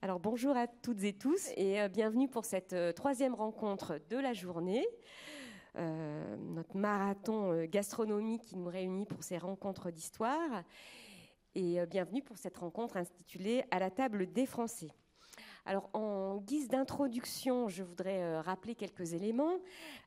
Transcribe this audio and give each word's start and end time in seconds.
Alors 0.00 0.20
bonjour 0.20 0.56
à 0.56 0.68
toutes 0.68 1.02
et 1.02 1.12
tous 1.12 1.50
et 1.56 1.80
euh, 1.80 1.88
bienvenue 1.88 2.28
pour 2.28 2.44
cette 2.44 2.72
euh, 2.72 2.92
troisième 2.92 3.34
rencontre 3.34 4.00
de 4.08 4.16
la 4.16 4.32
journée. 4.32 4.86
Euh, 5.74 6.36
notre 6.36 6.76
marathon 6.76 7.64
gastronomique 7.64 8.42
qui 8.42 8.56
nous 8.56 8.68
réunit 8.68 9.06
pour 9.06 9.24
ces 9.24 9.38
rencontres 9.38 9.90
d'histoire. 9.90 10.62
Et 11.56 11.84
bienvenue 11.86 12.22
pour 12.22 12.38
cette 12.38 12.56
rencontre 12.58 12.96
intitulée 12.96 13.64
À 13.72 13.80
la 13.80 13.90
table 13.90 14.32
des 14.32 14.46
Français. 14.46 14.92
Alors, 15.66 15.90
en 15.92 16.36
guise 16.36 16.68
d'introduction, 16.68 17.68
je 17.68 17.82
voudrais 17.82 18.40
rappeler 18.40 18.76
quelques 18.76 19.12
éléments 19.12 19.58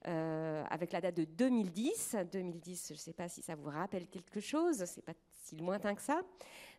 avec 0.06 0.94
la 0.94 1.02
date 1.02 1.18
de 1.18 1.26
2010. 1.26 2.16
2010, 2.32 2.88
je 2.90 2.94
ne 2.94 2.98
sais 2.98 3.14
pas 3.14 3.28
si 3.28 3.42
ça 3.42 3.56
vous 3.56 3.70
rappelle 3.70 4.08
quelque 4.08 4.40
chose, 4.40 4.86
c'est 4.86 5.04
pas 5.04 5.14
si 5.44 5.58
lointain 5.58 5.94
que 5.94 6.02
ça. 6.02 6.22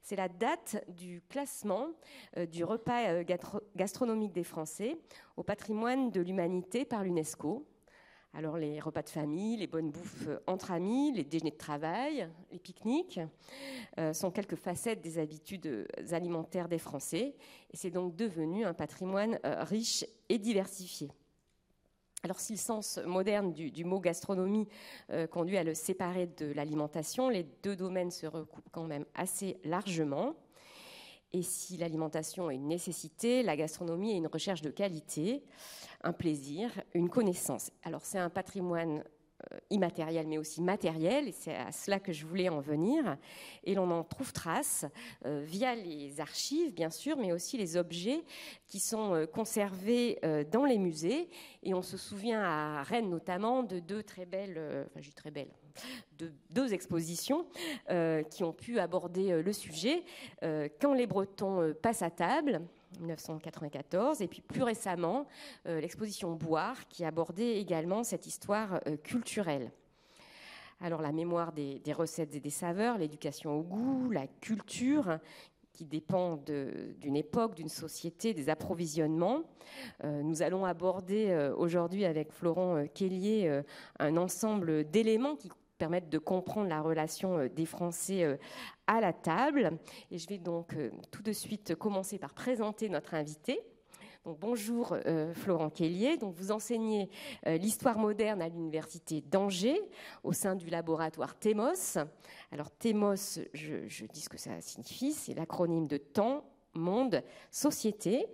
C'est 0.02 0.16
la 0.16 0.28
date 0.28 0.84
du 0.88 1.22
classement 1.28 1.86
euh, 2.36 2.44
du 2.44 2.64
repas 2.64 3.08
euh, 3.08 3.24
gastronomique 3.76 4.32
des 4.32 4.42
Français 4.42 4.98
au 5.36 5.44
patrimoine 5.44 6.10
de 6.10 6.20
l'humanité 6.20 6.84
par 6.84 7.04
l'UNESCO. 7.04 7.64
Alors 8.34 8.56
les 8.56 8.80
repas 8.80 9.02
de 9.02 9.10
famille, 9.10 9.58
les 9.58 9.68
bonnes 9.68 9.92
bouffes 9.92 10.26
euh, 10.26 10.40
entre 10.48 10.72
amis, 10.72 11.12
les 11.12 11.22
déjeuners 11.22 11.52
de 11.52 11.56
travail, 11.56 12.28
les 12.50 12.58
pique-niques 12.58 13.20
sont 14.12 14.30
quelques 14.30 14.56
facettes 14.56 15.02
des 15.02 15.18
habitudes 15.18 15.86
alimentaires 16.12 16.68
des 16.68 16.78
Français 16.78 17.36
et 17.70 17.76
c'est 17.76 17.90
donc 17.90 18.16
devenu 18.16 18.64
un 18.64 18.72
patrimoine 18.72 19.38
riche 19.44 20.06
et 20.30 20.38
diversifié. 20.38 21.10
Alors 22.24 22.38
si 22.38 22.52
le 22.52 22.58
sens 22.58 23.00
moderne 23.04 23.52
du, 23.52 23.84
mot 23.84 23.98
gastronomie 23.98 24.68
euh, 25.10 25.26
conduit 25.26 25.56
à 25.56 25.64
le 25.64 25.74
séparer 25.74 26.28
de 26.28 26.52
l'alimentation, 26.52 27.28
les 27.28 27.44
deux 27.64 27.74
domaines 27.74 28.12
se 28.12 28.26
recoupent 28.26 28.70
quand 28.70 28.86
même 28.86 29.04
assez 29.14 29.58
largement. 29.64 30.36
Et 31.32 31.42
si 31.42 31.76
l'alimentation 31.78 32.48
est 32.48 32.56
une 32.56 32.68
nécessité, 32.68 33.42
la 33.42 33.56
gastronomie 33.56 34.12
est 34.12 34.18
une 34.18 34.28
recherche 34.28 34.62
de 34.62 34.70
qualité, 34.70 35.42
un 36.04 36.12
plaisir, 36.12 36.70
une 36.94 37.08
connaissance. 37.08 37.72
Alors 37.82 38.04
c'est 38.04 38.18
un 38.18 38.30
patrimoine 38.30 39.02
euh, 39.50 39.58
immatériel 39.70 40.26
mais 40.26 40.38
aussi 40.38 40.60
matériel, 40.60 41.28
et 41.28 41.32
c'est 41.32 41.54
à 41.54 41.72
cela 41.72 41.98
que 41.98 42.12
je 42.12 42.26
voulais 42.26 42.48
en 42.48 42.60
venir. 42.60 43.16
Et 43.64 43.74
l'on 43.74 43.90
en 43.90 44.04
trouve 44.04 44.32
trace 44.32 44.84
euh, 45.24 45.42
via 45.44 45.74
les 45.74 46.20
archives, 46.20 46.72
bien 46.74 46.90
sûr, 46.90 47.16
mais 47.16 47.32
aussi 47.32 47.56
les 47.56 47.76
objets 47.76 48.22
qui 48.66 48.78
sont 48.78 49.14
euh, 49.14 49.26
conservés 49.26 50.20
dans 50.50 50.64
les 50.64 50.78
musées. 50.78 51.28
Et 51.62 51.74
on 51.74 51.82
se 51.82 51.96
souvient 51.96 52.42
à 52.42 52.82
Rennes 52.82 53.08
notamment 53.08 53.62
de 53.62 53.78
deux 53.78 54.02
très 54.02 54.26
belles, 54.26 54.86
enfin 54.94 55.00
très 55.16 55.30
belles, 55.30 55.52
de 56.18 56.32
deux 56.50 56.72
expositions 56.72 57.46
qui 58.30 58.44
ont 58.44 58.52
pu 58.52 58.78
aborder 58.78 59.42
le 59.42 59.52
sujet. 59.52 60.04
quand 60.80 60.94
les 60.94 61.06
Bretons 61.06 61.74
passent 61.82 62.02
à 62.02 62.10
table, 62.10 62.62
1994, 63.00 64.20
et 64.20 64.28
puis 64.28 64.40
plus 64.40 64.62
récemment 64.62 65.26
euh, 65.66 65.80
l'exposition 65.80 66.32
Boire 66.32 66.88
qui 66.88 67.04
abordait 67.04 67.58
également 67.58 68.04
cette 68.04 68.26
histoire 68.26 68.80
euh, 68.86 68.96
culturelle. 68.96 69.70
Alors 70.80 71.00
la 71.00 71.12
mémoire 71.12 71.52
des, 71.52 71.80
recettes 71.92 72.34
et 72.34 72.40
des 72.40 72.50
saveurs, 72.50 72.98
l'éducation 72.98 73.58
au 73.58 73.62
goût, 73.62 74.10
la 74.10 74.26
culture 74.26 75.18
qui 75.72 75.84
dépend 75.84 76.36
d'une 76.36 77.16
époque, 77.16 77.54
d'une 77.54 77.68
société, 77.68 78.34
des 78.34 78.48
approvisionnements. 78.48 79.42
Euh, 80.02 80.22
nous 80.22 80.42
allons 80.42 80.64
aborder 80.64 81.52
aujourd'hui 81.56 82.04
avec 82.04 82.32
Florent 82.32 82.84
Kellier 82.92 83.62
un 84.00 84.16
ensemble 84.16 84.90
d'éléments 84.90 85.36
qui 85.36 85.50
permettre 85.82 86.10
de 86.10 86.18
comprendre 86.18 86.68
la 86.68 86.80
relation 86.80 87.38
euh, 87.38 87.48
des 87.48 87.66
Français 87.66 88.22
euh, 88.22 88.36
à 88.92 89.00
la 89.00 89.12
table. 89.14 89.78
Et 90.10 90.18
je 90.18 90.28
vais 90.28 90.38
donc 90.38 90.74
euh, 90.74 90.90
tout 91.10 91.22
de 91.22 91.32
suite 91.32 91.74
commencer 91.74 92.18
par 92.18 92.34
présenter 92.34 92.88
notre 92.90 93.14
invité. 93.14 93.60
Bonjour 94.24 94.96
Florent 95.34 95.68
Kellier. 95.68 96.16
Donc, 96.16 96.36
vous 96.36 96.52
enseignez 96.52 97.10
l'histoire 97.44 97.98
moderne 97.98 98.40
à 98.40 98.48
l'université 98.48 99.20
d'Angers 99.20 99.80
au 100.22 100.32
sein 100.32 100.54
du 100.54 100.70
laboratoire 100.70 101.36
TEMOS. 101.36 101.98
Alors 102.52 102.70
TEMOS, 102.70 103.40
je, 103.52 103.88
je 103.88 104.06
dis 104.06 104.20
ce 104.20 104.28
que 104.28 104.38
ça 104.38 104.60
signifie, 104.60 105.12
c'est 105.12 105.34
l'acronyme 105.34 105.88
de 105.88 105.96
temps, 105.96 106.44
monde, 106.74 107.22
société. 107.50 108.26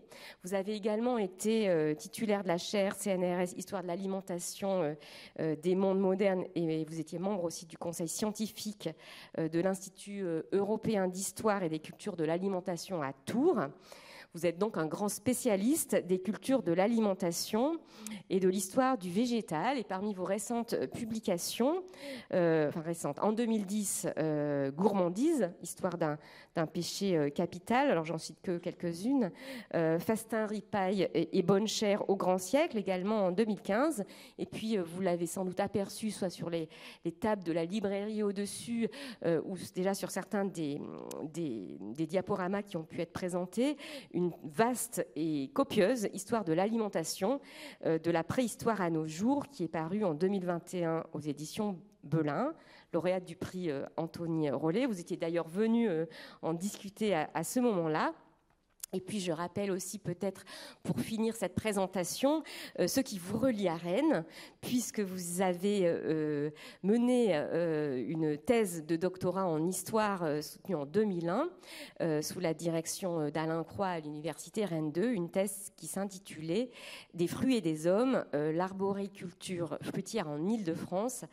Vous 0.44 0.54
avez 0.54 0.74
également 0.74 1.18
été 1.18 1.68
euh, 1.68 1.94
titulaire 1.94 2.42
de 2.42 2.48
la 2.48 2.58
chaire 2.58 2.94
CNRS 2.96 3.54
Histoire 3.56 3.82
de 3.82 3.88
l'alimentation 3.88 4.82
euh, 4.82 4.94
euh, 5.40 5.56
des 5.56 5.74
mondes 5.74 6.00
modernes 6.00 6.44
et 6.54 6.84
vous 6.84 7.00
étiez 7.00 7.18
membre 7.18 7.44
aussi 7.44 7.66
du 7.66 7.78
conseil 7.78 8.08
scientifique 8.08 8.88
de 9.36 9.60
l'Institut 9.60 10.24
européen 10.52 11.08
d'histoire 11.08 11.62
et 11.62 11.68
des 11.68 11.78
cultures 11.78 12.16
de 12.16 12.24
l'alimentation 12.24 13.02
à 13.02 13.12
Tours. 13.12 13.60
Vous 14.34 14.44
êtes 14.44 14.58
donc 14.58 14.76
un 14.76 14.84
grand 14.84 15.08
spécialiste 15.08 15.96
des 16.06 16.18
cultures 16.18 16.62
de 16.62 16.72
l'alimentation 16.72 17.78
et 18.28 18.40
de 18.40 18.48
l'histoire 18.48 18.98
du 18.98 19.10
végétal. 19.10 19.78
Et 19.78 19.84
parmi 19.84 20.12
vos 20.12 20.24
récentes 20.24 20.76
publications, 20.92 21.82
euh, 22.34 22.68
enfin 22.68 22.82
récentes, 22.82 23.18
en 23.20 23.32
2010, 23.32 24.06
euh, 24.18 24.70
Gourmandise, 24.70 25.50
histoire 25.62 25.96
d'un 25.96 26.66
péché 26.66 27.16
euh, 27.16 27.30
capital. 27.30 27.90
Alors 27.90 28.04
j'en 28.04 28.18
cite 28.18 28.42
que 28.42 28.58
quelques-unes. 28.58 29.30
Fastin, 29.98 30.46
ripaille 30.46 31.08
et, 31.14 31.42
bonne 31.42 31.66
chère 31.66 32.08
au 32.10 32.16
grand 32.16 32.38
siècle, 32.38 32.76
également 32.76 33.26
en 33.26 33.32
2015. 33.32 34.04
Et 34.38 34.44
puis 34.44 34.76
vous 34.76 35.00
l'avez 35.00 35.26
sans 35.26 35.46
doute 35.46 35.60
aperçu, 35.60 36.10
soit 36.10 36.28
sur 36.28 36.50
les, 36.50 36.68
tables 37.20 37.44
de 37.44 37.52
la 37.52 37.64
librairie 37.64 38.22
au-dessus, 38.22 38.88
ou 39.24 39.56
déjà 39.74 39.94
sur 39.94 40.10
certains 40.10 40.44
des, 40.44 40.80
diaporamas 41.96 42.62
qui 42.62 42.76
ont 42.76 42.84
pu 42.84 43.00
être 43.00 43.12
présentés 43.12 43.76
vaste 44.44 45.06
et 45.16 45.50
copieuse 45.54 46.08
histoire 46.12 46.44
de 46.44 46.52
l'alimentation 46.52 47.40
euh, 47.84 47.98
de 47.98 48.10
la 48.10 48.24
préhistoire 48.24 48.80
à 48.80 48.90
nos 48.90 49.06
jours 49.06 49.48
qui 49.48 49.64
est 49.64 49.68
parue 49.68 50.04
en 50.04 50.14
2021 50.14 51.04
aux 51.12 51.20
éditions 51.20 51.78
Belin, 52.04 52.54
lauréate 52.92 53.24
du 53.24 53.36
prix 53.36 53.70
euh, 53.70 53.84
Anthony 53.96 54.50
Rollet. 54.50 54.86
Vous 54.86 55.00
étiez 55.00 55.16
d'ailleurs 55.16 55.48
venu 55.48 55.88
euh, 55.88 56.06
en 56.42 56.54
discuter 56.54 57.14
à 57.14 57.44
ce 57.44 57.60
moment-là. 57.60 58.14
Et 58.94 59.00
puis 59.00 59.20
je 59.20 59.32
rappelle 59.32 59.70
aussi 59.70 59.98
peut-être 59.98 60.44
pour 60.82 60.98
finir 60.98 61.36
cette 61.36 61.54
présentation 61.54 62.42
euh, 62.80 62.86
ce 62.86 63.00
qui 63.00 63.18
vous 63.18 63.38
relie 63.38 63.68
à 63.68 63.76
Rennes, 63.76 64.24
puisque 64.62 65.00
vous 65.00 65.42
avez 65.42 65.86
euh, 65.86 65.98
euh, 66.08 66.50
mené 66.82 67.34
une 68.08 68.38
thèse 68.38 68.86
de 68.86 68.96
doctorat 68.96 69.46
en 69.46 69.66
histoire 69.66 70.42
soutenue 70.42 70.76
en 70.76 70.86
2001 70.86 72.22
sous 72.22 72.40
la 72.40 72.54
direction 72.54 73.28
d'Alain 73.30 73.62
Croix 73.64 73.88
à 73.88 74.00
l'université 74.00 74.64
Rennes 74.64 74.92
2, 74.92 75.10
une 75.10 75.30
thèse 75.30 75.72
qui 75.76 75.86
s'intitulait 75.86 76.70
Des 77.14 77.26
fruits 77.26 77.56
et 77.56 77.60
des 77.60 77.86
hommes, 77.86 78.24
l'arboriculture 78.32 79.78
fruitière 79.82 80.28
en 80.28 80.46
Île-de-France 80.46 81.24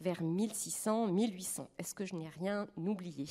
vers 0.00 0.22
1600-1800. 0.22 1.66
Est-ce 1.78 1.94
que 1.94 2.04
je 2.04 2.14
n'ai 2.14 2.28
rien 2.28 2.66
oublié? 2.76 3.26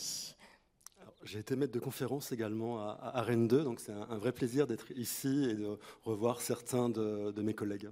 J'ai 1.24 1.40
été 1.40 1.56
maître 1.56 1.74
de 1.74 1.80
conférence 1.80 2.32
également 2.32 2.80
à, 2.80 3.22
Rennes 3.22 3.48
2, 3.48 3.64
donc 3.64 3.80
c'est 3.80 3.92
un, 3.92 4.18
vrai 4.18 4.32
plaisir 4.32 4.68
d'être 4.68 4.92
ici 4.92 5.48
et 5.50 5.54
de 5.54 5.78
revoir 6.04 6.42
certains 6.42 6.90
de, 6.90 7.42
mes 7.42 7.54
collègues. 7.54 7.90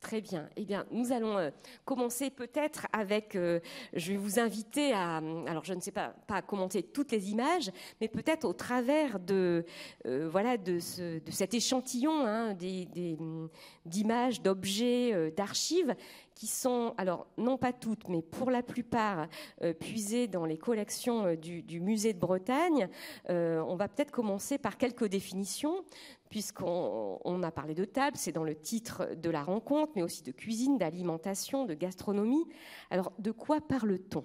Très 0.00 0.20
bien. 0.20 0.48
Eh 0.56 0.64
bien, 0.64 0.86
nous 0.90 1.10
allons 1.10 1.38
euh, 1.38 1.50
commencer 1.84 2.30
peut-être 2.30 2.86
avec. 2.92 3.34
Euh, 3.34 3.60
je 3.94 4.12
vais 4.12 4.18
vous 4.18 4.38
inviter 4.38 4.92
à. 4.92 5.16
Alors, 5.46 5.64
je 5.64 5.72
ne 5.72 5.80
sais 5.80 5.90
pas, 5.90 6.14
pas 6.28 6.36
à 6.36 6.42
commenter 6.42 6.82
toutes 6.82 7.10
les 7.12 7.30
images, 7.30 7.72
mais 8.00 8.06
peut-être 8.06 8.44
au 8.44 8.52
travers 8.52 9.18
de 9.18 9.64
euh, 10.06 10.28
voilà 10.30 10.58
de, 10.58 10.78
ce, 10.78 11.18
de, 11.18 11.30
cet 11.30 11.54
échantillon 11.54 12.24
hein, 12.26 12.54
d'images, 13.86 14.42
d'objets, 14.42 15.32
d'archives 15.34 15.96
qui 16.36 16.46
sont, 16.46 16.94
alors 16.98 17.26
non 17.38 17.56
pas 17.56 17.72
toutes, 17.72 18.08
mais 18.08 18.22
pour 18.22 18.50
la 18.50 18.62
plupart, 18.62 19.26
euh, 19.62 19.72
puisées 19.72 20.28
dans 20.28 20.44
les 20.44 20.58
collections 20.58 21.24
euh, 21.24 21.36
du, 21.36 21.80
musée 21.80 22.12
de 22.12 22.20
Bretagne. 22.20 22.88
Euh, 23.30 23.64
on 23.66 23.74
va 23.74 23.88
peut-être 23.88 24.12
commencer 24.12 24.58
par 24.58 24.76
quelques 24.76 25.06
définitions, 25.06 25.82
puisqu'on 26.28 27.42
a 27.42 27.50
parlé 27.50 27.74
de 27.74 27.86
table, 27.86 28.18
c'est 28.18 28.32
dans 28.32 28.44
le 28.44 28.54
titre 28.54 29.14
de 29.16 29.30
la 29.30 29.42
rencontre, 29.42 29.92
mais 29.96 30.02
aussi 30.02 30.22
de 30.22 30.30
cuisine, 30.30 30.76
d'alimentation, 30.76 31.64
de 31.64 31.72
gastronomie. 31.72 32.44
Alors, 32.90 33.12
de 33.18 33.30
quoi 33.30 33.62
parle-t-on? 33.62 34.24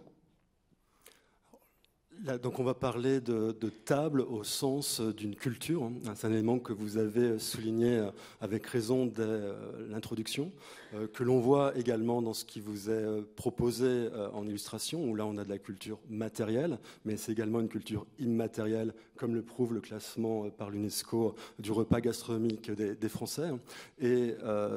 Donc 2.41 2.59
on 2.59 2.63
va 2.63 2.73
parler 2.73 3.19
de, 3.19 3.51
table 3.85 4.21
au 4.21 4.43
sens 4.43 5.01
d'une 5.01 5.35
culture. 5.35 5.83
Hein. 5.83 5.93
C'est 6.15 6.27
un 6.27 6.31
élément 6.31 6.59
que 6.59 6.73
vous 6.73 6.97
avez 6.97 7.39
souligné 7.39 7.97
euh, 7.97 8.11
avec 8.41 8.65
raison 8.67 9.05
dès 9.05 9.23
euh, 9.23 9.53
l'introduction, 9.89 10.51
euh, 10.93 11.07
que 11.07 11.23
l'on 11.23 11.39
voit 11.39 11.75
également 11.77 12.21
dans 12.21 12.33
ce 12.33 12.45
qui 12.45 12.59
vous 12.59 12.89
est 12.89 13.05
proposé 13.35 14.09
en 14.33 14.45
illustration, 14.45 15.03
où 15.03 15.15
là 15.15 15.25
on 15.25 15.37
a 15.37 15.43
de 15.43 15.49
la 15.49 15.57
culture 15.57 15.99
matérielle, 16.09 16.77
mais 17.05 17.17
c'est 17.17 17.31
également 17.31 17.59
une 17.59 17.69
culture 17.69 18.05
immatérielle, 18.19 18.93
comme 19.15 19.33
le 19.33 19.41
prouve 19.41 19.73
le 19.73 19.81
classement 19.81 20.49
par 20.49 20.69
l'UNESCO 20.69 21.35
du 21.59 21.71
repas 21.71 22.01
gastronomique 22.01 22.71
des, 22.71 23.09
Français. 23.09 23.49
Et 23.99 24.35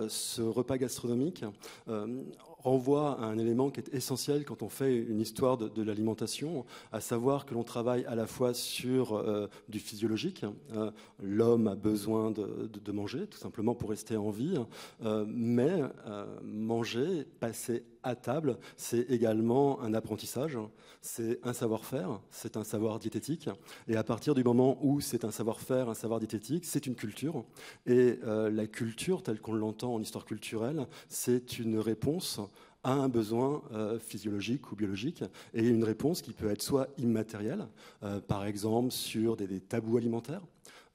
ce 0.08 0.42
repas 0.42 0.76
gastronomique 0.76 1.44
renvoie 2.64 3.20
à 3.20 3.26
un 3.26 3.38
élément 3.38 3.70
qui 3.70 3.80
est 3.80 3.94
essentiel 3.94 4.44
quand 4.44 4.62
on 4.62 4.68
fait 4.68 4.96
une 4.96 5.20
histoire 5.20 5.56
de, 5.58 5.82
l'alimentation, 5.82 6.64
à 6.92 7.00
savoir 7.00 7.44
que 7.44 7.54
l'on 7.54 7.62
travaille 7.62 8.04
à 8.06 8.14
la 8.14 8.26
fois 8.26 8.54
sur 8.54 9.14
euh, 9.14 9.48
du 9.68 9.78
physiologique. 9.78 10.44
Hein. 10.44 10.92
L'homme 11.22 11.68
a 11.68 11.74
besoin 11.74 12.30
de, 12.30 12.92
manger, 12.92 13.26
tout 13.26 13.38
simplement 13.38 13.74
pour 13.74 13.90
rester 13.90 14.16
en 14.16 14.30
vie, 14.30 14.58
euh, 15.04 15.24
mais 15.28 15.82
euh, 16.06 16.24
manger, 16.42 17.26
passer 17.40 17.84
à 18.04 18.14
table, 18.14 18.58
c'est 18.76 19.10
également 19.10 19.80
un 19.82 19.94
apprentissage, 19.94 20.58
c'est 21.00 21.40
un 21.42 21.52
savoir-faire, 21.52 22.20
c'est 22.30 22.56
un 22.56 22.64
savoir 22.64 22.98
diététique. 22.98 23.48
Et 23.88 23.96
à 23.96 24.04
partir 24.04 24.34
du 24.34 24.44
moment 24.44 24.78
où 24.82 25.00
c'est 25.00 25.24
un 25.24 25.30
savoir-faire, 25.30 25.88
un 25.88 25.94
savoir 25.94 26.20
diététique, 26.20 26.64
c'est 26.64 26.86
une 26.86 26.94
culture. 26.94 27.44
Et 27.86 28.18
la 28.24 28.66
culture, 28.66 29.22
telle 29.22 29.40
qu'on 29.40 29.54
l'entend 29.54 29.94
en 29.94 30.00
histoire 30.00 30.24
culturelle, 30.24 30.86
c'est 31.08 31.58
une 31.58 31.78
réponse 31.78 32.40
à 32.84 32.92
un 32.92 33.08
besoin 33.08 33.62
euh, 33.72 33.98
physiologique 33.98 34.70
ou 34.70 34.76
biologique 34.76 35.24
et 35.54 35.66
une 35.66 35.82
réponse 35.82 36.22
qui 36.22 36.32
peut 36.32 36.50
être 36.50 36.62
soit 36.62 36.88
immatérielle, 36.98 37.66
euh, 38.02 38.20
par 38.20 38.44
exemple 38.44 38.92
sur 38.92 39.36
des, 39.36 39.60
tabous 39.60 39.96
alimentaires. 39.96 40.42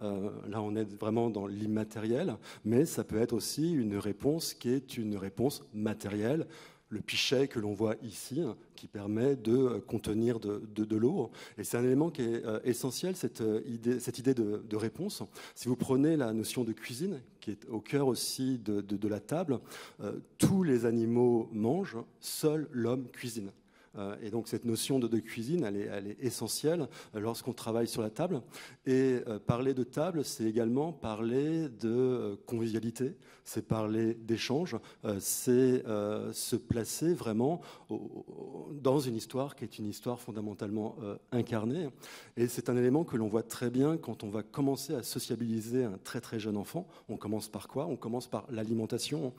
Euh, 0.02 0.30
là, 0.48 0.62
on 0.62 0.76
est 0.76 0.90
vraiment 0.98 1.30
dans 1.30 1.46
l'immatériel, 1.46 2.38
mais 2.64 2.86
ça 2.86 3.04
peut 3.04 3.20
être 3.20 3.34
aussi 3.34 3.74
une 3.74 3.98
réponse 3.98 4.54
qui 4.54 4.70
est 4.70 4.98
une 4.98 5.18
réponse 5.18 5.64
matérielle 5.74 6.48
le 6.90 7.02
pichet 7.02 7.48
que 7.48 7.60
l'on 7.60 7.74
voit 7.74 7.96
ici, 8.02 8.42
hein, 8.42 8.58
qui 8.76 8.88
permet 8.88 9.36
de 9.36 9.56
euh, 9.56 9.80
contenir 9.80 10.40
de, 10.40 10.96
l'eau. 10.96 11.32
Et 11.58 11.64
c'est 11.64 11.78
un 11.78 11.84
élément 11.84 12.10
qui 12.10 12.24
est 12.24 12.46
euh, 12.46 12.60
essentiel, 12.64 13.16
cette 13.16 13.42
euh, 13.42 13.62
idée, 13.68 14.00
cette 14.00 14.18
idée 14.18 14.34
de, 14.34 14.76
réponse. 14.76 15.24
Si 15.56 15.68
vous 15.68 15.76
prenez 15.76 16.16
la 16.16 16.34
notion 16.34 16.64
de 16.64 16.72
cuisine, 16.72 17.22
qui 17.40 17.52
est 17.52 17.66
au 17.70 17.82
cœur 17.82 18.08
aussi 18.08 18.58
de, 18.58 19.08
la 19.08 19.20
table, 19.20 19.60
tous 20.38 20.64
les 20.64 20.86
animaux 20.86 21.50
mangent, 21.52 21.98
seul 22.22 22.70
l'homme 22.72 23.10
cuisine. 23.12 23.52
Euh, 23.98 24.16
et 24.22 24.30
donc 24.30 24.48
cette 24.48 24.66
notion 24.66 25.00
de, 25.00 25.20
cuisine, 25.20 25.64
elle 25.64 26.08
est, 26.08 26.18
essentielle 26.22 26.88
euh, 27.16 27.20
lorsqu'on 27.20 27.54
travaille 27.54 27.88
sur 27.88 28.02
la 28.02 28.10
table. 28.10 28.42
Et 28.86 29.20
euh, 29.28 29.40
parler 29.40 29.74
de 29.74 29.84
table, 29.84 30.24
c'est 30.24 30.46
également 30.46 30.92
parler 30.92 31.70
de 31.70 32.38
convivialité, 32.46 33.16
c'est 33.44 33.68
parler 33.68 34.14
d'échange, 34.14 34.78
c'est 35.20 35.84
se 36.32 36.56
placer 36.56 37.14
vraiment 37.14 37.62
dans 38.72 39.00
une 39.00 39.16
histoire 39.16 39.56
qui 39.56 39.64
est 39.64 39.80
une 39.80 39.88
histoire 39.88 40.20
fondamentalement 40.20 40.98
incarnée. 41.32 41.90
Et 42.38 42.48
c'est 42.48 42.70
un 42.70 42.78
élément 42.78 43.04
que 43.04 43.18
l'on 43.18 43.28
voit 43.28 43.44
très 43.44 43.70
bien 43.70 43.98
quand 43.98 44.24
on 44.24 44.30
va 44.30 44.44
commencer 44.44 44.94
à 44.94 45.04
sociabiliser 45.04 45.84
un 45.84 45.98
très 46.04 46.22
très 46.22 46.40
jeune 46.40 46.58
enfant. 46.58 46.88
On 47.08 47.18
commence 47.18 47.48
par 47.48 47.68
quoi? 47.68 47.88
On 47.88 47.96
commence 47.96 48.28
par 48.28 48.46
l'alimentation. 48.52 49.34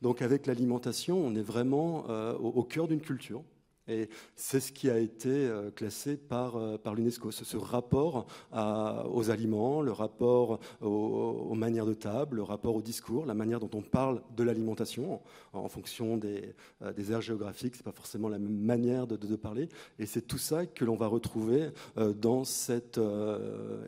Donc 0.00 0.22
avec 0.22 0.46
l'alimentation, 0.46 1.18
on 1.18 1.34
est 1.34 1.42
vraiment 1.42 2.06
au 2.38 2.62
cœur 2.62 2.86
d'une 2.86 3.00
culture. 3.00 3.42
Et 3.88 4.08
c'est 4.34 4.60
ce 4.60 4.72
qui 4.72 4.90
a 4.90 4.98
été 4.98 5.28
euh, 5.28 5.70
classé 5.70 6.16
par, 6.16 6.56
euh, 6.56 6.76
par 6.76 6.94
l'UNESCO, 6.94 7.30
ce, 7.30 7.56
rapport 7.56 8.26
aux 8.52 9.30
aliments, 9.30 9.80
le 9.80 9.92
rapport 9.92 10.58
aux, 10.80 11.54
manières 11.54 11.86
de 11.86 11.94
table, 11.94 12.36
le 12.36 12.42
rapport 12.42 12.76
au 12.76 12.82
discours, 12.82 13.26
la 13.26 13.34
manière 13.34 13.60
dont 13.60 13.70
on 13.74 13.82
parle 13.82 14.22
de 14.36 14.42
l'alimentation 14.42 15.20
en, 15.52 15.68
fonction 15.68 16.16
des, 16.16 16.54
euh, 16.82 16.92
des 16.92 17.12
aires 17.12 17.20
géographiques. 17.20 17.74
Ce 17.74 17.80
n'est 17.80 17.84
pas 17.84 17.92
forcément 17.92 18.28
la 18.28 18.38
même 18.38 18.56
manière 18.56 19.06
de, 19.06 19.36
parler. 19.36 19.68
Et 19.98 20.06
c'est 20.06 20.22
tout 20.22 20.38
ça 20.38 20.66
que 20.66 20.84
l'on 20.84 20.96
va 20.96 21.08
retrouver 21.08 21.68
dans 21.96 22.44
cette 22.44 22.98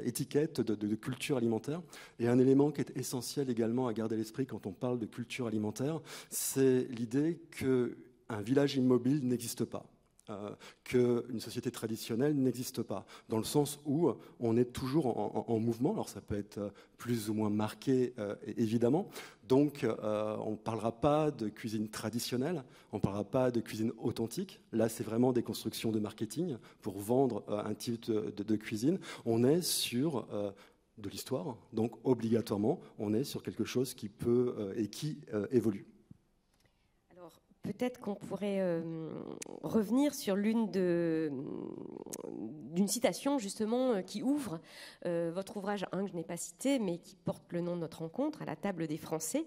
étiquette 0.05 0.61
de, 0.61 0.95
culture 0.95 1.37
alimentaire. 1.37 1.81
Et 2.19 2.29
un 2.29 2.39
élément 2.39 2.71
qui 2.71 2.83
est 2.83 2.97
essentiel 2.97 3.49
également 3.49 3.87
à 3.87 3.93
garder 3.95 4.15
à 4.15 4.19
l'esprit 4.19 4.47
quand 4.47 4.67
on 4.67 4.73
parle 4.73 4.99
de 4.99 5.07
culture 5.07 5.47
alimentaire, 5.47 6.01
c'est 6.29 6.87
l'idée 6.91 7.41
que 7.51 7.97
un 8.29 8.41
village 8.41 8.77
immobile 8.77 9.27
n'existe 9.27 9.65
pas. 9.65 9.87
Euh, 10.31 10.51
qu'une 10.85 11.41
société 11.41 11.71
traditionnelle 11.71 12.37
n'existe 12.37 12.83
pas, 12.83 13.07
dans 13.31 13.39
le 13.39 13.45
sens 13.45 13.81
où 13.87 14.11
on 14.41 14.59
est 14.59 14.73
toujours 14.73 15.49
en, 15.49 15.59
mouvement, 15.59 15.93
alors 15.93 16.11
ça 16.11 16.21
peut 16.21 16.37
être 16.37 16.71
plus 16.99 17.31
ou 17.31 17.35
moins 17.35 17.49
marqué 17.49 18.13
euh, 18.19 18.35
évidemment, 18.59 19.09
donc 19.49 19.85
euh, 19.85 20.37
on 20.45 20.51
ne 20.53 20.57
parlera 20.57 20.93
pas 20.93 21.31
de 21.31 21.49
cuisine 21.49 21.89
traditionnelle, 21.89 22.63
on 22.93 22.97
ne 22.97 23.01
parlera 23.01 23.25
pas 23.25 23.51
de 23.51 23.61
cuisine 23.61 23.93
authentique, 23.97 24.61
là 24.73 24.91
c'est 24.91 25.05
vraiment 25.05 25.33
des 25.33 25.43
constructions 25.43 25.93
de 25.93 25.99
marketing 25.99 26.59
pour 26.83 26.99
vendre 26.99 27.43
un 27.49 27.73
type 27.73 28.11
de, 28.11 28.57
cuisine, 28.57 28.99
on 29.25 29.45
est 29.45 29.63
sur 29.63 30.27
de 30.99 31.09
l'histoire, 31.09 31.57
donc 31.73 31.93
obligatoirement 32.05 32.81
on 32.99 33.15
est 33.15 33.25
sur 33.25 33.43
quelque 33.43 33.65
chose 33.65 33.95
qui 33.95 34.11
peut 34.11 34.75
et 34.77 34.89
qui 34.89 35.21
évolue. 35.51 35.87
Peut-être 37.69 38.01
qu'on 38.01 38.15
pourrait 38.15 38.61
euh, 38.61 39.11
revenir 39.63 40.15
sur 40.15 40.37
l'une 40.37 40.71
d'une 40.71 41.29
citation 42.89 43.39
justement 43.39 43.93
euh, 43.93 44.01
qui 44.01 44.23
ouvre 44.23 44.59
euh, 45.05 45.31
votre 45.35 45.59
ouvrage, 45.59 45.85
un 45.93 46.07
que 46.07 46.11
je 46.11 46.17
n'ai 46.17 46.25
pas 46.25 46.39
cité, 46.39 46.79
mais 46.79 46.97
qui 46.97 47.15
porte 47.15 47.53
le 47.53 47.61
nom 47.61 47.77
de 47.77 47.83
notre 47.83 47.99
rencontre 47.99 48.41
à 48.41 48.47
la 48.47 48.57
table 48.57 48.87
des 48.87 48.97
Français. 48.97 49.45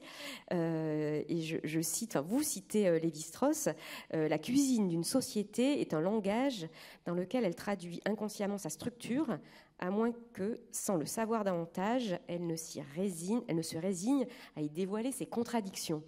et 0.51 1.59
je, 1.63 1.81
cite, 1.81 2.15
enfin 2.15 2.21
vous 2.21 2.43
citez 2.43 2.99
Lévi-Strauss, 2.99 3.69
la 4.11 4.37
cuisine 4.37 4.87
d'une 4.87 5.03
société 5.03 5.81
est 5.81 5.95
un 5.95 6.01
langage 6.01 6.67
dans 7.05 7.15
lequel 7.15 7.43
elle 7.43 7.55
traduit 7.55 8.01
inconsciemment 8.05 8.59
sa 8.59 8.69
structure, 8.69 9.39
à 9.79 9.89
moins 9.89 10.11
que, 10.33 10.59
sans 10.71 10.95
le 10.95 11.07
savoir 11.07 11.43
davantage, 11.43 12.19
elle 12.27 12.45
ne 12.45 12.55
résigne, 12.95 13.41
elle 13.47 13.55
ne 13.55 13.63
se 13.63 13.79
résigne 13.79 14.27
à 14.55 14.61
y 14.61 14.69
dévoiler 14.69 15.11
ses 15.11 15.25
contradictions. 15.25 16.03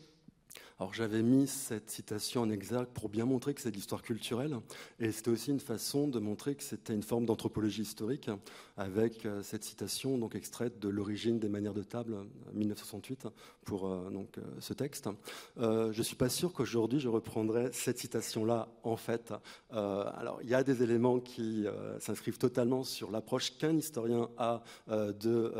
Alors 0.83 0.93
j'avais 0.93 1.23
mis 1.23 1.47
cette 1.47 1.89
citation 1.89 2.41
en 2.41 2.49
exergue 2.49 2.89
pour 2.93 3.07
bien 3.07 3.23
montrer 3.23 3.53
que 3.53 3.61
c'est 3.61 3.71
de 3.71 3.75
l'histoire 3.75 4.01
culturelle 4.01 4.57
et 4.99 5.13
c'était 5.13 5.29
aussi 5.29 5.49
une 5.49 5.61
façon 5.61 6.09
de 6.09 6.19
montrer 6.19 6.55
que 6.55 6.63
c'était 6.63 6.93
une 6.93 7.03
forme 7.03 7.25
d'anthropologie 7.25 7.83
historique 7.83 8.29
avec 8.75 9.25
euh, 9.25 9.41
cette 9.43 9.63
citation 9.63 10.17
donc 10.17 10.35
extraite 10.35 10.79
de 10.79 10.89
l'origine 10.89 11.39
des 11.39 11.47
manières 11.47 11.73
de 11.73 11.83
table 11.83 12.17
1968 12.53 13.27
pour 13.63 13.87
euh, 13.87 14.09
donc 14.09 14.37
euh, 14.37 14.41
ce 14.59 14.73
texte. 14.73 15.07
je 15.55 15.97
ne 15.97 16.03
suis 16.03 16.17
pas 16.17 16.27
sûr 16.27 16.51
qu'aujourd'hui 16.51 16.99
je 16.99 17.07
reprendrai 17.07 17.69
cette 17.71 17.99
citation 17.99 18.43
là 18.43 18.67
en 18.83 18.97
fait. 18.97 19.33
alors 19.69 20.39
il 20.43 20.49
y 20.49 20.53
a 20.53 20.63
des 20.63 20.83
éléments 20.83 21.21
qui 21.21 21.65
s'inscrivent 21.99 22.37
totalement 22.37 22.83
sur 22.83 23.09
l'approche 23.09 23.57
qu'un 23.57 23.77
historien 23.77 24.29
a 24.37 24.61
de 24.89 25.53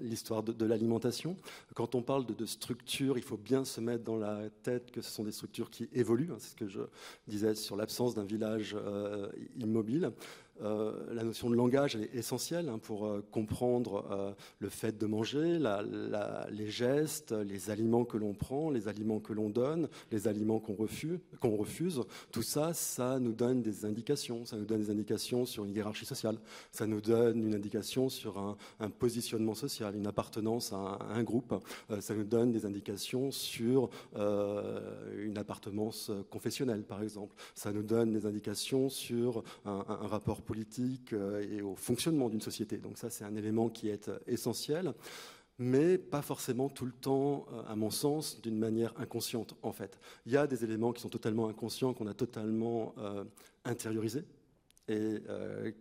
l'histoire 0.00 0.42
de, 0.42 0.64
l'alimentation. 0.64 1.36
Quand 1.74 1.94
on 1.94 2.02
parle 2.02 2.26
de 2.26 2.46
structure, 2.46 3.16
il 3.16 3.22
faut 3.22 3.36
bien 3.36 3.64
se 3.64 3.80
mettre 3.80 4.07
dans 4.08 4.16
la 4.16 4.48
tête 4.62 4.90
que 4.90 5.02
ce 5.02 5.10
sont 5.10 5.24
des 5.24 5.32
structures 5.32 5.68
qui 5.68 5.86
évoluent. 5.92 6.30
Hein, 6.32 6.38
c'est 6.38 6.52
ce 6.52 6.56
que 6.56 6.66
je 6.66 6.80
disais 7.26 7.54
sur 7.54 7.76
l'absence 7.76 8.14
d'un 8.14 8.24
village 8.24 8.74
euh, 8.74 9.28
immobile. 9.58 10.12
Euh, 10.62 10.92
la 11.12 11.22
notion 11.22 11.50
de 11.50 11.54
langage 11.54 11.96
est 11.96 12.14
essentielle 12.14 12.68
hein, 12.68 12.78
pour 12.78 13.06
euh, 13.06 13.24
comprendre 13.30 14.04
euh, 14.10 14.32
le 14.58 14.68
fait 14.68 14.98
de 14.98 15.06
manger, 15.06 15.58
les 16.50 16.68
gestes, 16.68 17.32
les 17.32 17.70
aliments 17.70 18.04
que 18.04 18.16
l'on 18.16 18.34
prend, 18.34 18.70
les 18.70 18.88
aliments 18.88 19.20
que 19.20 19.32
l'on 19.32 19.50
donne, 19.50 19.88
les 20.10 20.26
aliments 20.26 20.58
qu'on 20.58 20.74
refuse, 20.74 21.18
qu'on 21.40 21.56
refuse. 21.56 22.02
Tout 22.32 22.42
ça, 22.42 22.72
ça 22.74 23.18
nous 23.20 23.32
donne 23.32 23.62
des 23.62 23.84
indications. 23.84 24.44
Ça 24.44 24.56
nous 24.56 24.64
donne 24.64 24.80
des 24.80 24.90
indications 24.90 25.44
sur 25.44 25.64
une 25.64 25.74
hiérarchie 25.74 26.06
sociale. 26.06 26.38
Ça 26.72 26.86
nous 26.86 27.00
donne 27.00 27.46
une 27.46 27.54
indication 27.54 28.08
sur 28.08 28.38
un, 28.38 28.56
positionnement 28.98 29.54
social, 29.54 29.94
une 29.94 30.06
appartenance 30.06 30.72
à 30.72 30.98
un, 31.10 31.22
groupe. 31.22 31.54
ça 32.00 32.14
nous 32.14 32.24
donne 32.24 32.50
des 32.50 32.64
indications 32.64 33.30
sur 33.30 33.90
une 34.16 35.36
appartenance 35.36 36.10
confessionnelle, 36.30 36.82
par 36.82 37.02
exemple. 37.02 37.34
Ça 37.54 37.72
nous 37.72 37.82
donne 37.82 38.12
des 38.12 38.26
indications 38.26 38.88
sur 38.88 39.44
un, 39.64 39.84
un 39.88 40.06
rapport 40.06 40.42
politique 40.48 41.12
euh, 41.12 41.46
et 41.52 41.60
au 41.60 41.76
fonctionnement 41.76 42.28
d'une 42.30 42.40
société. 42.40 42.78
Donc 42.78 42.96
ça, 42.96 43.10
c'est 43.10 43.24
un 43.24 43.36
élément 43.36 43.68
qui 43.68 43.88
est 43.90 44.08
euh, 44.08 44.18
essentiel 44.26 44.94
mais 45.60 45.98
pas 45.98 46.22
forcément 46.22 46.68
tout 46.68 46.86
le 46.86 46.92
temps, 46.92 47.44
euh, 47.52 47.62
à 47.66 47.74
mon 47.74 47.90
sens, 47.90 48.40
d'une 48.40 48.56
manière 48.56 48.94
inconsciente, 48.96 49.56
en 49.62 49.72
fait. 49.72 49.98
Il 50.24 50.30
y 50.30 50.36
a 50.36 50.46
des 50.46 50.62
éléments 50.62 50.92
qui 50.92 51.02
sont 51.02 51.08
totalement 51.08 51.48
inconscients, 51.48 51.92
qu'on 51.94 52.06
a 52.06 52.14
totalement 52.14 52.94
intériorisés 53.64 54.24
et 54.86 55.20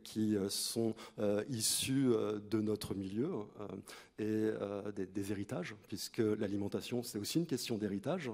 qui 0.04 0.36
sont 0.50 0.96
issus 1.48 2.10
de 2.50 2.60
notre 2.60 2.96
milieu 2.96 3.30
et 4.18 4.50
des, 4.96 5.06
des, 5.06 5.32
héritages, 5.32 5.76
puisque 5.88 6.24
l'alimentation, 6.40 7.04
c'est 7.04 7.20
aussi 7.20 7.38
une 7.38 7.46
question 7.46 7.78
d'héritage, 7.78 8.32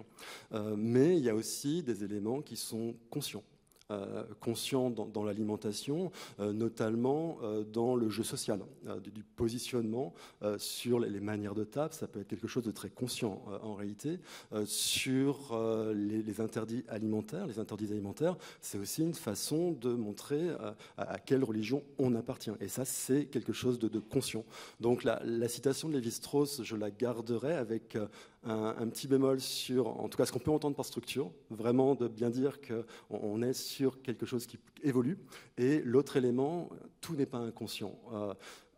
mais 0.77 1.17
il 1.17 1.23
y 1.25 1.29
a 1.29 1.35
aussi 1.35 1.83
des 1.83 2.05
éléments 2.05 2.41
qui 2.41 2.55
sont 2.55 2.95
conscients. 3.09 3.43
Euh, 3.91 4.23
conscient 4.39 4.89
dans, 4.89 5.23
l'alimentation, 5.25 6.11
euh, 6.39 6.53
notamment 6.53 7.37
euh, 7.43 7.63
dans 7.63 7.95
le 7.95 8.09
jeu 8.09 8.23
social, 8.23 8.61
du, 9.03 9.23
positionnement 9.35 10.13
sur 10.57 10.99
les, 10.99 11.19
manières 11.19 11.55
de 11.55 11.63
table. 11.63 11.93
Ça 11.93 12.07
peut 12.07 12.21
être 12.21 12.27
quelque 12.27 12.47
chose 12.47 12.63
de 12.63 12.71
très 12.71 12.89
conscient 12.89 13.41
en 13.61 13.73
réalité. 13.75 14.19
sur 14.65 15.57
les, 15.93 16.41
interdits 16.41 16.83
alimentaires, 16.87 17.47
les 17.47 17.59
interdits 17.59 17.91
alimentaires, 17.91 18.37
c'est 18.61 18.77
aussi 18.77 19.01
une 19.01 19.13
façon 19.13 19.71
de 19.71 19.93
montrer 19.93 20.49
à, 20.97 21.17
quelle 21.19 21.43
religion 21.43 21.83
on 21.97 22.15
appartient. 22.15 22.51
Et 22.59 22.67
ça, 22.67 22.85
c'est 22.85 23.25
quelque 23.25 23.53
chose 23.53 23.79
de, 23.79 23.99
conscient. 23.99 24.43
Donc 24.79 25.03
la, 25.03 25.21
la 25.23 25.47
citation 25.47 25.89
de 25.89 25.93
Lévi-Strauss, 25.93 26.63
je 26.63 26.75
la 26.75 26.91
garderai 26.91 27.53
avec 27.53 27.97
un, 28.45 28.87
petit 28.87 29.07
bémol 29.07 29.39
sur, 29.39 29.87
en 29.99 30.09
tout 30.09 30.17
cas, 30.17 30.25
ce 30.25 30.31
qu'on 30.31 30.39
peut 30.39 30.51
entendre 30.51 30.75
par 30.75 30.85
structure, 30.85 31.31
vraiment 31.49 31.95
de 31.95 32.07
bien 32.07 32.29
dire 32.29 32.59
qu'on 32.61 32.83
on 33.09 33.41
est 33.41 33.53
sur 33.53 34.01
quelque 34.01 34.25
chose 34.25 34.45
qui 34.45 34.59
évolue. 34.83 35.17
Et 35.57 35.81
l'autre 35.81 36.17
élément, 36.17 36.69
tout 37.01 37.15
n'est 37.15 37.25
pas 37.25 37.39
inconscient. 37.39 37.97
Euh, 38.13 38.33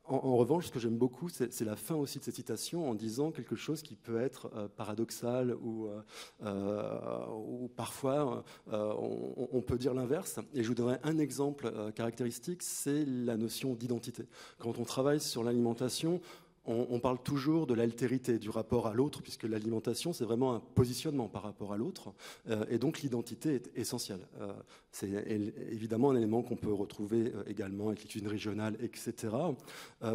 en, 0.07 0.36
revanche, 0.36 0.67
ce 0.67 0.72
que 0.72 0.79
j'aime 0.79 0.98
beaucoup, 0.98 1.29
c'est 1.29 1.62
la 1.62 1.75
fin 1.75 1.95
aussi 1.95 2.19
de 2.19 2.24
cette 2.24 2.36
citation 2.36 2.88
en 2.88 2.93
disant 2.93 3.31
quelque 3.31 3.55
chose 3.55 3.81
qui 3.81 3.95
peut 3.95 4.22
être 4.22 4.51
euh, 4.55 4.67
paradoxal 4.67 5.55
ou, 5.55 5.89
ou 6.43 7.67
parfois 7.75 8.43
on, 8.67 9.50
on, 9.51 9.62
peut 9.63 9.79
dire 9.79 9.95
l'inverse. 9.95 10.39
Et 10.53 10.62
je 10.62 10.67
vous 10.67 10.75
donnerai 10.75 10.98
un 11.03 11.17
exemple 11.17 11.72
caractéristique, 11.95 12.62
c'est 12.62 13.03
la 13.03 13.36
notion 13.36 13.74
d'identité. 13.74 14.27
Quand 14.60 14.77
on 14.77 14.84
travaille 14.84 15.19
sur 15.19 15.43
l'alimentation, 15.43 16.22
on, 16.67 17.00
parle 17.00 17.22
toujours 17.22 17.67
de 17.67 17.74
l'altérité, 17.74 18.39
du 18.39 18.50
rapport 18.50 18.88
à 18.88 18.93
l'autre, 18.93 19.22
puisque 19.22 19.43
l'alimentation, 19.43 20.13
c'est 20.13 20.24
vraiment 20.24 20.53
un 20.55 20.60
positionnement 20.60 21.27
par 21.27 21.43
rapport 21.43 21.74
à 21.74 21.77
l'autre. 21.77 22.13
Euh, 22.50 22.65
et 22.69 22.77
donc 22.77 23.01
l'identité 23.01 23.55
est 23.55 23.72
essentielle. 23.75 24.27
Euh, 24.41 24.53
c'est 24.91 25.10
évidemment 25.72 26.12
un 26.12 26.15
élément 26.15 26.41
qu'on 26.41 26.55
peut 26.55 26.74
retrouver 26.74 27.34
euh, 27.36 27.43
également 27.48 27.89
avec 27.89 28.01
l'étude 28.01 28.27
régionale, 28.27 28.77
etc. 28.81 29.34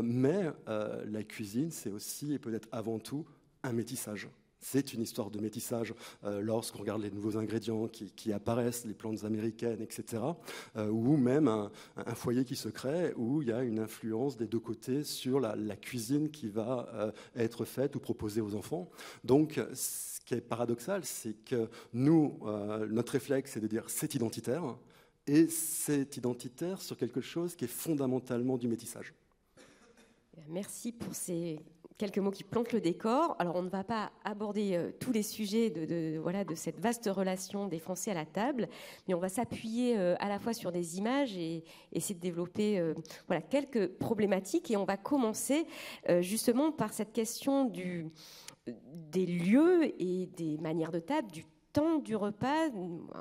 mais 0.02 0.50
la 0.66 1.22
cuisine, 1.22 1.70
c'est 1.70 1.90
aussi 1.90 2.32
et 2.32 2.38
peut-être 2.38 2.68
avant 2.72 2.98
tout 2.98 3.24
un 3.62 3.72
métissage. 3.72 4.28
C'est 4.60 4.92
une 4.92 5.00
histoire 5.00 5.30
de 5.30 5.40
métissage 5.40 5.94
euh, 6.24 6.40
lorsqu'on 6.40 6.80
regarde 6.80 7.02
les 7.02 7.10
nouveaux 7.10 7.38
ingrédients 7.38 7.88
qui, 7.88 8.32
apparaissent, 8.32 8.84
les 8.84 8.94
plantes 8.94 9.24
américaines, 9.24 9.80
etc. 9.80 10.22
Euh, 10.76 10.88
ou 10.88 11.16
même 11.16 11.48
un, 11.48 11.70
foyer 12.14 12.44
qui 12.44 12.56
se 12.56 12.68
crée 12.68 13.14
où 13.16 13.40
il 13.42 13.48
y 13.48 13.52
a 13.52 13.62
une 13.62 13.78
influence 13.78 14.36
des 14.36 14.46
deux 14.46 14.58
côtés 14.58 15.04
sur 15.04 15.40
la, 15.40 15.56
cuisine 15.76 16.30
qui 16.30 16.48
va 16.48 16.88
euh, 16.94 17.12
être 17.34 17.64
faite 17.64 17.96
ou 17.96 18.00
proposée 18.00 18.40
aux 18.40 18.54
enfants. 18.54 18.90
Donc, 19.24 19.60
ce 19.72 20.20
qui 20.20 20.34
est 20.34 20.40
paradoxal, 20.40 21.04
c'est 21.04 21.34
que 21.44 21.68
nous, 21.92 22.38
notre 22.90 23.12
réflexe, 23.12 23.52
c'est 23.52 23.60
de 23.60 23.66
dire 23.66 23.84
c'est 23.88 24.14
identitaire, 24.14 24.76
et 25.26 25.46
c'est 25.48 26.16
identitaire 26.16 26.82
sur 26.82 26.96
quelque 26.96 27.20
chose 27.20 27.56
qui 27.56 27.64
est 27.64 27.68
fondamentalement 27.68 28.58
du 28.58 28.68
métissage. 28.68 29.14
Merci 30.48 30.92
pour 30.92 31.14
ces 31.14 31.60
quelques 32.00 32.18
mots 32.18 32.30
qui 32.30 32.44
plantent 32.44 32.72
le 32.72 32.80
décor. 32.80 33.36
Alors, 33.38 33.56
on 33.56 33.62
ne 33.62 33.68
va 33.68 33.84
pas 33.84 34.10
aborder 34.24 34.74
euh, 34.74 34.90
tous 34.98 35.12
les 35.12 35.22
sujets 35.22 35.68
de, 35.68 36.18
voilà, 36.18 36.44
cette 36.54 36.80
vaste 36.80 37.10
relation 37.12 37.66
des 37.66 37.78
Français 37.78 38.10
à 38.10 38.14
la 38.14 38.24
table, 38.24 38.70
mais 39.06 39.12
on 39.12 39.18
va 39.18 39.28
s'appuyer 39.28 39.98
euh, 39.98 40.14
à 40.18 40.30
la 40.30 40.38
fois 40.38 40.54
sur 40.54 40.72
des 40.72 40.96
images 40.96 41.36
et, 41.36 41.62
essayer 41.92 42.14
de 42.14 42.20
développer 42.20 42.78
euh, 42.78 42.94
voilà, 43.26 43.42
quelques 43.42 43.86
problématiques. 43.98 44.70
Et 44.70 44.78
on 44.78 44.84
va 44.84 44.96
commencer 44.96 45.66
justement 46.20 46.72
par 46.72 46.92
cette 46.92 47.12
question 47.12 47.70
des 48.64 49.26
lieux 49.26 50.00
et 50.00 50.26
des 50.26 50.56
manières 50.58 50.92
de 50.92 51.00
table, 51.00 51.30
du 51.30 51.44
temps 51.72 51.98
du 51.98 52.16
repas, 52.16 52.68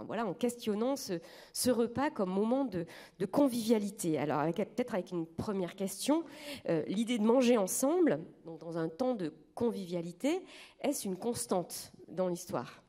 voilà, 0.05 0.25
en 0.25 0.33
questionnant 0.33 0.95
ce, 0.95 1.69
repas 1.69 2.09
comme 2.09 2.29
moment 2.29 2.65
de, 2.65 2.85
convivialité. 3.25 4.17
Alors, 4.17 4.43
peut-être 4.53 4.93
avec 4.93 5.11
une 5.11 5.25
première 5.25 5.75
question, 5.75 6.23
euh, 6.67 6.83
l'idée 6.87 7.17
de 7.17 7.23
manger 7.23 7.57
ensemble, 7.57 8.19
dans 8.45 8.77
un 8.77 8.89
temps 8.89 9.15
de 9.15 9.33
convivialité, 9.53 10.41
est-ce 10.81 11.07
une 11.07 11.17
constante 11.17 11.91
dans 12.07 12.27
l'histoire? 12.27 12.81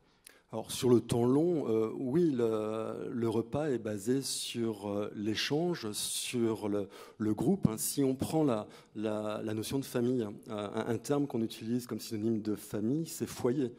Alors 0.53 0.69
sur 0.69 0.89
le 0.89 0.99
temps 0.99 1.23
long, 1.23 1.65
euh, 1.69 1.91
oui, 1.97 2.29
le, 2.29 3.29
repas 3.29 3.69
est 3.69 3.77
basé 3.77 4.21
sur 4.21 4.89
euh, 4.89 5.09
l'échange, 5.15 5.89
sur 5.93 6.67
le, 6.67 7.33
groupe. 7.33 7.67
Hein. 7.69 7.77
Si 7.77 8.03
on 8.03 8.15
prend 8.15 8.43
la, 8.43 9.43
notion 9.53 9.79
de 9.79 9.85
famille, 9.85 10.27
euh, 10.49 10.67
un, 10.75 10.97
terme 10.97 11.25
qu'on 11.25 11.41
utilise 11.41 11.87
comme 11.87 12.01
synonyme 12.01 12.41
de 12.41 12.55
famille, 12.55 13.05
c'est 13.07 13.27
foyer. 13.27 13.71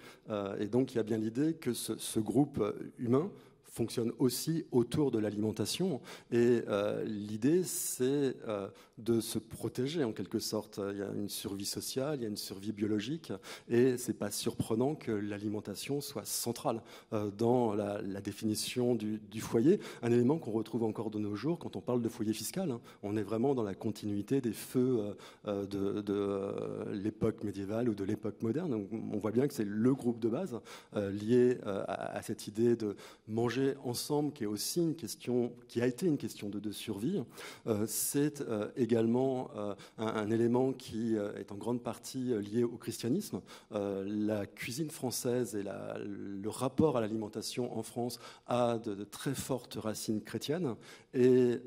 et 0.58 0.66
donc 0.66 0.94
il 0.94 0.96
y 0.96 1.00
a 1.00 1.02
bien 1.02 1.18
l'idée 1.18 1.52
que 1.52 1.74
ce 1.74 2.20
groupe 2.20 2.64
humain 2.98 3.30
fonctionne 3.72 4.12
aussi 4.18 4.66
autour 4.70 5.10
de 5.10 5.18
l'alimentation. 5.18 6.00
Et 6.30 6.62
euh, 6.68 7.02
l'idée, 7.04 7.64
c'est 7.64 8.36
euh, 8.46 8.68
de 8.98 9.18
se 9.20 9.38
protéger 9.38 10.04
en 10.04 10.12
quelque 10.12 10.38
sorte. 10.38 10.78
Il 10.92 10.98
y 10.98 11.02
a 11.02 11.10
une 11.10 11.30
survie 11.30 11.64
sociale, 11.64 12.18
il 12.18 12.22
y 12.22 12.26
a 12.26 12.28
une 12.28 12.36
survie 12.36 12.72
biologique, 12.72 13.32
et 13.68 13.96
c'est 13.96 14.12
pas 14.12 14.30
surprenant 14.30 14.94
que 14.94 15.10
l'alimentation 15.10 16.02
soit 16.02 16.26
centrale 16.26 16.82
euh, 17.14 17.30
dans 17.30 17.72
la, 17.74 18.02
définition 18.20 18.94
du, 18.94 19.40
foyer. 19.40 19.80
Un 20.02 20.12
élément 20.12 20.38
qu'on 20.38 20.52
retrouve 20.52 20.84
encore 20.84 21.10
de 21.10 21.18
nos 21.18 21.34
jours 21.34 21.58
quand 21.58 21.74
on 21.74 21.80
parle 21.80 22.02
de 22.02 22.08
foyer 22.08 22.34
fiscal. 22.34 22.70
Hein. 22.70 22.80
On 23.02 23.16
est 23.16 23.22
vraiment 23.22 23.54
dans 23.54 23.64
la 23.64 23.74
continuité 23.74 24.40
des 24.40 24.52
feux 24.52 25.16
de, 25.46 26.92
l'époque 26.92 27.42
médiévale 27.42 27.88
ou 27.88 27.94
de 27.94 28.04
l'époque 28.04 28.40
moderne. 28.42 28.70
Donc, 28.70 28.88
on 28.92 29.18
voit 29.18 29.32
bien 29.32 29.48
que 29.48 29.54
c'est 29.54 29.66
le 29.66 29.94
groupe 29.94 30.20
de 30.20 30.28
base 30.28 30.60
lié 30.94 31.58
à 31.64 32.22
cette 32.22 32.46
idée 32.46 32.76
de 32.76 32.94
manger 33.26 33.61
ensemble, 33.84 34.32
qui 34.32 34.44
est 34.44 34.46
aussi 34.46 34.80
une 34.80 34.94
question, 34.94 35.52
qui 35.68 35.80
a 35.80 35.86
été 35.86 36.06
une 36.06 36.18
question 36.18 36.48
de, 36.48 36.72
survie, 36.72 37.22
euh, 37.66 37.84
c'est 37.86 38.40
euh, 38.40 38.68
également 38.76 39.50
euh, 39.56 39.74
un, 39.98 40.30
élément 40.30 40.72
qui 40.72 41.16
est 41.16 41.52
en 41.52 41.56
grande 41.56 41.82
partie 41.82 42.32
lié 42.40 42.64
au 42.64 42.76
christianisme. 42.76 43.40
la 43.70 44.46
cuisine 44.46 44.90
française 44.90 45.54
et 45.54 45.62
le 45.62 46.48
rapport 46.48 46.96
à 46.96 47.00
l'alimentation 47.00 47.76
en 47.76 47.82
France 47.82 48.18
a 48.46 48.78
de, 48.78 49.04
très 49.04 49.34
fortes 49.34 49.74
racines 49.74 50.22
chrétiennes 50.22 50.76
et 51.14 51.58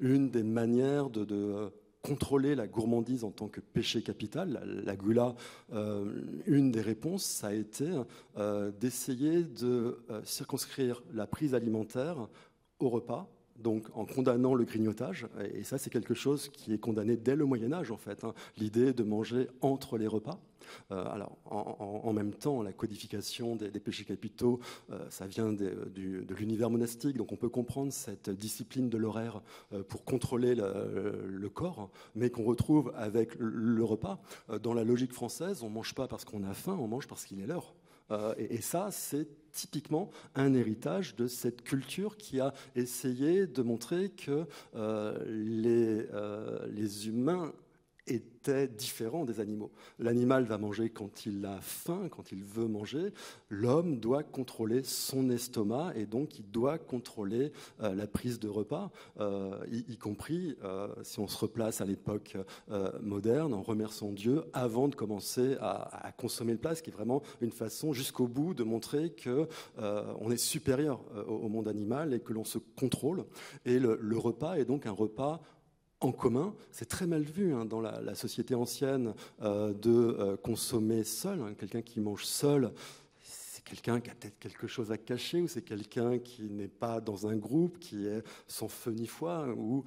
une 0.00 0.30
des 0.30 0.42
manières 0.42 1.10
de 1.10 1.70
contrôler 2.06 2.54
la 2.54 2.68
gourmandise 2.68 3.24
en 3.24 3.32
tant 3.32 3.48
que 3.48 3.60
péché 3.60 4.00
capital, 4.00 4.62
la, 4.84 4.96
gula, 4.96 5.34
euh, 5.72 6.22
une 6.46 6.70
des 6.70 6.80
réponses, 6.80 7.24
ça 7.24 7.48
a 7.48 7.52
été 7.52 7.90
euh, 8.36 8.70
d'essayer 8.70 9.42
de 9.42 9.98
euh, 10.10 10.20
circonscrire 10.24 11.02
la 11.12 11.26
prise 11.26 11.52
alimentaire 11.52 12.28
au 12.78 12.90
repas, 12.90 13.28
donc 13.58 13.86
en 13.94 14.04
condamnant 14.04 14.54
le 14.54 14.64
grignotage. 14.64 15.26
Et 15.54 15.62
ça, 15.64 15.78
c'est 15.78 15.90
quelque 15.90 16.14
chose 16.14 16.48
qui 16.48 16.72
est 16.72 16.78
condamné 16.78 17.16
dès 17.16 17.36
le 17.36 17.44
Moyen 17.44 17.72
Âge, 17.72 17.90
en 17.90 17.96
fait, 17.96 18.24
hein. 18.24 18.34
l'idée 18.56 18.92
de 18.92 19.02
manger 19.02 19.48
entre 19.60 19.98
les 19.98 20.06
repas. 20.06 20.40
Euh, 20.92 21.04
alors, 21.06 21.36
en, 21.46 22.12
même 22.12 22.32
temps, 22.32 22.62
la 22.62 22.72
codification 22.72 23.56
des, 23.56 23.70
péchés 23.80 24.04
capitaux, 24.04 24.60
euh, 24.90 24.98
ça 25.10 25.26
vient 25.26 25.52
de, 25.52 25.86
l'univers 26.38 26.70
monastique, 26.70 27.16
donc 27.16 27.32
on 27.32 27.36
peut 27.36 27.48
comprendre 27.48 27.92
cette 27.92 28.30
discipline 28.30 28.88
de 28.88 28.98
l'horaire 28.98 29.42
euh, 29.72 29.82
pour 29.82 30.04
contrôler 30.04 30.54
le, 30.54 31.48
corps, 31.48 31.90
mais 32.14 32.30
qu'on 32.30 32.44
retrouve 32.44 32.92
avec 32.96 33.36
le, 33.38 33.82
repas. 33.84 34.20
dans 34.62 34.74
la 34.74 34.84
logique 34.84 35.12
française, 35.12 35.62
on 35.62 35.68
ne 35.68 35.74
mange 35.74 35.94
pas 35.94 36.08
parce 36.08 36.24
qu'on 36.24 36.42
a 36.42 36.52
faim, 36.52 36.76
on 36.80 36.88
mange 36.88 37.06
parce 37.06 37.24
qu'il 37.24 37.40
est 37.40 37.46
l'heure. 37.46 37.74
Et, 38.38 38.60
ça, 38.60 38.90
c'est 38.90 39.26
typiquement 39.52 40.10
un 40.34 40.54
héritage 40.54 41.16
de 41.16 41.26
cette 41.26 41.62
culture 41.62 42.16
qui 42.16 42.40
a 42.40 42.52
essayé 42.74 43.46
de 43.46 43.62
montrer 43.62 44.10
que 44.10 44.46
les, 44.74 46.06
les 46.70 47.08
humains 47.08 47.52
était 48.06 48.68
différent 48.68 49.24
des 49.24 49.40
animaux. 49.40 49.72
L'animal 49.98 50.44
va 50.44 50.58
manger 50.58 50.90
quand 50.90 51.26
il 51.26 51.44
a 51.44 51.60
faim, 51.60 52.08
quand 52.10 52.32
il 52.32 52.44
veut 52.44 52.68
manger. 52.68 53.12
L'homme 53.48 53.98
doit 53.98 54.22
contrôler 54.22 54.82
son 54.84 55.30
estomac 55.30 55.92
et 55.96 56.06
donc 56.06 56.38
il 56.38 56.48
doit 56.50 56.78
contrôler 56.78 57.52
euh, 57.82 57.94
la 57.94 58.06
prise 58.06 58.38
de 58.38 58.48
repas, 58.48 58.90
euh, 59.20 59.58
y, 59.70 59.96
compris 59.96 60.56
euh, 60.62 60.88
si 61.02 61.18
on 61.18 61.26
se 61.26 61.38
replace 61.38 61.80
à 61.80 61.84
l'époque 61.84 62.36
moderne 63.00 63.54
en 63.54 63.62
remerciant 63.62 64.12
Dieu 64.12 64.44
avant 64.52 64.88
de 64.88 64.94
commencer 64.94 65.56
à, 65.60 66.12
consommer 66.16 66.52
le 66.52 66.58
plat, 66.58 66.74
ce 66.74 66.82
qui 66.82 66.90
est 66.90 66.92
vraiment 66.92 67.22
une 67.40 67.50
façon 67.50 67.92
jusqu'au 67.92 68.26
bout 68.26 68.54
de 68.54 68.62
montrer 68.62 69.10
que 69.10 69.48
on 69.78 70.30
est 70.30 70.36
supérieur 70.36 71.00
au, 71.26 71.48
monde 71.48 71.68
animal 71.68 72.14
et 72.14 72.20
que 72.20 72.32
l'on 72.32 72.44
se 72.44 72.58
contrôle. 72.58 73.24
Et 73.64 73.78
le 73.78 74.18
repas 74.18 74.54
est 74.54 74.64
donc 74.64 74.86
un 74.86 74.92
repas 74.92 75.40
en 76.00 76.12
commun. 76.12 76.54
C'est 76.70 76.88
très 76.88 77.06
mal 77.06 77.22
vu 77.22 77.54
hein, 77.54 77.64
dans 77.64 77.80
la, 77.80 78.14
société 78.14 78.54
ancienne 78.54 79.14
euh, 79.42 79.72
de 79.72 79.90
euh, 79.90 80.36
consommer 80.36 81.04
seul. 81.04 81.40
Hein. 81.40 81.54
Quelqu'un 81.58 81.82
qui 81.82 82.00
mange 82.00 82.24
seul, 82.24 82.72
quelqu'un 83.66 84.00
qui 84.00 84.10
a 84.10 84.14
peut-être 84.14 84.38
quelque 84.38 84.66
chose 84.66 84.92
à 84.92 84.96
cacher, 84.96 85.42
ou 85.42 85.48
c'est 85.48 85.62
quelqu'un 85.62 86.18
qui 86.18 86.44
n'est 86.44 86.68
pas 86.68 87.00
dans 87.00 87.26
un 87.26 87.36
groupe, 87.36 87.78
qui 87.78 88.06
est 88.06 88.22
sans 88.46 88.68
feu 88.68 88.92
ni 88.92 89.06
foi, 89.06 89.48
ou 89.56 89.84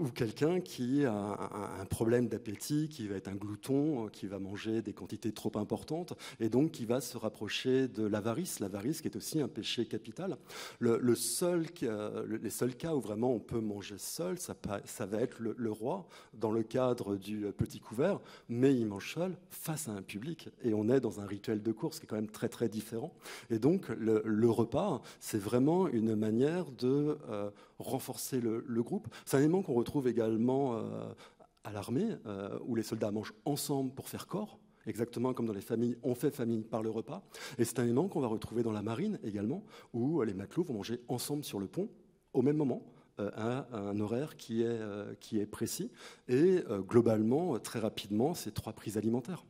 ou 0.00 0.08
quelqu'un 0.08 0.60
qui 0.60 1.04
a 1.04 1.12
un, 1.12 1.84
problème 1.84 2.26
d'appétit, 2.26 2.88
qui 2.88 3.06
va 3.06 3.16
être 3.16 3.28
un 3.28 3.34
glouton, 3.34 4.08
qui 4.08 4.26
va 4.26 4.38
manger 4.38 4.80
des 4.80 4.94
quantités 4.94 5.32
trop 5.32 5.52
importantes, 5.56 6.14
et 6.40 6.48
donc 6.48 6.70
qui 6.72 6.86
va 6.86 7.00
se 7.00 7.18
rapprocher 7.18 7.86
de 7.86 8.06
l'avarice, 8.06 8.60
l'avarice 8.60 9.02
qui 9.02 9.08
est 9.08 9.16
aussi 9.16 9.40
un 9.40 9.48
péché 9.48 9.84
capital. 9.84 10.38
Le, 10.78 10.96
les 10.96 12.50
seuls 12.50 12.76
cas 12.76 12.94
où 12.94 13.00
vraiment 13.00 13.32
on 13.34 13.40
peut 13.40 13.60
manger 13.60 13.98
seul, 13.98 14.38
ça, 14.38 14.56
va 14.64 15.20
être 15.20 15.36
le, 15.40 15.70
roi 15.70 16.08
dans 16.32 16.50
le 16.50 16.62
cadre 16.62 17.16
du 17.16 17.46
petit 17.56 17.80
couvert, 17.80 18.20
mais 18.48 18.74
il 18.74 18.86
mange 18.86 19.14
seul 19.14 19.36
face 19.50 19.88
à 19.88 19.92
un 19.92 20.02
public, 20.02 20.48
et 20.62 20.72
on 20.72 20.88
est 20.88 21.00
dans 21.00 21.20
un 21.20 21.26
rituel 21.26 21.62
de 21.62 21.72
course 21.72 21.98
qui 21.98 22.06
est 22.06 22.08
quand 22.08 22.16
même 22.16 22.30
très 22.30 22.48
très 22.48 22.70
différent. 22.70 23.12
Et 23.50 23.58
donc 23.58 23.88
le, 23.88 24.50
repas, 24.50 25.02
c'est 25.18 25.38
vraiment 25.38 25.88
une 25.88 26.14
manière 26.14 26.70
de 26.72 27.18
euh, 27.28 27.50
renforcer 27.78 28.40
le, 28.40 28.82
groupe. 28.82 29.08
C'est 29.24 29.36
un 29.36 29.40
élément 29.40 29.62
qu'on 29.62 29.74
retrouve 29.74 30.08
également 30.08 30.74
euh, 30.74 31.12
à 31.64 31.72
l'armée, 31.72 32.08
euh, 32.26 32.58
où 32.66 32.74
les 32.74 32.82
soldats 32.82 33.10
mangent 33.10 33.34
ensemble 33.44 33.92
pour 33.92 34.08
faire 34.08 34.26
corps. 34.26 34.58
exactement 34.86 35.34
comme 35.34 35.46
dans 35.46 35.52
les 35.52 35.60
familles, 35.60 35.96
on 36.02 36.14
fait 36.14 36.30
famille 36.30 36.62
par 36.62 36.82
le 36.82 36.90
repas. 36.90 37.22
Et 37.58 37.64
c'est 37.64 37.78
un 37.78 37.84
élément 37.84 38.08
qu'on 38.08 38.20
va 38.20 38.28
retrouver 38.28 38.62
dans 38.62 38.72
la 38.72 38.82
marine 38.82 39.18
également, 39.22 39.64
où 39.92 40.22
les 40.22 40.34
matelots 40.34 40.64
vont 40.64 40.74
manger 40.74 41.00
ensemble 41.08 41.44
sur 41.44 41.60
le 41.60 41.66
pont 41.66 41.88
au 42.32 42.42
même 42.42 42.56
moment 42.56 42.82
à 43.36 43.66
un 43.72 43.98
horaire 44.00 44.36
qui 44.36 44.62
est, 44.62 44.80
qui 45.20 45.38
est 45.38 45.46
précis. 45.46 45.90
Et 46.28 46.62
globalement, 46.88 47.58
très 47.58 47.78
rapidement, 47.78 48.34
c'est 48.34 48.52
trois 48.52 48.72
prises 48.72 48.96
alimentaires. 48.96 49.44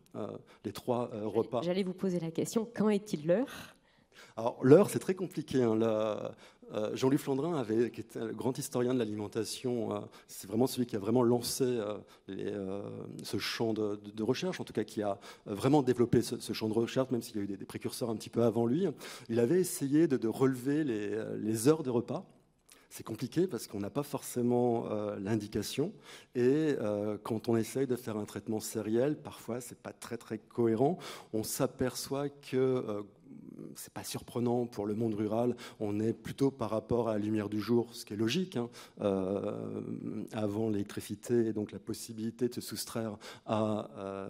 les 0.65 0.73
trois 0.73 1.11
repas. 1.25 1.63
J'allais 1.63 1.83
vous 1.83 1.95
poser 1.95 2.21
la 2.21 2.31
question, 2.31 2.69
quand 2.75 2.89
est-il 2.89 3.27
l'heure? 3.27 3.75
Alors 4.37 4.59
l'heure, 4.63 4.91
c'est 4.91 4.99
très 4.99 5.15
compliqué. 5.15 5.63
Hein. 5.63 5.79
Euh, 6.75 6.95
Jean-Louis 6.95 7.19
Flandrin, 7.19 7.57
avait, 7.57 7.91
qui 7.91 8.01
était 8.01 8.21
le 8.21 8.33
grand 8.33 8.57
historien 8.57 8.95
de 8.95 8.99
l'alimentation, 8.99 9.95
euh, 9.95 9.99
c'est 10.29 10.49
vraiment 10.49 10.67
celui 10.67 10.87
qui 10.87 10.95
a 10.95 10.99
vraiment 10.99 11.23
lancé 11.23 11.81
euh, 12.29 12.83
ce 13.25 13.39
champ 13.39 13.73
de, 13.73 14.23
recherche, 14.23 14.61
en 14.61 14.65
tout 14.65 14.73
cas 14.73 14.85
qui 14.85 15.03
a 15.03 15.19
vraiment 15.47 15.83
développé 15.83 16.23
ce, 16.23 16.53
champ 16.53 16.69
de 16.69 16.75
recherche, 16.75 17.11
même 17.11 17.23
s'il 17.23 17.37
y 17.37 17.39
a 17.41 17.43
eu 17.43 17.47
des, 17.47 17.65
précurseurs 17.65 18.11
un 18.11 18.17
petit 18.17 18.31
peu 18.31 18.43
avant 18.43 18.67
lui. 18.67 18.87
Il 19.29 19.41
avait 19.41 19.61
essayé 19.61 20.07
de, 20.07 20.29
relever 20.29 20.85
les, 20.85 21.69
heures 21.69 21.83
de 21.83 21.91
repas. 21.91 22.25
C'est 22.91 23.05
compliqué 23.05 23.47
parce 23.47 23.69
qu'on 23.69 23.79
n'a 23.79 23.89
pas 23.89 24.03
forcément 24.03 24.89
l'indication. 25.19 25.93
Et 26.35 26.75
quand 27.23 27.49
on 27.49 27.57
essaye 27.57 27.87
de 27.87 27.95
faire 27.97 28.17
un 28.17 28.25
traitement 28.25 28.59
sériel, 28.59 29.17
parfois 29.17 29.61
c'est 29.61 29.79
pas 29.79 29.93
très 29.93 30.17
très 30.17 30.39
cohérent. 30.39 30.99
On 31.33 31.45
s'aperçoit 31.45 32.29
que 32.29 33.05
c'est 33.75 33.93
pas 33.93 34.05
surprenant 34.05 34.67
pour 34.67 34.87
le 34.87 34.95
monde 34.95 35.15
rural. 35.15 35.57
On 35.79 36.01
est 36.01 36.13
plutôt 36.13 36.51
par 36.51 36.71
rapport 36.71 37.09
à 37.09 37.15
la 37.15 37.19
lumière 37.19 37.49
du 37.49 37.61
jour, 37.61 37.89
ce 37.93 38.05
qui 38.05 38.15
est 38.15 38.17
logique. 38.17 38.57
Hein. 38.57 38.69
Euh, 39.01 40.25
avant 40.33 40.69
l'électricité 40.69 41.47
et 41.47 41.53
donc 41.53 41.73
la 41.73 41.79
possibilité 41.79 42.49
de 42.49 42.55
se 42.55 42.61
soustraire 42.61 43.17
à, 43.47 43.91
euh, 43.99 44.29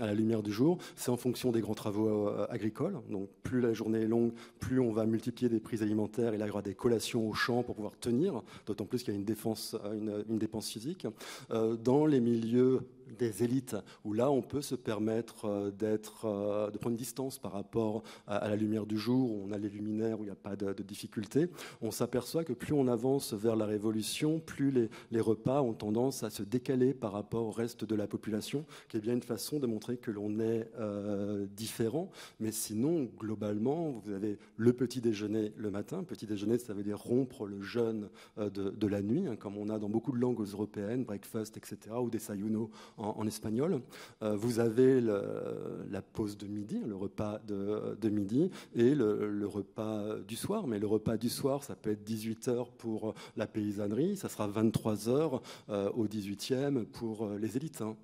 à 0.00 0.06
la 0.06 0.14
lumière 0.14 0.42
du 0.42 0.52
jour, 0.52 0.78
c'est 0.96 1.10
en 1.10 1.16
fonction 1.16 1.52
des 1.52 1.60
grands 1.60 1.74
travaux 1.74 2.28
euh, 2.28 2.46
agricoles. 2.50 2.98
Donc 3.10 3.28
plus 3.42 3.60
la 3.60 3.72
journée 3.72 4.00
est 4.00 4.08
longue, 4.08 4.32
plus 4.58 4.80
on 4.80 4.92
va 4.92 5.06
multiplier 5.06 5.48
des 5.48 5.60
prises 5.60 5.82
alimentaires. 5.82 6.34
Il 6.34 6.40
y 6.40 6.50
aura 6.50 6.62
des 6.62 6.74
collations 6.74 7.28
au 7.28 7.32
champ 7.32 7.62
pour 7.62 7.74
pouvoir 7.74 7.98
tenir, 7.98 8.42
d'autant 8.66 8.86
plus 8.86 9.02
qu'il 9.02 9.14
y 9.14 9.16
a 9.16 9.20
une, 9.20 10.24
une 10.28 10.38
dépense 10.38 10.68
physique. 10.68 11.06
dans 11.50 12.06
les 12.06 12.20
milieux 12.20 12.80
des 13.18 13.42
élites, 13.42 13.76
où 14.04 14.12
là, 14.12 14.30
on 14.30 14.42
peut 14.42 14.62
se 14.62 14.74
permettre 14.74 15.46
euh, 15.46 15.70
d'être, 15.70 16.26
euh, 16.26 16.70
de 16.70 16.78
prendre 16.78 16.96
distance 16.96 17.38
par 17.38 17.52
rapport 17.52 18.02
à, 18.26 18.48
la 18.48 18.56
lumière 18.56 18.86
du 18.86 18.98
jour, 18.98 19.30
où 19.30 19.44
on 19.46 19.52
a 19.52 19.58
les 19.58 19.68
luminaires, 19.68 20.18
où 20.18 20.22
il 20.22 20.26
n'y 20.26 20.32
a 20.32 20.36
pas 20.36 20.56
de, 20.56 20.72
de 20.72 20.82
difficulté, 20.82 21.48
on 21.80 21.90
s'aperçoit 21.90 22.44
que 22.44 22.52
plus 22.52 22.72
on 22.72 22.88
avance 22.88 23.34
vers 23.34 23.56
la 23.56 23.66
révolution, 23.66 24.40
plus 24.40 24.70
les, 25.10 25.20
repas 25.20 25.62
ont 25.62 25.72
tendance 25.72 26.24
à 26.24 26.30
se 26.30 26.42
décaler 26.42 26.94
par 26.94 27.12
rapport 27.12 27.46
au 27.46 27.50
reste 27.50 27.84
de 27.84 27.94
la 27.94 28.06
population, 28.06 28.64
qui 28.88 28.96
est 28.96 29.00
bien 29.00 29.14
une 29.14 29.22
façon 29.22 29.60
de 29.60 29.66
montrer 29.66 29.96
que 29.96 30.10
l'on 30.10 30.40
est 30.40 30.68
euh, 30.80 31.46
différent. 31.56 32.10
Mais 32.40 32.50
sinon, 32.50 33.08
globalement, 33.18 33.90
vous 33.90 34.12
avez 34.12 34.38
le 34.56 34.72
petit 34.72 35.00
déjeuner 35.00 35.52
le 35.56 35.70
matin. 35.70 36.02
Petit 36.02 36.26
déjeuner, 36.26 36.58
ça 36.58 36.74
veut 36.74 36.82
dire 36.82 36.98
rompre 36.98 37.46
le 37.46 37.62
jeûne 37.62 38.08
de, 38.36 38.70
de, 38.70 38.86
la 38.86 39.00
nuit, 39.00 39.26
hein, 39.28 39.36
comme 39.36 39.56
on 39.56 39.68
a 39.68 39.78
dans 39.78 39.88
beaucoup 39.88 40.12
de 40.12 40.18
langues 40.18 40.40
européennes, 40.40 41.04
breakfast, 41.04 41.56
etc., 41.56 41.94
ou 42.00 42.10
des 42.10 42.18
sayuno 42.18 42.70
en, 42.96 43.26
espagnol. 43.26 43.80
Euh, 44.22 44.36
vous 44.36 44.58
avez 44.58 45.00
la 45.00 46.02
pause 46.02 46.36
de 46.36 46.46
midi, 46.46 46.80
le 46.86 46.96
repas 46.96 47.40
de, 47.46 48.08
midi, 48.08 48.50
et 48.74 48.94
le, 48.94 49.46
repas 49.46 50.18
du 50.26 50.36
soir. 50.36 50.66
Mais 50.66 50.78
le 50.78 50.86
repas 50.86 51.16
du 51.16 51.28
soir, 51.28 51.64
ça 51.64 51.74
peut 51.74 51.90
être 51.90 52.04
18 52.04 52.48
heures 52.48 52.70
pour 52.72 53.14
la 53.36 53.46
paysannerie, 53.46 54.16
ça 54.16 54.28
sera 54.28 54.46
23 54.46 55.08
heures 55.08 55.42
euh, 55.68 55.90
au 55.90 56.06
18e 56.06 56.84
pour 56.84 57.24
euh, 57.24 57.38
les 57.38 57.56
élites. 57.56 57.82
Hein. 57.82 57.96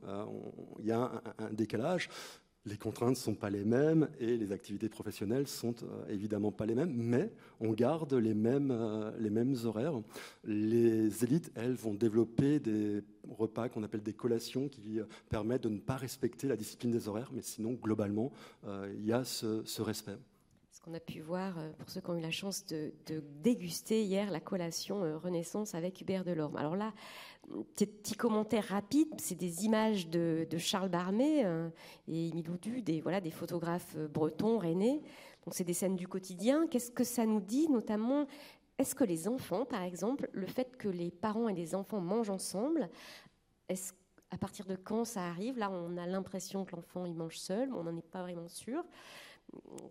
Il 0.80 0.86
y 0.86 0.92
a 0.92 1.10
un 1.38 1.52
décalage 1.52 2.08
les 2.68 2.76
contraintes 2.76 3.10
ne 3.10 3.14
sont 3.14 3.34
pas 3.34 3.50
les 3.50 3.64
mêmes 3.64 4.08
et 4.20 4.36
les 4.36 4.52
activités 4.52 4.88
professionnelles 4.88 5.48
sont 5.48 5.74
euh, 5.82 6.06
évidemment 6.08 6.52
pas 6.52 6.66
les 6.66 6.74
mêmes, 6.74 6.92
mais 6.94 7.32
on 7.60 7.72
garde 7.72 8.12
les 8.14 8.34
mêmes, 8.34 8.70
euh, 8.70 9.10
les 9.18 9.30
mêmes 9.30 9.56
horaires. 9.64 9.94
Les 10.44 11.24
élites, 11.24 11.50
elles, 11.54 11.74
vont 11.74 11.94
développer 11.94 12.58
des 12.58 13.02
repas 13.28 13.68
qu'on 13.68 13.82
appelle 13.82 14.02
des 14.02 14.12
collations 14.12 14.68
qui 14.68 15.00
euh, 15.00 15.04
permettent 15.28 15.64
de 15.64 15.68
ne 15.68 15.78
pas 15.78 15.96
respecter 15.96 16.46
la 16.48 16.56
discipline 16.56 16.90
des 16.90 17.08
horaires, 17.08 17.30
mais 17.32 17.42
sinon, 17.42 17.72
globalement, 17.72 18.32
il 18.66 19.04
y 19.04 19.12
a 19.12 19.24
ce, 19.24 19.80
respect. 19.80 20.16
Ce 20.70 20.80
qu'on 20.80 20.94
a 20.94 21.00
pu 21.00 21.20
voir, 21.20 21.54
pour 21.78 21.88
ceux 21.88 22.00
qui 22.00 22.10
ont 22.10 22.16
eu 22.16 22.20
la 22.20 22.30
chance 22.30 22.66
de, 22.66 22.92
de 23.06 23.22
déguster 23.42 24.02
hier 24.02 24.30
la 24.30 24.40
collation 24.40 25.18
Renaissance 25.18 25.74
avec 25.74 26.00
Hubert 26.00 26.24
Delorme. 26.24 26.56
Alors 26.56 26.76
là, 26.76 26.92
petit 27.76 28.14
commentaire 28.14 28.64
rapide, 28.68 29.14
c'est 29.18 29.34
des 29.34 29.64
images 29.64 30.08
de, 30.08 30.46
Charles 30.58 30.88
Barmé 30.88 31.44
euh, 31.44 31.68
et 32.06 32.32
Miloudu, 32.32 32.82
des, 32.82 33.00
voilà, 33.00 33.20
des 33.20 33.30
photographes 33.30 33.94
euh, 33.96 34.08
bretons, 34.08 34.58
rennais. 34.58 35.00
Donc 35.44 35.54
c'est 35.54 35.64
des 35.64 35.74
scènes 35.74 35.96
du 35.96 36.08
quotidien. 36.08 36.66
Qu'est-ce 36.66 36.90
que 36.90 37.04
ça 37.04 37.26
nous 37.26 37.40
dit 37.40 37.68
notamment 37.68 38.26
Est-ce 38.78 38.94
que 38.94 39.04
les 39.04 39.28
enfants, 39.28 39.64
par 39.64 39.82
exemple, 39.82 40.28
le 40.32 40.46
fait 40.46 40.76
que 40.76 40.88
les 40.88 41.10
parents 41.10 41.48
et 41.48 41.54
les 41.54 41.74
enfants 41.74 42.00
mangent 42.00 42.30
ensemble, 42.30 42.88
est-ce 43.68 43.92
à 44.30 44.36
partir 44.36 44.66
de 44.66 44.76
quand 44.76 45.04
ça 45.04 45.22
arrive? 45.22 45.58
Là, 45.58 45.70
on 45.70 45.96
a 45.96 46.06
l'impression 46.06 46.64
que 46.64 46.76
l'enfant 46.76 47.06
il 47.06 47.14
mange 47.14 47.38
seul, 47.38 47.70
mais 47.70 47.76
on 47.76 47.84
n'en 47.84 47.96
est 47.96 48.02
pas 48.02 48.22
vraiment 48.22 48.48
sûr. 48.48 48.84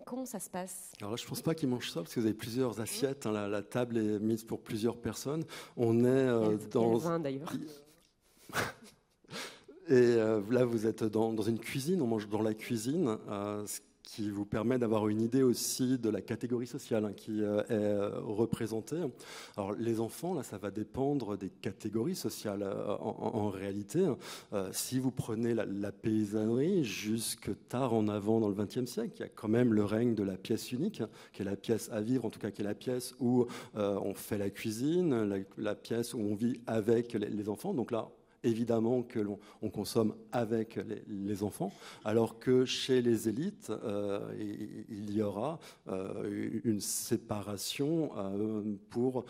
Comment 0.05 0.25
ça 0.25 0.39
se 0.39 0.49
passe? 0.49 0.91
Alors 1.01 1.11
là, 1.11 1.17
je 1.17 1.23
ne 1.23 1.29
pense 1.29 1.41
pas 1.41 1.53
qu'ils 1.53 1.67
mangent 1.67 1.91
ça, 1.91 2.01
parce 2.01 2.13
que 2.13 2.19
vous 2.19 2.25
avez 2.25 2.35
plusieurs 2.35 2.79
assiettes. 2.79 3.25
Hein, 3.25 3.47
la, 3.47 3.61
table 3.61 3.97
est 3.97 4.19
mise 4.19 4.43
pour 4.43 4.61
plusieurs 4.61 4.97
personnes. 4.97 5.43
On 5.75 6.05
est 6.05 6.07
euh, 6.07 6.57
dans. 6.71 7.19
D'ailleurs. 7.19 7.53
Et 9.89 9.93
euh, 9.93 10.41
là, 10.49 10.65
vous 10.65 10.85
êtes 10.85 11.03
dans, 11.05 11.31
dans, 11.31 11.43
une 11.43 11.59
cuisine, 11.59 12.01
on 12.01 12.07
mange 12.07 12.27
dans 12.27 12.41
la 12.41 12.53
cuisine, 12.53 13.17
euh, 13.29 13.65
qui 14.07 14.29
vous 14.29 14.45
permet 14.45 14.79
d'avoir 14.79 15.09
une 15.09 15.21
idée 15.21 15.43
aussi 15.43 15.97
de 15.97 16.09
la 16.09 16.21
catégorie 16.21 16.65
sociale 16.65 17.03
hein, 17.03 17.11
qui 17.13 17.43
euh, 17.43 17.61
est 17.63 17.73
euh, 17.73 18.19
représentée. 18.21 19.01
Alors 19.57 19.73
les 19.73 19.99
enfants, 19.99 20.33
là, 20.33 20.43
ça 20.43 20.57
va 20.57 20.71
dépendre 20.71 21.37
des 21.37 21.49
catégories 21.49 22.15
sociales. 22.15 22.63
Euh, 22.63 22.95
en, 22.99 23.49
réalité, 23.49 24.05
si 24.71 24.99
vous 24.99 25.11
prenez 25.11 25.53
la, 25.53 25.91
paysannerie 25.91 26.83
jusque 26.83 27.49
tard 27.67 27.93
en 27.93 28.07
avant 28.07 28.39
dans 28.39 28.49
le 28.49 28.55
XXe 28.55 28.85
siècle, 28.85 29.13
il 29.17 29.19
y 29.21 29.23
a 29.23 29.29
quand 29.29 29.47
même 29.47 29.73
le 29.73 29.83
règne 29.83 30.15
de 30.15 30.23
la 30.23 30.37
pièce 30.37 30.71
unique, 30.71 31.01
qui 31.33 31.41
est 31.41 31.45
la 31.45 31.55
pièce 31.55 31.89
à 31.91 32.01
vivre, 32.01 32.25
en 32.25 32.29
tout 32.29 32.39
cas 32.39 32.51
qui 32.51 32.61
est 32.61 32.65
la 32.65 32.75
pièce 32.75 33.15
où 33.19 33.45
on 33.75 34.13
fait 34.13 34.37
la 34.37 34.49
cuisine, 34.49 35.45
la, 35.57 35.75
pièce 35.75 36.13
où 36.13 36.19
on 36.19 36.35
vit 36.35 36.59
avec 36.67 37.13
les, 37.13 37.29
les 37.29 37.49
enfants. 37.49 37.73
Donc 37.73 37.91
là, 37.91 38.09
évidemment 38.43 39.03
que 39.03 39.19
l'on 39.19 39.39
on 39.61 39.69
consomme 39.69 40.15
avec 40.31 40.79
les, 41.07 41.43
enfants, 41.43 41.71
alors 42.03 42.39
que 42.39 42.65
chez 42.65 43.01
les 43.01 43.29
élites, 43.29 43.69
euh, 43.69 44.19
il 44.89 45.13
y 45.13 45.21
aura 45.21 45.59
euh, 45.87 46.59
une 46.63 46.79
séparation 46.79 48.11
euh, 48.17 48.63
pour 48.89 49.25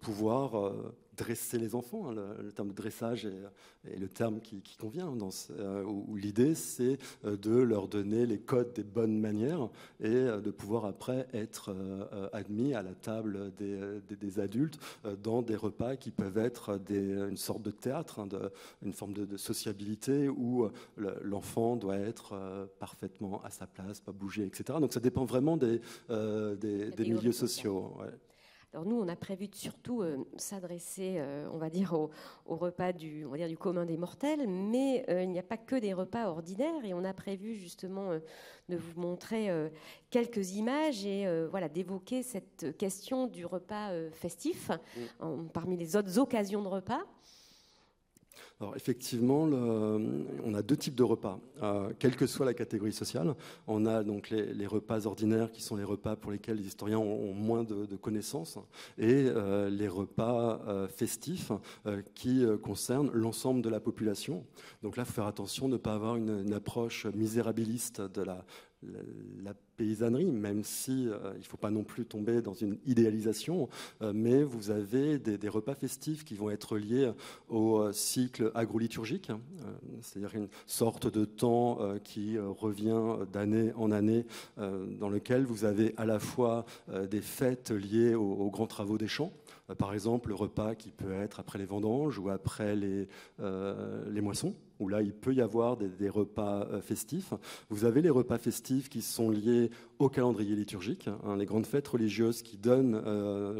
pouvoir 0.00 0.72
dresser 1.20 1.58
les 1.58 1.74
enfants. 1.74 2.08
Hein, 2.08 2.14
le, 2.42 2.50
terme 2.52 2.68
de 2.68 2.74
dressage 2.74 3.26
est, 3.26 3.98
le 3.98 4.08
terme 4.08 4.40
qui, 4.40 4.62
convient, 4.78 5.14
dans 5.14 5.30
euh, 5.50 5.84
où, 5.84 6.16
l'idée 6.16 6.54
c'est 6.54 6.98
euh, 7.24 7.36
de 7.36 7.56
leur 7.56 7.88
donner 7.88 8.26
les 8.26 8.38
codes 8.38 8.72
des 8.72 8.82
bonnes 8.82 9.18
manières 9.18 9.68
et 10.00 10.08
euh, 10.08 10.40
de 10.40 10.50
pouvoir 10.50 10.86
après 10.86 11.26
être 11.32 11.74
admis 12.32 12.74
à 12.74 12.82
la 12.82 12.94
table 12.94 13.52
des, 13.56 14.40
adultes 14.40 14.78
dans 15.22 15.42
des 15.42 15.56
repas 15.56 15.96
qui 15.96 16.10
peuvent 16.10 16.38
être 16.38 16.78
des, 16.78 17.12
une 17.12 17.36
sorte 17.36 17.62
de 17.62 17.70
théâtre, 17.70 18.20
hein, 18.20 18.26
de, 18.26 18.50
une 18.82 18.92
forme 18.92 19.12
de, 19.12 19.36
sociabilité 19.36 20.28
où 20.28 20.68
l'enfant 20.96 21.76
doit 21.76 21.96
être 21.96 22.68
parfaitement 22.78 23.42
à 23.44 23.50
sa 23.50 23.66
place, 23.66 24.00
pas 24.00 24.12
bouger, 24.12 24.44
etc. 24.44 24.78
Donc 24.80 24.92
ça 24.92 25.00
dépend 25.00 25.24
vraiment 25.24 25.56
des, 25.56 25.80
des, 26.08 26.92
milieux 26.98 27.32
sociaux. 27.32 27.96
Alors 28.72 28.86
nous, 28.86 29.00
on 29.00 29.08
a 29.08 29.16
prévu 29.16 29.48
de 29.48 29.54
surtout 29.56 30.02
euh, 30.02 30.18
s'adresser, 30.36 31.16
euh, 31.18 31.48
on 31.52 31.58
va 31.58 31.70
dire, 31.70 31.92
au, 31.92 32.10
repas 32.46 32.92
du, 32.92 33.24
on 33.26 33.30
va 33.30 33.36
dire, 33.36 33.48
du 33.48 33.56
commun 33.56 33.84
des 33.84 33.96
mortels, 33.96 34.46
mais 34.46 35.04
euh, 35.08 35.24
il 35.24 35.30
n'y 35.30 35.40
a 35.40 35.42
pas 35.42 35.56
que 35.56 35.74
des 35.74 35.92
repas 35.92 36.28
ordinaires, 36.28 36.84
et 36.84 36.94
on 36.94 37.02
a 37.02 37.12
prévu 37.12 37.56
justement 37.56 38.12
de 38.68 38.76
vous 38.76 39.00
montrer 39.00 39.50
quelques 40.10 40.52
images 40.52 41.04
et 41.04 41.26
voilà 41.50 41.68
d'évoquer 41.68 42.22
cette 42.22 42.76
question 42.76 43.26
du 43.26 43.44
repas 43.44 43.90
festif 44.12 44.70
parmi 45.52 45.76
les 45.76 45.96
autres 45.96 46.18
occasions 46.18 46.62
de 46.62 46.68
repas. 46.68 47.00
Alors 48.60 48.76
effectivement, 48.76 49.44
on 49.44 50.54
a 50.54 50.60
deux 50.60 50.76
types 50.76 50.94
de 50.94 51.02
repas, 51.02 51.40
euh, 51.62 51.92
quelle 51.98 52.14
que 52.14 52.26
soit 52.26 52.44
la 52.44 52.52
catégorie 52.52 52.92
sociale. 52.92 53.34
On 53.66 53.86
a 53.86 54.04
donc 54.04 54.28
les, 54.28 54.66
repas 54.66 55.06
ordinaires 55.06 55.50
qui 55.50 55.62
sont 55.62 55.76
les 55.76 55.84
repas 55.84 56.14
pour 56.14 56.30
lesquels 56.30 56.58
les 56.58 56.66
historiens 56.66 56.98
ont, 56.98 57.32
moins 57.32 57.64
de, 57.64 57.96
connaissances, 57.96 58.58
et 58.98 59.24
euh, 59.26 59.70
les 59.70 59.88
repas 59.88 60.60
euh, 60.68 60.88
festifs 60.88 61.52
qui 62.14 62.44
concernent 62.62 63.10
l'ensemble 63.14 63.62
de 63.62 63.70
la 63.70 63.80
population. 63.80 64.44
Donc 64.82 64.98
là, 64.98 65.04
il 65.04 65.06
faut 65.06 65.14
faire 65.14 65.26
attention 65.26 65.68
de 65.68 65.74
ne 65.74 65.78
pas 65.78 65.94
avoir 65.94 66.16
une, 66.16 66.42
une 66.44 66.52
approche 66.52 67.06
misérabiliste 67.06 68.02
de 68.02 68.20
la, 68.20 68.44
la, 69.42 69.54
paysannerie, 69.76 70.30
même 70.30 70.62
si 70.62 71.04
il 71.04 71.38
ne 71.38 71.42
faut 71.42 71.56
pas 71.56 71.70
non 71.70 71.84
plus 71.84 72.04
tomber 72.04 72.42
dans 72.42 72.52
une 72.52 72.76
idéalisation, 72.84 73.70
mais 74.12 74.42
vous 74.42 74.70
avez 74.70 75.18
des, 75.18 75.48
repas 75.48 75.74
festifs 75.74 76.22
qui 76.22 76.34
vont 76.34 76.50
être 76.50 76.76
liés 76.76 77.10
au 77.48 77.90
cycle 77.92 78.52
agroliturgique, 78.54 79.32
c'est-à-dire 80.02 80.34
une 80.34 80.48
sorte 80.66 81.10
de 81.10 81.24
temps 81.24 81.78
qui 82.04 82.38
revient 82.38 83.24
d'année 83.32 83.72
en 83.74 83.90
année, 83.90 84.26
dans 84.58 85.08
lequel 85.08 85.44
vous 85.44 85.64
avez 85.64 85.94
à 85.96 86.04
la 86.04 86.18
fois 86.18 86.66
des 87.10 87.22
fêtes 87.22 87.70
liées 87.70 88.14
aux 88.14 88.50
grands 88.50 88.66
travaux 88.66 88.98
des 88.98 89.08
champs, 89.08 89.32
euh, 89.70 89.74
par 89.74 89.92
exemple, 89.92 90.28
le 90.28 90.34
repas 90.34 90.74
qui 90.74 90.90
peut 90.90 91.12
être 91.12 91.40
après 91.40 91.58
les 91.58 91.66
vendanges 91.66 92.18
ou 92.18 92.28
après 92.30 92.74
euh, 93.40 94.04
les 94.10 94.20
moissons 94.20 94.54
où 94.80 94.88
là, 94.88 95.02
il 95.02 95.12
peut 95.12 95.34
y 95.34 95.40
avoir 95.40 95.76
des, 95.76 96.08
repas 96.08 96.66
euh, 96.70 96.80
festifs. 96.80 97.32
Vous 97.68 97.84
avez 97.84 98.02
les 98.02 98.10
repas 98.10 98.38
festifs 98.38 98.88
qui 98.88 99.02
sont 99.02 99.30
liés 99.30 99.70
au 99.98 100.08
calendrier 100.08 100.56
liturgique, 100.56 101.08
hein, 101.24 101.36
les 101.36 101.46
grandes 101.46 101.66
fêtes 101.66 101.86
religieuses 101.86 102.42
qui 102.42 102.56
donnent 102.56 102.98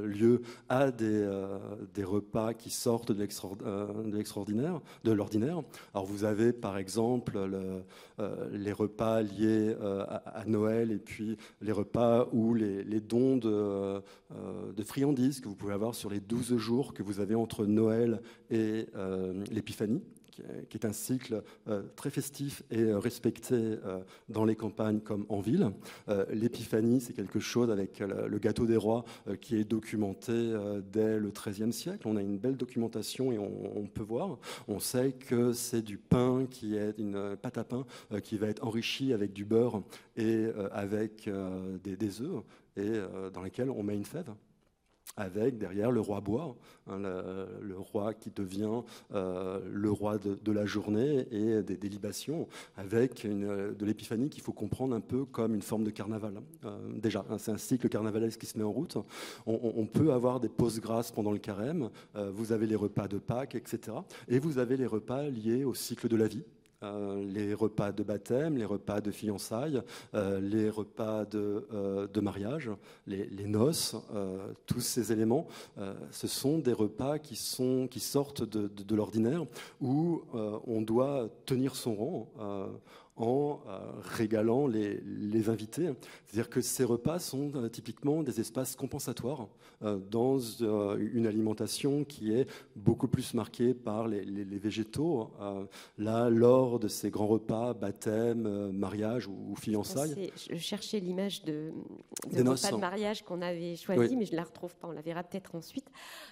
lieu 0.06 0.40
à 0.68 0.90
des, 0.90 1.28
des, 1.92 2.02
repas 2.02 2.54
qui 2.54 2.70
sortent 2.70 3.12
de 3.12 3.20
l'extraordinaire, 3.20 4.80
de 5.04 5.12
l'ordinaire. 5.12 5.62
Alors 5.92 6.06
vous 6.06 6.24
avez 6.24 6.54
par 6.54 6.78
exemple 6.78 7.38
les 8.52 8.72
repas 8.72 9.20
liés 9.20 9.76
à, 10.08 10.44
Noël 10.46 10.92
et 10.92 10.98
puis 10.98 11.36
les 11.60 11.72
repas 11.72 12.26
où 12.32 12.54
les, 12.54 13.00
dons 13.00 13.36
de, 13.36 14.02
friandises 14.82 15.40
que 15.40 15.48
vous 15.48 15.54
pouvez 15.54 15.74
avoir 15.74 15.94
sur 15.94 16.08
les 16.08 16.20
12 16.20 16.56
jours 16.56 16.94
que 16.94 17.02
vous 17.02 17.20
avez 17.20 17.34
entre 17.34 17.66
Noël 17.66 18.20
et 18.50 18.86
euh, 18.96 19.44
l'Épiphanie, 19.50 20.02
qui 20.30 20.76
est 20.76 20.84
un 20.84 20.92
cycle 20.92 21.42
euh, 21.68 21.82
très 21.96 22.10
festif 22.10 22.62
et 22.70 22.82
euh, 22.82 22.98
respecté 22.98 23.76
dans 24.28 24.44
les 24.44 24.56
campagnes 24.56 25.00
comme 25.00 25.26
en 25.28 25.40
ville. 25.40 25.70
L'épiphanie, 26.30 27.00
c'est 27.00 27.12
quelque 27.12 27.40
chose 27.40 27.70
avec 27.70 28.00
le 28.00 28.38
gâteau 28.38 28.66
des 28.66 28.76
rois 28.76 29.04
qui 29.40 29.56
est 29.56 29.64
documenté 29.64 30.32
dès 30.92 31.18
le 31.18 31.30
XIIIe 31.30 31.72
siècle. 31.72 32.06
On 32.06 32.16
a 32.16 32.22
une 32.22 32.38
belle 32.38 32.56
documentation 32.56 33.32
et 33.32 33.38
on, 33.38 33.86
peut 33.86 34.02
voir. 34.02 34.38
On 34.68 34.78
sait 34.78 35.12
que 35.12 35.52
c'est 35.52 35.82
du 35.82 35.98
pain 35.98 36.46
qui 36.50 36.76
est 36.76 36.98
une 36.98 37.36
pâte 37.36 37.58
à 37.58 37.64
pain 37.64 37.84
qui 38.22 38.38
va 38.38 38.48
être 38.48 38.64
enrichie 38.64 39.12
avec 39.12 39.32
du 39.32 39.44
beurre 39.44 39.82
et 40.16 40.46
avec 40.72 41.28
des, 41.82 41.96
des 41.96 42.22
œufs 42.22 42.42
et 42.76 43.00
dans 43.32 43.42
lesquels 43.42 43.70
on 43.70 43.82
met 43.82 43.94
une 43.94 44.04
fève 44.04 44.32
avec 45.16 45.58
derrière 45.58 45.90
le 45.90 46.00
roi 46.00 46.20
bois, 46.20 46.56
hein, 46.86 46.98
le, 46.98 47.76
roi 47.76 48.14
qui 48.14 48.30
devient 48.30 48.82
euh, 49.14 49.60
le 49.70 49.90
roi 49.90 50.18
de, 50.18 50.52
la 50.52 50.66
journée 50.66 51.26
et 51.30 51.62
des, 51.62 51.88
libations, 51.88 52.48
avec 52.76 53.24
une, 53.24 53.74
de 53.74 53.86
l'épiphanie 53.86 54.30
qu'il 54.30 54.42
faut 54.42 54.52
comprendre 54.52 54.94
un 54.94 55.00
peu 55.00 55.24
comme 55.24 55.54
une 55.54 55.62
forme 55.62 55.84
de 55.84 55.90
carnaval. 55.90 56.40
Euh, 56.64 56.78
déjà, 56.94 57.24
hein, 57.30 57.38
c'est 57.38 57.52
un 57.52 57.58
cycle 57.58 57.88
carnavalesque 57.88 58.40
qui 58.40 58.46
se 58.46 58.56
met 58.58 58.64
en 58.64 58.72
route. 58.72 58.96
On, 59.46 59.86
peut 59.86 60.12
avoir 60.12 60.40
des 60.40 60.48
pauses 60.48 60.80
grasses 60.80 61.10
pendant 61.10 61.32
le 61.32 61.38
carême, 61.38 61.90
euh, 62.16 62.30
vous 62.32 62.52
avez 62.52 62.66
les 62.66 62.76
repas 62.76 63.08
de 63.08 63.18
Pâques, 63.18 63.54
etc. 63.54 63.96
Et 64.28 64.38
vous 64.38 64.58
avez 64.58 64.76
les 64.76 64.86
repas 64.86 65.24
liés 65.24 65.64
au 65.64 65.74
cycle 65.74 66.08
de 66.08 66.16
la 66.16 66.28
vie, 66.28 66.44
euh, 66.82 67.22
les 67.26 67.52
repas 67.52 67.92
de 67.92 68.02
baptême, 68.02 68.56
les 68.56 68.64
repas 68.64 69.02
de 69.02 69.10
fiançailles, 69.10 69.82
euh, 70.14 70.40
les 70.40 70.70
repas 70.70 71.26
de, 71.26 71.66
euh, 71.74 72.20
mariage, 72.22 72.70
les, 73.06 73.28
noces, 73.46 73.96
tous 74.66 74.80
ces 74.80 75.12
éléments, 75.12 75.46
ce 76.10 76.26
sont 76.26 76.58
des 76.58 76.72
repas 76.72 77.18
qui, 77.18 77.36
sortent 77.36 78.44
de 78.44 78.94
l'ordinaire 78.94 79.44
où 79.80 80.22
on 80.66 80.80
doit 80.82 81.28
tenir 81.44 81.74
son 81.74 81.94
rang 81.94 82.70
en 83.20 83.60
euh, 83.68 83.78
régalant 84.02 84.66
les, 84.66 85.48
invités. 85.48 85.90
C'est-à-dire 86.26 86.50
que 86.50 86.60
ces 86.60 86.84
repas 86.84 87.18
sont 87.18 87.52
euh, 87.54 87.68
typiquement 87.68 88.22
des 88.22 88.40
espaces 88.40 88.76
compensatoires 88.76 89.48
euh, 89.82 89.98
dans 90.10 90.38
une 90.38 91.26
alimentation 91.26 92.04
qui 92.04 92.32
est 92.32 92.46
beaucoup 92.76 93.08
plus 93.08 93.34
marquée 93.34 93.74
par 93.74 94.08
les, 94.08 94.24
végétaux. 94.58 95.30
là, 95.98 96.28
lors 96.30 96.78
de 96.78 96.88
ces 96.88 97.10
grands 97.10 97.26
repas, 97.26 97.74
baptême, 97.74 98.70
mariage 98.72 99.26
ou, 99.26 99.54
fiançailles. 99.56 100.30
Je 100.50 100.56
cherchais 100.56 101.00
l'image 101.00 101.44
de, 101.44 101.72
de 102.32 102.42
repas 102.42 102.70
de 102.70 102.76
mariage 102.76 103.22
qu'on 103.22 103.42
avait 103.42 103.76
choisi, 103.76 104.16
mais 104.16 104.24
je 104.24 104.32
ne 104.32 104.36
la 104.36 104.44
retrouve 104.44 104.74
pas. 104.76 104.88
On 104.88 104.92
la 104.92 105.02
verra 105.02 105.22
peut-être 105.22 105.54
ensuite. 105.54 105.88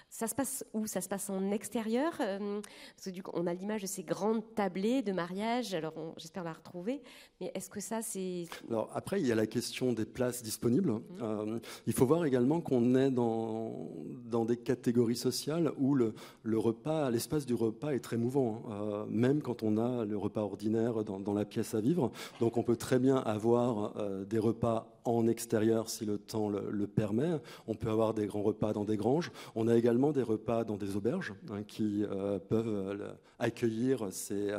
Ça 0.09 0.27
se 0.27 0.35
passe 0.35 0.65
où? 0.73 0.87
Ça 0.87 1.01
se 1.01 1.09
passe 1.09 1.29
en 1.29 1.51
extérieur 1.51 2.13
Parce 2.17 3.05
que 3.05 3.09
du 3.09 3.23
coup, 3.23 3.31
on 3.33 3.47
a 3.47 3.53
l'image 3.53 3.81
de 3.81 3.87
ces 3.87 4.03
grandes 4.03 4.43
tablées 4.55 5.01
de 5.01 5.11
mariage. 5.11 5.73
Alors, 5.73 5.93
j'espère 6.17 6.43
la 6.43 6.53
retrouver 6.53 7.01
mais 7.41 7.51
est-ce 7.55 7.69
que 7.69 7.79
ça, 7.79 8.01
c'est... 8.01 8.45
Alors 8.69 8.89
après, 8.93 9.21
il 9.21 9.27
y 9.27 9.31
a 9.31 9.35
la 9.35 9.47
question 9.47 9.93
des 9.93 10.05
places 10.05 10.43
disponibles. 10.43 10.91
Mmh. 10.91 11.01
Euh, 11.21 11.59
il 11.87 11.93
faut 11.93 12.05
voir 12.05 12.25
également 12.25 12.59
qu'on 12.59 12.95
est 12.95 13.11
dans, 13.11 13.89
dans 14.25 14.43
des 14.43 14.57
catégories 14.57 15.15
sociales 15.15 15.71
où 15.77 15.95
le, 15.95 16.13
le 16.43 16.57
repas, 16.57 17.09
l'espace 17.09 17.45
du 17.45 17.53
repas 17.53 17.91
est 17.91 17.99
très 17.99 18.17
mouvant, 18.17 18.63
hein. 18.67 18.71
euh, 18.71 19.05
même 19.07 19.41
quand 19.41 19.63
on 19.63 19.77
a 19.77 20.03
le 20.03 20.17
repas 20.17 20.41
ordinaire 20.41 21.03
dans, 21.05 21.19
dans, 21.19 21.33
la 21.33 21.45
pièce 21.45 21.73
à 21.73 21.81
vivre. 21.81 22.11
Donc 22.39 22.57
on 22.57 22.63
peut 22.63 22.75
très 22.75 22.99
bien 22.99 23.17
avoir 23.17 23.93
euh, 23.97 24.25
des 24.25 24.39
repas 24.39 24.98
en 25.17 25.27
extérieur 25.27 25.89
si 25.89 26.05
le 26.05 26.17
temps 26.17 26.49
le, 26.49 26.87
permet. 26.87 27.39
On 27.67 27.75
peut 27.75 27.89
avoir 27.89 28.13
des 28.13 28.25
grands 28.27 28.41
repas 28.41 28.73
dans 28.73 28.85
des 28.85 28.97
granges. 28.97 29.31
On 29.55 29.67
a 29.67 29.75
également 29.75 30.11
des 30.11 30.23
repas 30.23 30.63
dans 30.63 30.77
des 30.77 30.95
auberges 30.95 31.33
hein, 31.51 31.63
qui 31.63 32.03
peuvent 32.49 33.15
accueillir 33.39 34.07
ces 34.11 34.53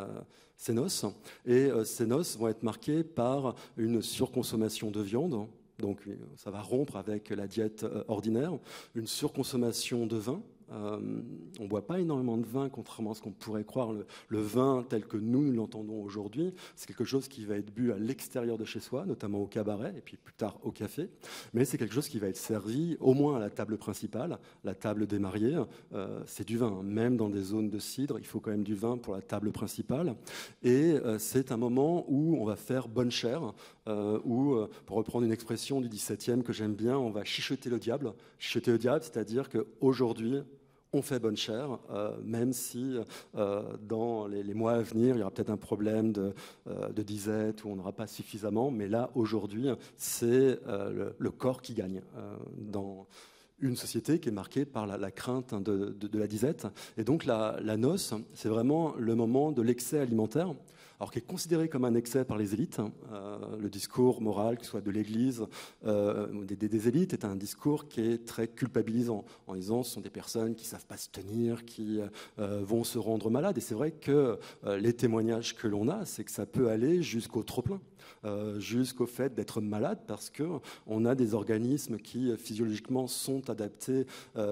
ces 0.60 0.74
noces. 0.74 1.06
Et 1.46 1.70
euh, 1.70 1.84
ces 1.84 2.06
noces 2.06 2.36
vont 2.36 2.48
être 2.48 2.62
marquées 2.62 3.02
par 3.02 3.54
une 3.78 4.02
surconsommation 4.02 4.90
de 4.90 5.00
viande, 5.00 5.46
donc 5.78 6.06
ça 6.36 6.50
va 6.50 6.60
rompre 6.60 6.96
avec 6.96 7.30
la 7.30 7.46
diète 7.46 7.84
euh, 7.84 8.04
ordinaire, 8.08 8.52
une 8.94 9.06
surconsommation 9.06 10.06
de 10.06 10.16
vin, 10.16 10.42
euh, 10.72 10.98
on 11.58 11.64
ne 11.64 11.68
boit 11.68 11.86
pas 11.86 11.98
énormément 11.98 12.36
de 12.36 12.46
vin, 12.46 12.68
contrairement 12.68 13.12
à 13.12 13.14
ce 13.14 13.20
qu'on 13.20 13.32
pourrait 13.32 13.64
croire. 13.64 13.92
Le, 14.28 14.40
vin 14.40 14.84
tel 14.88 15.04
que 15.06 15.16
nous, 15.16 15.52
l'entendons 15.52 16.02
aujourd'hui, 16.02 16.54
c'est 16.76 16.86
quelque 16.86 17.04
chose 17.04 17.28
qui 17.28 17.44
va 17.44 17.56
être 17.56 17.72
bu 17.72 17.92
à 17.92 17.98
l'extérieur 17.98 18.56
de 18.56 18.64
chez 18.64 18.80
soi, 18.80 19.04
notamment 19.06 19.40
au 19.40 19.46
cabaret 19.46 19.94
et 19.96 20.00
puis 20.00 20.16
plus 20.16 20.34
tard 20.34 20.58
au 20.62 20.70
café. 20.70 21.08
Mais 21.54 21.64
c'est 21.64 21.78
quelque 21.78 21.94
chose 21.94 22.08
qui 22.08 22.18
va 22.18 22.28
être 22.28 22.36
servi 22.36 22.96
au 23.00 23.14
moins 23.14 23.36
à 23.36 23.40
la 23.40 23.50
table 23.50 23.78
principale, 23.78 24.38
la 24.64 24.74
table 24.74 25.06
des 25.06 25.18
mariés. 25.18 25.60
Euh, 25.92 26.20
c'est 26.26 26.46
du 26.46 26.56
vin. 26.56 26.82
Même 26.82 27.16
dans 27.16 27.28
des 27.28 27.42
zones 27.42 27.70
de 27.70 27.78
cidre, 27.78 28.18
il 28.18 28.26
faut 28.26 28.40
quand 28.40 28.50
même 28.50 28.64
du 28.64 28.74
vin 28.74 28.96
pour 28.96 29.14
la 29.14 29.22
table 29.22 29.52
principale. 29.52 30.14
Et 30.62 30.92
euh, 30.92 31.18
c'est 31.18 31.52
un 31.52 31.56
moment 31.56 32.04
où 32.08 32.36
on 32.40 32.44
va 32.44 32.56
faire 32.56 32.88
bonne 32.88 33.10
chère, 33.10 33.52
où, 34.24 34.54
pour 34.86 34.96
reprendre 34.98 35.24
une 35.24 35.32
expression 35.32 35.80
du 35.80 35.88
17e 35.88 36.42
que 36.44 36.52
j'aime 36.52 36.74
bien, 36.74 36.96
on 36.96 37.10
va 37.10 37.24
chichoter 37.24 37.68
le 37.68 37.80
diable. 37.80 38.12
Chichoter 38.38 38.70
le 38.70 38.78
diable, 38.78 39.02
c'est-à-dire 39.02 39.48
qu'aujourd'hui, 39.48 40.42
on 40.92 41.02
fait 41.02 41.18
bonne 41.18 41.36
chère, 41.36 41.78
euh, 41.90 42.16
même 42.24 42.52
si 42.52 42.96
euh, 43.36 43.62
dans 43.82 44.26
les, 44.26 44.54
mois 44.54 44.72
à 44.72 44.82
venir, 44.82 45.14
il 45.14 45.18
y 45.18 45.22
aura 45.22 45.30
peut-être 45.30 45.50
un 45.50 45.56
problème 45.56 46.12
de, 46.12 46.34
euh, 46.68 46.88
disette 46.92 47.64
où 47.64 47.68
on 47.68 47.76
n'aura 47.76 47.92
pas 47.92 48.06
suffisamment. 48.06 48.70
Mais 48.70 48.88
là, 48.88 49.10
aujourd'hui, 49.14 49.68
c'est 49.96 50.58
le, 50.66 51.30
corps 51.30 51.62
qui 51.62 51.74
gagne 51.74 52.02
dans 52.56 53.06
une 53.60 53.76
société 53.76 54.18
qui 54.18 54.28
est 54.28 54.32
marquée 54.32 54.64
par 54.64 54.86
la, 54.86 55.10
crainte 55.10 55.54
de, 55.54 56.18
la 56.18 56.26
disette. 56.26 56.66
Et 56.98 57.04
donc 57.04 57.24
la, 57.24 57.58
la 57.62 57.76
noce, 57.76 58.14
c'est 58.34 58.48
vraiment 58.48 58.94
le 58.98 59.14
moment 59.14 59.52
de 59.52 59.62
l'excès 59.62 60.00
alimentaire 60.00 60.54
alors 61.00 61.10
qui 61.10 61.18
est 61.18 61.26
considéré 61.26 61.70
comme 61.70 61.86
un 61.86 61.94
excès 61.94 62.26
par 62.26 62.36
les 62.36 62.52
élites. 62.52 62.78
Hein. 62.78 62.92
Euh, 63.12 63.38
le 63.58 63.70
discours 63.70 64.20
moral, 64.20 64.58
que 64.58 64.64
ce 64.64 64.70
soit 64.70 64.82
de 64.82 64.90
l'Église, 64.90 65.46
euh, 65.86 66.44
des, 66.44 66.56
des, 66.56 66.88
élites, 66.88 67.14
est 67.14 67.24
un 67.24 67.36
discours 67.36 67.88
qui 67.88 68.02
est 68.02 68.26
très 68.26 68.46
culpabilisant, 68.46 69.24
en 69.46 69.54
disant 69.54 69.82
ce 69.82 69.94
sont 69.94 70.02
des 70.02 70.10
personnes 70.10 70.54
qui 70.54 70.64
ne 70.64 70.68
savent 70.68 70.84
pas 70.84 70.98
se 70.98 71.08
tenir, 71.08 71.64
qui 71.64 72.00
euh, 72.38 72.62
vont 72.62 72.84
se 72.84 72.98
rendre 72.98 73.30
malades. 73.30 73.56
Et 73.56 73.62
c'est 73.62 73.74
vrai 73.74 73.92
que 73.92 74.38
les 74.66 74.92
témoignages 74.92 75.56
que 75.56 75.66
l'on 75.66 75.88
a, 75.88 76.04
c'est 76.04 76.24
que 76.24 76.30
ça 76.30 76.44
peut 76.44 76.68
aller 76.68 77.02
jusqu'au 77.02 77.42
trop-plein. 77.42 77.80
jusqu'au 78.58 79.06
fait 79.06 79.34
d'être 79.34 79.60
malade 79.60 80.00
parce 80.06 80.30
qu'on 80.30 81.04
a 81.04 81.14
des 81.14 81.32
organismes 81.34 81.96
qui 81.96 82.36
physiologiquement 82.36 83.06
sont 83.06 83.48
adaptés, 83.48 84.06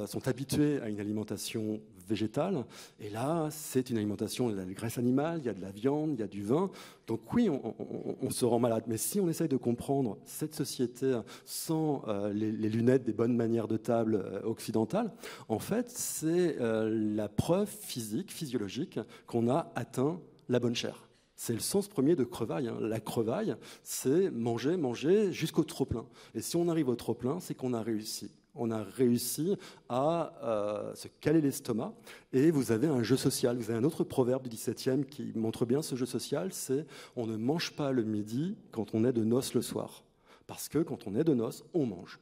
sont 0.06 0.26
habitués 0.28 0.80
à 0.80 0.88
une 0.88 1.00
alimentation 1.00 1.80
végétale. 2.08 2.64
Et 3.00 3.10
là, 3.10 3.48
c'est 3.50 3.90
une 3.90 3.96
alimentation, 3.96 4.48
il 4.48 4.56
y 4.56 4.58
a 4.58 4.62
de 4.62 4.68
la 4.68 4.74
graisse 4.74 4.98
animale, 4.98 5.38
il 5.40 5.46
y 5.46 5.48
a 5.48 5.54
de 5.54 5.60
la 5.60 5.70
viande, 5.70 6.14
il 6.14 6.20
y 6.20 6.22
a 6.22 6.28
du 6.28 6.42
vin. 6.42 6.70
Donc 7.06 7.32
oui, 7.32 7.48
on, 7.48 8.30
se 8.30 8.44
rend 8.44 8.58
malade. 8.58 8.84
Mais 8.86 8.96
si 8.96 9.20
on 9.20 9.28
essaye 9.28 9.48
de 9.48 9.56
comprendre 9.56 10.18
cette 10.24 10.54
société 10.54 11.18
sans 11.44 12.02
euh, 12.08 12.32
les, 12.32 12.50
lunettes 12.52 13.04
des 13.04 13.12
bonnes 13.12 13.36
manières 13.36 13.68
de 13.68 13.76
table 13.76 14.16
euh, 14.16 14.40
occidentales, 14.42 15.10
en 15.48 15.58
fait, 15.58 15.90
c'est 15.90 16.56
euh, 16.60 16.90
la 17.14 17.28
preuve 17.28 17.68
physique, 17.68 18.32
physiologique, 18.32 18.98
qu'on 19.26 19.48
a 19.48 19.72
atteint 19.74 20.20
la 20.48 20.60
bonne 20.60 20.74
chair. 20.74 21.08
C'est 21.34 21.52
le 21.52 21.60
sens 21.60 21.88
premier 21.88 22.16
de 22.16 22.24
crevaille. 22.24 22.68
Hein. 22.68 22.78
La 22.80 23.00
crevaille, 23.00 23.54
c'est 23.84 24.30
manger, 24.30 24.76
manger 24.76 25.32
jusqu'au 25.32 25.62
trop-plein. 25.62 26.06
Et 26.34 26.42
si 26.42 26.56
on 26.56 26.68
arrive 26.68 26.88
au 26.88 26.96
trop-plein, 26.96 27.38
c'est 27.38 27.54
qu'on 27.54 27.74
a 27.74 27.80
réussi 27.80 28.30
On 28.58 28.70
a 28.70 28.82
réussi 28.82 29.56
à 29.88 30.34
euh, 30.42 30.94
se 30.94 31.08
caler 31.20 31.40
l'estomac 31.40 31.94
et 32.32 32.50
vous 32.50 32.72
avez 32.72 32.88
un 32.88 33.02
jeu 33.02 33.16
social. 33.16 33.56
Vous 33.56 33.70
avez 33.70 33.78
un 33.78 33.84
autre 33.84 34.04
proverbe 34.04 34.48
du 34.48 34.56
XVIIe 34.56 35.04
qui 35.04 35.32
montre 35.34 35.64
bien 35.64 35.80
ce 35.80 35.96
jeu 35.96 36.06
social, 36.06 36.52
c'est 36.52 36.84
on 37.16 37.26
ne 37.26 37.36
mange 37.36 37.72
pas 37.76 37.92
le 37.92 38.02
midi 38.02 38.56
quand 38.72 38.94
on 38.94 39.04
est 39.04 39.12
de 39.12 39.24
noces 39.24 39.54
le 39.54 39.62
soir. 39.62 40.04
Parce 40.46 40.68
que 40.68 40.78
quand 40.78 41.06
on 41.06 41.14
est 41.14 41.24
de 41.24 41.34
noces, 41.34 41.64
on 41.72 41.86
mange. 41.86 42.18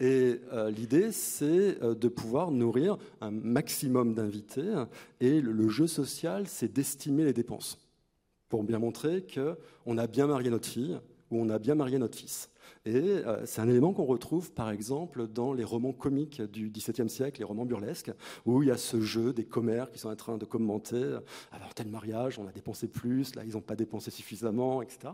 Et 0.00 0.40
euh, 0.52 0.70
l'idée, 0.70 1.12
c'est 1.12 1.82
euh, 1.82 1.94
de 1.94 2.08
pouvoir 2.08 2.50
nourrir 2.50 2.98
un 3.20 3.30
maximum 3.30 4.14
d'invités. 4.14 4.84
Et 5.20 5.40
le, 5.40 5.68
jeu 5.68 5.86
social, 5.86 6.46
c'est 6.46 6.72
d'estimer 6.72 7.24
les 7.24 7.32
dépenses 7.32 7.78
pour 8.48 8.62
bien 8.62 8.78
montrer 8.78 9.24
qu'on 9.26 9.98
a 9.98 10.06
bien 10.06 10.26
marié 10.26 10.50
notre 10.50 10.68
fille 10.68 10.98
ou 11.30 11.40
on 11.40 11.48
a 11.48 11.58
bien 11.58 11.74
marié 11.74 11.98
notre 11.98 12.16
fils. 12.16 12.50
Et 12.86 12.96
euh, 12.96 13.46
c'est 13.46 13.60
un 13.62 13.68
élément 13.68 13.92
qu'on 13.92 14.04
retrouve, 14.04 14.52
par 14.52 14.70
exemple, 14.70 15.26
dans 15.26 15.52
les 15.52 15.64
romans 15.64 15.92
comiques 15.92 16.42
du 16.42 16.70
XVIIe 16.70 17.08
siècle, 17.08 17.40
les 17.40 17.44
romans 17.44 17.64
burlesques, 17.64 18.12
où 18.44 18.62
il 18.62 18.68
y 18.68 18.70
a 18.70 18.76
ce 18.76 19.00
jeu 19.00 19.32
des 19.32 19.44
commères 19.44 19.90
qui 19.90 19.98
sont 19.98 20.10
en 20.10 20.16
train 20.16 20.36
de 20.36 20.44
commenter 20.44 21.02
alors 21.52 21.74
tel 21.74 21.88
mariage, 21.88 22.38
on 22.38 22.46
a 22.46 22.52
dépensé 22.52 22.88
plus, 22.88 23.34
là 23.34 23.42
ils 23.44 23.52
n'ont 23.52 23.60
pas 23.60 23.76
dépensé 23.76 24.10
suffisamment, 24.10 24.82
etc. 24.82 25.12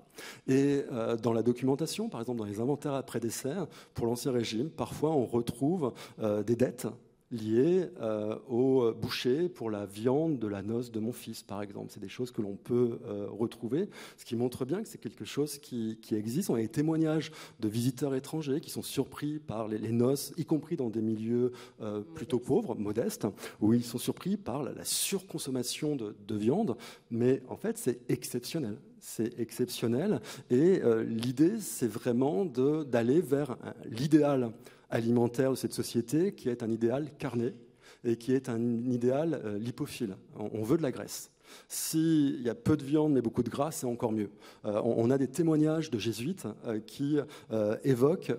Et 0.49 0.85
euh, 0.91 1.17
dans 1.17 1.33
la 1.33 1.43
documentation, 1.43 2.09
par 2.09 2.21
exemple, 2.21 2.39
dans 2.39 2.45
les 2.45 2.61
inventaires 2.61 2.95
après 2.95 3.21
décès, 3.21 3.55
pour 3.95 4.07
l'Ancien 4.07 4.33
Régime, 4.33 4.71
parfois 4.71 5.11
on 5.11 5.25
retrouve 5.25 5.93
euh, 6.21 6.43
des 6.43 6.57
dettes 6.57 6.87
liées 7.31 7.87
euh, 8.01 8.37
au 8.49 8.93
boucher 8.93 9.49
pour 9.49 9.71
la 9.71 9.87
viande 9.87 10.39
de 10.39 10.47
la 10.47 10.63
noce 10.63 10.91
de 10.91 11.01
mon 11.01 11.13
fils, 11.13 11.43
par 11.43 11.63
exemple. 11.63 11.91
C'est 11.91 12.01
des 12.01 12.09
choses 12.09 12.31
que 12.31 12.43
l'on 12.43 12.57
peut 12.57 12.99
euh, 13.05 13.27
retrouver, 13.31 13.89
ce 14.17 14.25
qui 14.25 14.37
montre 14.37 14.65
bien 14.65 14.83
que 14.83 14.89
c'est 14.89 14.99
quelque 14.99 15.25
chose 15.25 15.59
qui, 15.59 15.99
existe. 16.13 16.51
On 16.51 16.55
a 16.55 16.61
des 16.61 16.69
témoignages 16.69 17.31
de 17.61 17.69
visiteurs 17.69 18.15
étrangers 18.15 18.61
qui 18.61 18.71
sont 18.71 18.83
surpris 18.83 19.39
par 19.39 19.69
les, 19.69 19.93
noces, 19.93 20.33
y 20.37 20.45
compris 20.45 20.77
dans 20.77 20.91
des 20.91 21.03
milieux 21.03 21.53
euh, 21.81 22.01
plutôt 22.01 22.41
pauvres, 22.41 22.75
modestes, 22.75 23.27
où 23.61 23.73
ils 23.75 23.85
sont 23.85 23.99
surpris 23.99 24.37
par 24.37 24.63
la, 24.63 24.85
surconsommation 24.85 25.95
de, 25.95 26.17
de, 26.27 26.35
viande. 26.35 26.77
Mais 27.11 27.43
en 27.49 27.57
fait, 27.57 27.79
c'est 27.79 28.01
exceptionnel. 28.11 28.77
C'est 28.99 29.39
exceptionnel. 29.39 30.21
Et 30.51 30.81
l'idée, 31.07 31.59
c'est 31.59 31.87
vraiment 31.87 32.45
d'aller 32.45 33.21
vers 33.23 33.57
l'idéal 33.87 34.53
alimentaire 34.91 35.51
de 35.51 35.57
cette 35.57 35.73
société 35.73 36.35
qui 36.35 36.49
est 36.49 36.63
un 36.63 36.71
idéal 36.71 37.11
carné 37.19 37.55
et 38.05 38.17
qui 38.17 38.33
est 38.33 38.49
un 38.49 38.61
idéal 38.91 39.41
euh, 39.45 39.59
lipophile. 39.59 40.17
On, 40.37 40.63
veut 40.63 40.77
de 40.77 40.83
la 40.83 40.91
graisse. 40.91 41.31
S'il 41.69 42.41
y 42.43 42.49
a 42.49 42.55
peu 42.55 42.77
de 42.77 42.85
viande 42.85 43.13
mais 43.13 43.21
beaucoup 43.21 43.43
de 43.43 43.51
gras, 43.51 43.73
c'est 43.73 43.87
encore 43.87 44.13
mieux. 44.13 44.31
Euh, 44.65 44.81
on, 44.85 45.11
a 45.11 45.19
des 45.19 45.29
témoignages 45.29 45.91
de 45.91 45.99
jésuites 45.99 46.47
euh, 46.67 46.81
qui 46.81 47.19
évoquent 47.85 48.33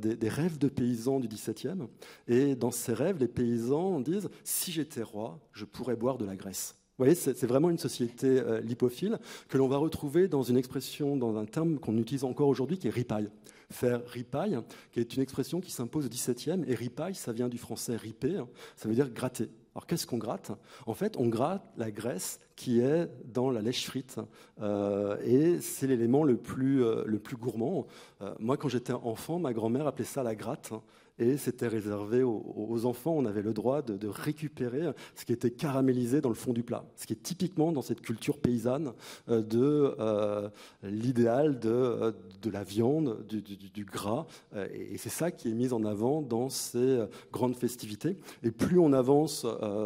des, 0.00 0.16
des, 0.16 0.28
rêves 0.28 0.58
de 0.58 0.68
paysans 0.68 1.20
du 1.20 1.28
XVIIe. 1.28 1.86
Et 2.26 2.56
dans 2.56 2.70
ces 2.70 2.94
rêves, 2.94 3.18
les 3.18 3.28
paysans 3.28 4.00
disent 4.00 4.28
Si 4.44 4.72
j'étais 4.72 5.02
roi, 5.02 5.38
je 5.52 5.64
pourrais 5.64 5.96
boire 5.96 6.18
de 6.18 6.24
la 6.24 6.36
graisse. 6.36 6.76
Vous 6.96 7.04
voyez, 7.04 7.16
c'est 7.16 7.44
vraiment 7.44 7.70
une 7.70 7.78
société 7.78 8.40
lipophile 8.62 9.18
que 9.48 9.58
l'on 9.58 9.66
va 9.66 9.78
retrouver 9.78 10.28
dans 10.28 10.44
une 10.44 10.56
expression, 10.56 11.16
dans 11.16 11.36
un 11.36 11.44
terme 11.44 11.80
qu'on 11.80 11.98
utilise 11.98 12.22
encore 12.22 12.46
aujourd'hui, 12.46 12.78
qui 12.78 12.86
est 12.86 12.92
ripaille 12.92 13.28
faire 13.74 14.06
ripaille, 14.06 14.58
qui 14.92 15.00
est 15.00 15.14
une 15.14 15.22
expression 15.22 15.60
qui 15.60 15.70
s'impose 15.70 16.06
au 16.06 16.08
XVIIe. 16.08 16.64
Et 16.66 16.74
ripaille, 16.74 17.14
ça 17.14 17.32
vient 17.32 17.48
du 17.48 17.58
français 17.58 17.96
riper, 17.96 18.36
hein. 18.38 18.48
ça 18.76 18.88
veut 18.88 18.94
dire 18.94 19.10
gratter. 19.10 19.50
Alors 19.74 19.86
qu'est-ce 19.86 20.06
qu'on 20.06 20.18
gratte? 20.18 20.52
En 20.86 20.94
fait, 20.94 21.16
on 21.16 21.26
gratte 21.26 21.64
la 21.76 21.90
graisse 21.90 22.38
qui 22.54 22.78
est 22.78 23.10
dans 23.24 23.50
la 23.50 23.60
lèche 23.60 23.84
frite. 23.84 24.20
Euh, 24.60 25.16
et 25.24 25.60
c'est 25.60 25.88
l'élément 25.88 26.22
le, 26.22 26.36
plus, 26.36 26.84
euh, 26.84 27.02
le 27.06 27.18
plus 27.18 27.36
gourmand. 27.36 27.88
Euh, 28.22 28.32
moi, 28.38 28.56
quand 28.56 28.68
j'étais 28.68 28.92
enfant, 28.92 29.40
ma 29.40 29.52
grand-mère 29.52 29.88
appelait 29.88 30.04
ça 30.04 30.22
la 30.22 30.36
gratte 30.36 30.72
et 31.18 31.36
c'était 31.36 31.68
réservé 31.68 32.22
aux, 32.22 32.86
enfants. 32.86 33.14
On 33.16 33.24
avait 33.24 33.42
le 33.42 33.52
droit 33.52 33.82
de, 33.82 34.08
récupérer 34.08 34.82
ce 35.14 35.24
qui 35.24 35.32
était 35.32 35.50
caramélisé 35.50 36.20
dans 36.20 36.28
le 36.28 36.34
fond 36.34 36.52
du 36.52 36.62
plat, 36.62 36.84
ce 36.96 37.06
qui 37.06 37.12
est 37.12 37.22
typiquement 37.22 37.72
dans 37.72 37.82
cette 37.82 38.00
culture 38.00 38.38
paysanne 38.38 38.92
euh, 39.28 39.42
de 39.42 39.94
euh, 39.98 40.48
l'idéal 40.82 41.60
euh, 41.64 42.12
de, 42.42 42.50
la 42.50 42.64
viande, 42.64 43.24
du, 43.26 43.84
gras, 43.84 44.26
et, 44.72 44.98
c'est 44.98 45.10
ça 45.10 45.30
qui 45.30 45.50
est 45.50 45.54
mis 45.54 45.72
en 45.72 45.84
avant 45.84 46.22
dans 46.22 46.48
ces 46.48 47.04
grandes 47.32 47.56
festivités. 47.56 48.16
Et 48.42 48.50
plus 48.50 48.78
on 48.78 48.92
avance 48.92 49.44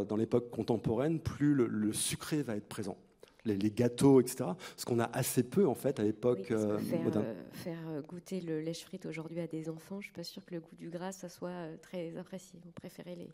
dans 0.08 0.16
l'époque 0.16 0.50
contemporaine, 0.50 1.20
plus 1.20 1.54
le 1.54 1.92
sucré 1.92 2.42
va 2.42 2.56
être 2.56 2.68
présent 2.68 2.96
les, 3.56 3.70
gâteaux, 3.70 4.20
etc. 4.20 4.50
Ce 4.76 4.84
qu'on 4.84 4.98
a 4.98 5.10
assez 5.12 5.42
peu 5.42 5.66
en 5.66 5.74
fait 5.74 6.00
à 6.00 6.02
l'époque 6.02 6.50
euh, 6.50 6.78
moderne. 7.02 7.24
Euh, 7.26 7.34
faire 7.52 7.78
euh, 7.88 8.02
goûter 8.02 8.40
le 8.40 8.60
lèche 8.60 8.84
frite 8.84 9.06
aujourd'hui 9.06 9.40
à 9.40 9.46
des 9.46 9.68
enfants, 9.68 10.00
je 10.00 10.06
suis 10.06 10.12
pas 10.12 10.24
sûre 10.24 10.44
que 10.44 10.54
le 10.54 10.60
goût 10.60 10.76
du 10.76 10.90
gras 10.90 11.12
ça 11.12 11.28
soit 11.28 11.76
très 11.82 12.16
apprécié. 12.16 12.60
On 12.66 12.72
préférait 12.72 13.16
les, 13.16 13.30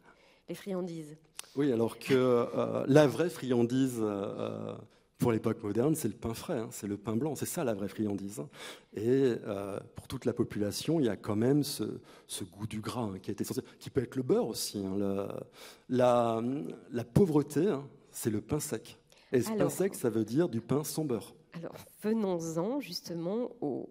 les 0.49 0.55
friandises. 0.55 1.17
Oui, 1.57 1.73
alors 1.73 1.99
que 1.99 2.47
la 2.89 3.07
vraie 3.07 3.31
friandise 3.31 4.03
pour 5.19 5.31
l'époque 5.31 5.63
moderne, 5.63 5.95
c'est 5.95 6.09
le 6.09 6.15
pain 6.15 6.35
frais, 6.35 6.59
hein, 6.59 6.69
c'est 6.73 6.89
le 6.89 6.97
pain 6.97 7.15
blanc, 7.17 7.37
c'est 7.37 7.47
ça 7.47 7.63
la 7.63 7.75
vraie 7.75 7.87
friandise. 7.89 8.41
Hein. 8.41 8.49
Et 8.95 9.35
pour 9.95 10.09
toute 10.09 10.25
la 10.25 10.33
population, 10.33 10.99
il 10.99 11.07
y 11.07 11.09
a 11.09 11.17
quand 11.17 11.37
même 11.37 11.63
ce, 11.63 11.85
goût 12.53 12.67
du 12.67 12.81
gras 12.81 13.03
hein, 13.03 13.19
qui 13.23 13.31
est 13.31 13.41
essentiel, 13.41 13.65
qui 13.79 13.91
peut 13.91 14.03
être 14.03 14.17
le 14.17 14.25
beurre 14.25 14.49
aussi. 14.49 14.83
la, 15.89 16.43
la, 16.91 17.05
pauvreté, 17.05 17.73
c'est 18.11 18.31
le 18.31 18.41
pain 18.41 18.59
sec. 18.59 18.99
Et 19.35 19.43
ce 19.43 19.51
pain 19.51 19.69
sec, 19.69 19.95
ça 19.97 20.11
veut 20.11 20.25
dire 20.25 20.49
du 20.49 20.61
pain 20.61 20.85
sans 20.85 21.05
beurre. 21.05 21.35
Alors, 21.55 21.75
venons-en 22.03 22.79
justement 22.79 23.51
au, 23.61 23.91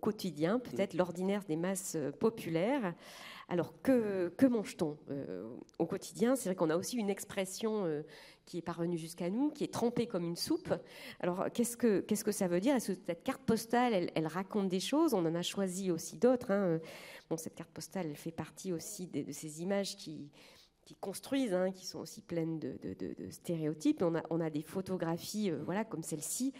quotidien, 0.00 0.58
peut-être 0.58 0.94
l'ordinaire 0.94 1.42
des 1.46 1.56
masses 1.56 1.94
euh, 1.96 2.10
populaires. 2.10 2.94
Alors, 3.48 3.74
que, 3.82 4.32
mange-t-on 4.46 4.96
euh, 5.10 5.46
au 5.78 5.86
quotidien? 5.86 6.36
C'est 6.36 6.48
vrai 6.48 6.56
qu'on 6.56 6.70
a 6.70 6.76
aussi 6.76 6.96
une 6.96 7.10
expression 7.10 7.84
euh, 7.84 8.02
qui 8.46 8.58
est 8.58 8.62
parvenue 8.62 8.96
jusqu'à 8.96 9.28
nous, 9.28 9.50
qui 9.50 9.64
est 9.64 9.72
trempée 9.72 10.06
comme 10.06 10.24
une 10.24 10.36
soupe. 10.36 10.72
Alors, 11.20 11.46
qu'est-ce 11.52 11.76
que, 11.76 12.00
qu'est-ce 12.00 12.24
que 12.24 12.32
ça 12.32 12.46
veut 12.46 12.60
dire? 12.60 12.74
Est-ce 12.76 12.92
que 12.92 12.98
cette 13.06 13.22
carte 13.22 13.42
postale, 13.42 14.10
elle, 14.14 14.26
raconte 14.26 14.68
des 14.68 14.80
choses? 14.80 15.12
On 15.12 15.26
en 15.26 15.34
a 15.34 15.42
choisi 15.42 15.90
aussi 15.90 16.16
d'autres. 16.16 16.50
Hein. 16.50 16.78
Bon, 17.28 17.36
cette 17.36 17.54
carte 17.54 17.70
postale, 17.70 18.06
elle 18.06 18.16
fait 18.16 18.30
partie 18.30 18.72
aussi 18.72 19.06
de 19.06 19.32
ces 19.32 19.62
images 19.62 19.96
qui, 19.96 20.30
qui 20.90 20.96
construisent, 20.96 21.54
hein, 21.54 21.70
qui 21.70 21.86
sont 21.86 22.00
aussi 22.00 22.20
pleines 22.20 22.58
de, 22.58 22.76
stéréotypes. 23.30 24.02
On 24.02 24.40
a, 24.40 24.50
des 24.50 24.62
photographies, 24.62 25.52
euh, 25.52 25.62
voilà, 25.64 25.84
comme 25.84 26.02
celle-ci, 26.02 26.52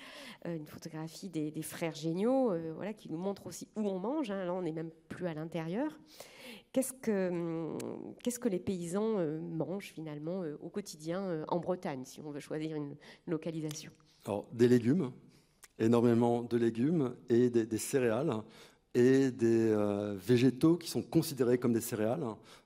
euh, 0.47 0.57
une 0.57 0.69
photographie 0.69 1.29
des, 1.29 1.63
frères 1.63 1.97
géniaux, 1.97 2.53
euh, 2.53 2.73
voilà, 2.77 2.93
qui 2.93 3.11
nous 3.11 3.19
montre 3.19 3.49
aussi 3.49 3.67
où 3.75 3.81
on 3.81 3.99
mange. 3.99 4.31
Hein. 4.31 4.45
Là, 4.45 4.55
on 4.55 4.63
n'est 4.63 4.71
même 4.71 4.93
plus 5.09 5.27
à 5.27 5.35
l'intérieur. 5.35 5.99
Qu'est-ce 6.73 6.93
que, 6.93 7.29
hum, 7.29 7.79
qu'est-ce 8.23 8.39
que 8.39 8.49
les 8.49 8.61
paysans 8.61 9.17
mangent 9.41 9.91
finalement 9.93 10.45
au 10.63 10.69
quotidien 10.69 11.45
en 11.49 11.59
Bretagne, 11.59 12.05
si 12.05 12.21
on 12.21 12.31
veut 12.31 12.39
choisir 12.39 12.77
une 12.77 12.95
localisation? 13.27 13.91
Alors, 14.27 14.47
des 14.53 14.69
légumes, 14.69 15.11
énormément 15.81 16.43
de 16.43 16.57
légumes 16.57 17.17
et 17.29 17.51
des 17.51 17.79
céréales 17.79 18.33
et 18.95 19.31
des 19.31 19.71
euh, 19.71 20.17
végétaux 20.19 20.77
qui 20.77 20.91
sont 20.91 21.03
considérés 21.03 21.59
comme 21.59 21.73
des 21.73 21.81
céréales, 21.81 22.25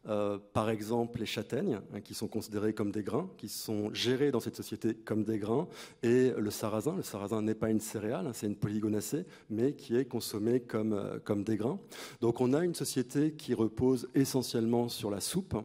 euh, 0.08 0.38
par 0.54 0.70
exemple 0.70 1.20
les 1.20 1.26
châtaignes, 1.26 1.80
hein, 1.92 2.00
qui 2.00 2.14
sont 2.14 2.28
considérés 2.28 2.72
comme 2.72 2.90
des 2.90 3.02
grains, 3.02 3.28
qui 3.36 3.48
sont 3.48 3.92
gérés 3.92 4.30
dans 4.30 4.40
cette 4.40 4.56
société 4.56 4.94
comme 4.94 5.24
des 5.24 5.38
grains, 5.38 5.68
et 6.02 6.32
le 6.36 6.50
sarrasin. 6.50 6.96
Le 6.96 7.02
sarrasin 7.02 7.42
n'est 7.42 7.54
pas 7.54 7.68
une 7.68 7.80
céréale, 7.80 8.26
hein, 8.26 8.32
c'est 8.32 8.46
une 8.46 8.56
polygonacée, 8.56 9.26
mais 9.50 9.74
qui 9.74 9.96
est 9.96 10.06
consommée 10.06 10.60
comme, 10.60 10.94
euh, 10.94 11.18
comme 11.22 11.44
des 11.44 11.56
grains. 11.56 11.78
Donc 12.22 12.40
on 12.40 12.54
a 12.54 12.64
une 12.64 12.74
société 12.74 13.32
qui 13.32 13.52
repose 13.52 14.08
essentiellement 14.14 14.88
sur 14.88 15.10
la 15.10 15.20
soupe. 15.20 15.56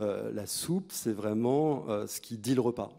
la 0.00 0.46
soupe, 0.46 0.90
c'est 0.92 1.12
vraiment 1.12 1.86
ce 2.06 2.20
qui 2.20 2.38
dit 2.38 2.54
le 2.54 2.60
repas 2.60 2.90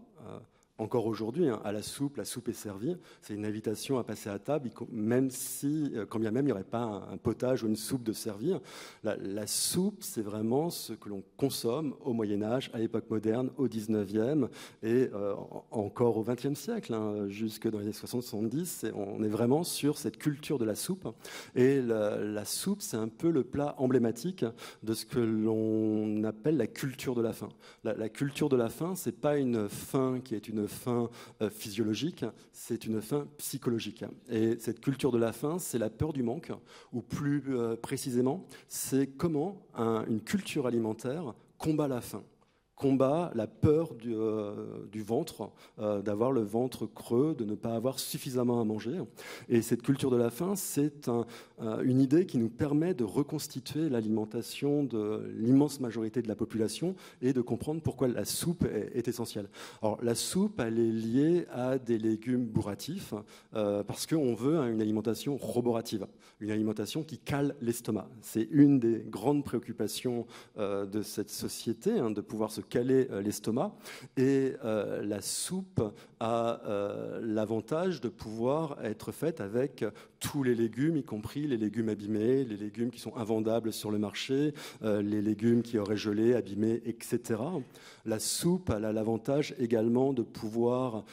encore 0.80 1.08
aujourd'hui, 1.08 1.50
hein, 1.50 1.60
à 1.64 1.72
la 1.72 1.82
soupe, 1.82 2.18
la 2.18 2.26
soupe 2.26 2.50
est 2.50 2.54
servie. 2.54 2.98
C'est 3.22 3.34
une 3.34 3.46
invitation 3.46 3.98
à 3.98 4.04
passer 4.04 4.30
à 4.30 4.38
table, 4.38 4.70
même 4.92 5.30
si, 5.32 5.92
euh, 5.96 6.06
quand 6.06 6.20
bien 6.20 6.32
même 6.32 6.46
il 6.46 6.48
n'y 6.48 6.52
aurait 6.52 6.64
pas 6.64 7.08
un, 7.12 7.18
potage 7.18 7.64
ou 7.64 7.68
une 7.68 7.76
soupe 7.76 8.04
de 8.04 8.14
servir. 8.14 8.60
La, 9.04 9.48
soupe, 9.48 9.98
c'est 10.02 10.22
vraiment 10.22 10.70
ce 10.70 10.94
que 10.94 11.10
l'on 11.10 11.24
consomme 11.36 11.96
au 12.04 12.14
Moyen 12.14 12.44
Âge, 12.44 12.70
à 12.74 12.80
l'époque 12.80 13.10
moderne, 13.10 13.50
au 13.58 13.68
19e 13.68 14.50
et 14.84 15.10
euh, 15.14 15.34
encore 15.72 16.18
au 16.18 16.24
20e 16.24 16.56
siècle, 16.56 16.94
hein, 16.94 17.28
jusque 17.28 17.68
dans 17.68 17.80
les 17.80 17.86
années 17.86 17.94
60-70. 17.94 18.92
On 18.94 19.24
est 19.24 19.30
vraiment 19.30 19.64
sur 19.64 19.98
cette 19.98 20.18
culture 20.18 20.60
de 20.60 20.66
la 20.66 20.76
soupe. 20.76 21.08
Et 21.56 21.82
la, 21.82 22.46
soupe, 22.46 22.82
c'est 22.82 22.98
un 22.98 23.08
peu 23.08 23.32
le 23.32 23.44
plat 23.44 23.76
emblématique 23.78 24.46
de 24.84 24.94
ce 24.94 25.06
que 25.06 25.20
l'on 25.20 26.24
appelle 26.24 26.58
la 26.58 26.68
culture 26.68 27.16
de 27.16 27.22
la 27.22 27.34
faim. 27.34 27.50
La, 27.84 27.94
la 27.94 28.10
culture 28.10 28.50
de 28.50 28.56
la 28.56 28.70
faim, 28.70 28.94
c'est 28.96 29.20
pas 29.20 29.38
une 29.38 29.68
faim 29.70 30.22
qui 30.24 30.36
est 30.36 30.48
une 30.48 30.67
faim 30.68 31.10
euh, 31.42 31.50
physiologique, 31.50 32.26
c'est 32.52 32.86
une 32.86 33.02
faim 33.02 33.28
psychologique. 33.38 34.04
Et 34.30 34.58
cette 34.60 34.80
culture 34.80 35.12
de 35.12 35.18
la 35.18 35.34
faim, 35.34 35.58
c'est 35.60 35.78
la 35.78 35.90
peur 35.90 36.14
du 36.14 36.24
manque, 36.24 36.52
ou 36.94 37.02
plus 37.02 37.44
euh, 37.50 37.76
précisément, 37.76 38.46
c'est 38.68 39.08
comment 39.08 39.62
une 39.78 40.22
culture 40.22 40.68
alimentaire 40.68 41.34
combat 41.58 41.88
la 41.88 42.02
faim. 42.02 42.24
Combat 42.78 43.32
la 43.34 43.48
peur 43.48 43.96
du, 43.96 44.14
euh, 44.16 44.54
ventre, 44.96 45.50
euh, 45.80 46.02
d'avoir 46.02 46.32
le 46.32 46.42
ventre 46.42 46.86
creux, 46.86 47.36
de 47.38 47.44
ne 47.44 47.56
pas 47.56 47.76
avoir 47.76 48.00
suffisamment 48.00 48.62
à 48.62 48.64
manger. 48.64 49.00
Et 49.50 49.62
cette 49.62 49.82
culture 49.82 50.12
de 50.12 50.16
la 50.18 50.30
faim, 50.30 50.56
c'est 50.56 51.10
une 51.84 52.02
idée 52.02 52.26
qui 52.26 52.38
nous 52.38 52.50
permet 52.50 52.94
de 52.94 53.04
reconstituer 53.04 53.90
l'alimentation 53.90 54.84
de 54.84 55.32
l'immense 55.38 55.80
majorité 55.80 56.22
de 56.22 56.28
la 56.28 56.36
population 56.36 56.96
et 57.22 57.34
de 57.34 57.42
comprendre 57.42 57.82
pourquoi 57.82 58.08
la 58.08 58.26
soupe 58.26 58.66
est, 58.66 59.08
essentielle. 59.08 59.50
Alors 59.82 59.98
la 60.04 60.14
soupe, 60.14 60.60
elle 60.60 60.80
est 60.80 60.92
liée 60.92 61.46
à 61.52 61.78
des 61.78 61.98
légumes 61.98 62.46
bourratifs 62.46 63.14
euh, 63.56 63.84
parce 63.84 64.06
qu'on 64.06 64.36
veut 64.36 64.58
une 64.58 64.82
alimentation 64.82 65.38
roborative, 65.38 66.06
une 66.40 66.52
alimentation 66.52 67.04
qui 67.04 67.18
cale 67.18 67.56
l'estomac. 67.62 68.08
C'est 68.22 68.48
une 68.52 68.80
des 68.80 69.04
grandes 69.08 69.44
préoccupations 69.44 70.26
de 70.58 71.02
cette 71.02 71.30
société, 71.30 71.98
hein, 72.00 72.12
de 72.12 72.22
pouvoir 72.22 72.52
se 72.52 72.62
caler 72.70 73.08
euh, 73.12 73.22
l'estomac. 73.22 73.74
Et 74.18 74.54
euh, 74.64 75.02
la 75.04 75.22
soupe 75.22 75.82
a 76.20 76.62
euh, 76.66 77.20
l'avantage 77.24 78.02
de 78.02 78.10
pouvoir 78.10 78.78
être 78.84 79.12
faite 79.12 79.42
avec 79.42 79.86
tous 80.20 80.44
les 80.44 80.56
légumes, 80.56 80.98
y 80.98 81.04
compris 81.04 81.48
les 81.48 81.58
légumes 81.58 81.90
abîmés, 81.90 82.44
les 82.44 82.58
légumes 82.58 82.90
qui 82.90 83.00
sont 83.00 83.16
invendables 83.18 83.72
sur 83.72 83.92
le 83.92 84.00
marché, 84.00 84.54
les 84.82 85.22
légumes 85.22 85.62
qui 85.62 85.78
auraient 85.78 85.96
gelé, 85.96 86.34
abîmés, 86.34 86.82
etc. 86.86 87.40
La 88.04 88.18
soupe 88.18 88.72
a 88.72 88.80
l'avantage 88.80 89.54
également 89.60 90.14
de 90.14 90.24
pouvoir 90.24 91.04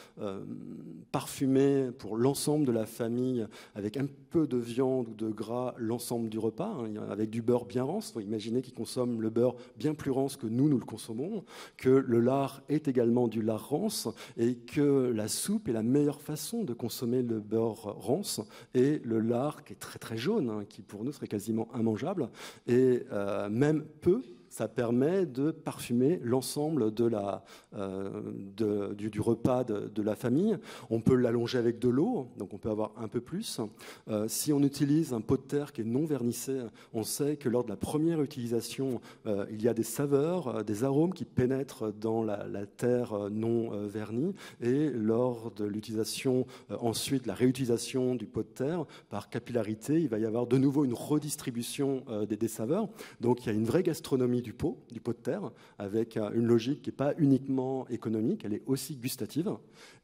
parfumer 1.11 1.91
pour 1.99 2.17
l'ensemble 2.17 2.65
de 2.65 2.71
la 2.71 2.87
famille 2.87 3.45
avec 3.75 3.97
un 3.97 4.07
peu 4.31 4.47
de 4.47 4.57
viande 4.57 5.09
ou 5.09 5.13
de 5.13 5.29
gras 5.29 5.75
l'ensemble 5.77 6.29
du 6.29 6.39
repas, 6.39 6.77
hein, 6.79 7.07
avec 7.09 7.29
du 7.29 7.41
beurre 7.41 7.65
bien 7.65 7.83
rance. 7.83 8.09
Il 8.09 8.13
faut 8.13 8.19
imaginer 8.21 8.61
qu'ils 8.61 8.73
consomment 8.73 9.21
le 9.21 9.29
beurre 9.29 9.55
bien 9.77 9.93
plus 9.93 10.11
rance 10.11 10.35
que 10.35 10.47
nous, 10.47 10.67
nous 10.67 10.77
le 10.77 10.85
consommons 10.85 11.43
que 11.77 11.89
le 11.89 12.19
lard 12.19 12.61
est 12.69 12.87
également 12.87 13.27
du 13.27 13.41
lard 13.41 13.69
rance 13.69 14.07
et 14.37 14.55
que 14.55 14.94
la 14.95 15.27
soupe 15.27 15.67
est 15.67 15.73
la 15.73 15.83
meilleure 15.83 16.21
façon 16.21 16.63
de 16.63 16.73
consommer 16.73 17.21
le 17.21 17.39
beurre 17.39 17.95
rance 17.97 18.41
et 18.73 18.99
le 19.03 19.19
lard 19.19 19.63
qui 19.63 19.73
est 19.73 19.77
très 19.77 19.99
très 19.99 20.17
jaune, 20.17 20.49
hein, 20.49 20.65
qui 20.67 20.81
pour 20.81 21.03
nous 21.03 21.11
serait 21.11 21.27
quasiment 21.27 21.67
immangeable 21.77 22.29
et 22.67 23.03
euh, 23.11 23.49
même 23.49 23.85
peu 24.01 24.21
ça 24.55 24.69
permet 24.69 25.25
de 25.25 25.51
parfumer 25.51 26.17
l'ensemble 26.23 26.93
de 26.93 27.03
la, 27.03 27.43
euh, 27.75 28.21
du, 28.55 29.19
repas 29.19 29.65
de, 29.65 30.01
la 30.01 30.15
famille. 30.15 30.57
On 30.89 31.01
peut 31.01 31.15
l'allonger 31.15 31.57
avec 31.57 31.77
de 31.77 31.89
l'eau, 31.89 32.29
donc 32.37 32.53
on 32.53 32.57
peut 32.57 32.69
avoir 32.69 32.93
un 32.95 33.09
peu 33.09 33.19
plus. 33.19 33.59
Euh, 34.07 34.29
si 34.29 34.53
on 34.53 34.63
utilise 34.63 35.11
un 35.11 35.19
pot 35.19 35.35
de 35.35 35.41
terre 35.41 35.73
qui 35.73 35.81
est 35.81 35.85
non 35.85 36.05
vernissé, 36.05 36.57
on 36.93 37.03
sait 37.03 37.35
que 37.35 37.49
lors 37.49 37.65
de 37.65 37.69
la 37.69 37.75
première 37.75 38.21
utilisation, 38.21 39.01
euh, 39.25 39.45
il 39.51 39.61
y 39.61 39.67
a 39.67 39.73
des 39.73 39.83
saveurs, 39.83 40.63
des 40.63 40.85
arômes 40.85 41.13
qui 41.13 41.25
pénètrent 41.25 41.91
dans 41.91 42.23
la, 42.23 42.45
terre 42.77 43.29
non 43.29 43.71
vernie. 43.87 44.33
Et 44.61 44.89
lors 44.89 45.51
de 45.51 45.65
l'utilisation, 45.65 46.45
ensuite, 46.79 47.25
la 47.25 47.33
réutilisation 47.33 48.15
du 48.15 48.25
pot 48.25 48.43
de 48.43 48.47
terre, 48.47 48.85
par 49.09 49.29
capillarité, 49.29 49.99
il 49.99 50.07
va 50.07 50.17
y 50.17 50.25
avoir 50.25 50.47
de 50.47 50.57
nouveau 50.57 50.85
une 50.85 50.93
redistribution 50.93 52.05
des 52.29 52.47
saveurs. 52.47 52.87
Donc 53.19 53.43
il 53.43 53.47
y 53.47 53.49
a 53.49 53.53
une 53.53 53.65
vraie 53.65 53.83
gastronomie 53.83 54.44
du 54.45 54.53
pot, 54.53 54.77
du 54.91 55.01
pot 55.01 55.13
de 55.13 55.17
terre, 55.17 55.51
avec 55.79 56.17
euh, 56.17 56.29
une 56.35 56.45
logique 56.45 56.83
qui 56.83 56.89
n'est 56.89 56.95
pas 56.95 57.15
uniquement 57.17 57.87
économique, 57.89 58.45
elle 58.45 58.53
est 58.53 58.61
aussi 58.67 58.95
gustative. 58.95 59.49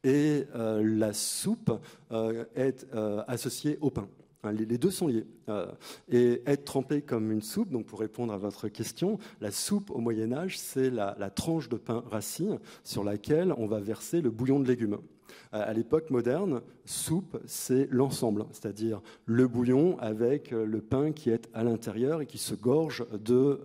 Et 0.04 0.46
euh, 0.56 0.82
la 0.84 1.14
soupe 1.14 1.80
euh, 2.12 2.44
est 2.56 2.88
associée 3.28 3.78
au 3.82 3.92
pain. 3.92 4.08
Les 4.52 4.80
deux 4.80 4.90
sont 4.90 5.06
liés. 5.06 5.28
et 6.10 6.42
être 6.48 6.66
trempé 6.66 7.04
comme 7.04 7.32
une 7.32 7.44
soupe, 7.44 7.70
donc 7.70 7.86
pour 7.86 8.00
répondre 8.00 8.34
à 8.34 8.38
votre 8.38 8.70
question, 8.70 9.20
la 9.40 9.52
soupe 9.52 9.92
au 9.92 10.00
Moyen 10.00 10.32
Âge, 10.34 10.58
c'est 10.58 10.90
la, 10.90 11.14
tranche 11.30 11.70
de 11.70 11.78
pain 11.78 12.04
rassis 12.10 12.50
sur 12.84 13.04
laquelle 13.04 13.54
on 13.58 13.68
va 13.68 13.80
verser 13.80 14.20
le 14.20 14.32
bouillon 14.32 14.60
de 14.60 14.68
légumes. 14.68 14.98
À 15.52 15.74
l'époque 15.74 16.10
moderne, 16.10 16.62
soupe, 16.86 17.38
c'est 17.46 17.88
l'ensemble, 17.92 18.46
c'est-à-dire 18.52 19.02
le 19.26 19.48
bouillon 19.48 20.00
avec 20.00 20.50
le 20.50 20.82
pain 20.82 21.12
qui 21.12 21.30
est 21.30 21.48
à 21.54 21.64
l'intérieur 21.64 22.22
et 22.22 22.26
qui 22.26 22.40
se 22.40 22.56
gorge 22.56 23.06
de, 23.12 23.60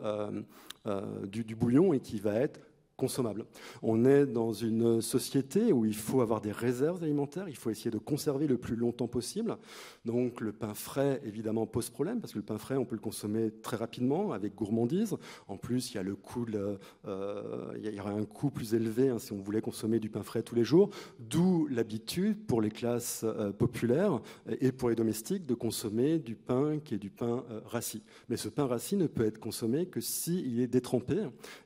du, 1.31 1.45
du, 1.45 1.55
bouillon 1.55 1.93
et 1.93 2.01
qui 2.01 2.19
va 2.19 2.35
être 2.35 2.66
consommable. 2.97 3.45
On 3.83 4.05
est 4.05 4.27
dans 4.27 4.53
une 4.53 5.03
société 5.03 5.73
où 5.73 5.85
il 5.85 5.95
faut 5.95 6.23
avoir 6.23 6.41
des 6.41 6.53
réserves 6.53 7.03
alimentaires, 7.03 7.49
il 7.49 7.57
faut 7.57 7.71
essayer 7.71 7.91
de 7.91 7.99
conserver 7.99 8.47
le 8.47 8.57
plus 8.57 8.77
longtemps 8.77 9.07
possible. 9.07 9.57
Donc 10.05 10.41
le 10.41 10.53
pain 10.53 10.73
frais, 10.75 11.21
évidemment, 11.25 11.67
pose 11.67 11.91
problème, 11.91 12.21
parce 12.21 12.33
que 12.33 12.39
le 12.39 12.45
pain 12.45 12.59
frais, 12.59 12.77
on 12.77 12.85
peut 12.85 12.95
le 12.95 13.01
consommer 13.01 13.51
très 13.63 13.77
rapidement, 13.77 14.33
avec 14.33 14.55
gourmandise. 14.55 15.17
En 15.47 15.57
plus, 15.57 15.91
il 15.91 15.97
y 15.97 15.99
a 15.99 16.03
le 16.03 16.17
coût, 16.17 16.47
euh, 16.55 17.73
il 17.77 17.95
y 17.95 18.01
aurait 18.01 18.15
un 18.15 18.25
coût 18.25 18.51
plus 18.51 18.75
élevé 18.75 19.11
hein, 19.11 19.19
si 19.19 19.33
on 19.33 19.39
voulait 19.39 19.61
consommer 19.61 20.01
du 20.01 20.09
pain 20.09 20.23
frais 20.23 20.43
tous 20.43 20.55
les 20.55 20.65
jours, 20.65 20.91
d'où 21.19 21.67
l'habitude 21.71 22.47
pour 22.47 22.63
les 22.63 22.71
classes 22.71 23.25
euh, 23.25 23.53
populaires 23.53 24.21
et 24.61 24.73
pour 24.73 24.89
les 24.89 24.95
domestiques 24.95 25.45
de 25.45 25.55
consommer 25.55 26.19
du 26.19 26.35
pain 26.35 26.79
qui 26.79 26.95
est 26.95 26.99
du 26.99 27.11
pain 27.11 27.45
euh, 27.51 27.61
rassis. 27.67 28.03
Mais 28.29 28.37
ce 28.37 28.49
pain 28.49 28.67
rassis 28.67 28.97
ne 28.97 29.07
peut 29.07 29.27
être 29.27 29.39
consommé 29.39 29.87
que 29.87 30.01
s'il 30.01 30.61
est 30.61 30.67
détrempé, 30.67 31.17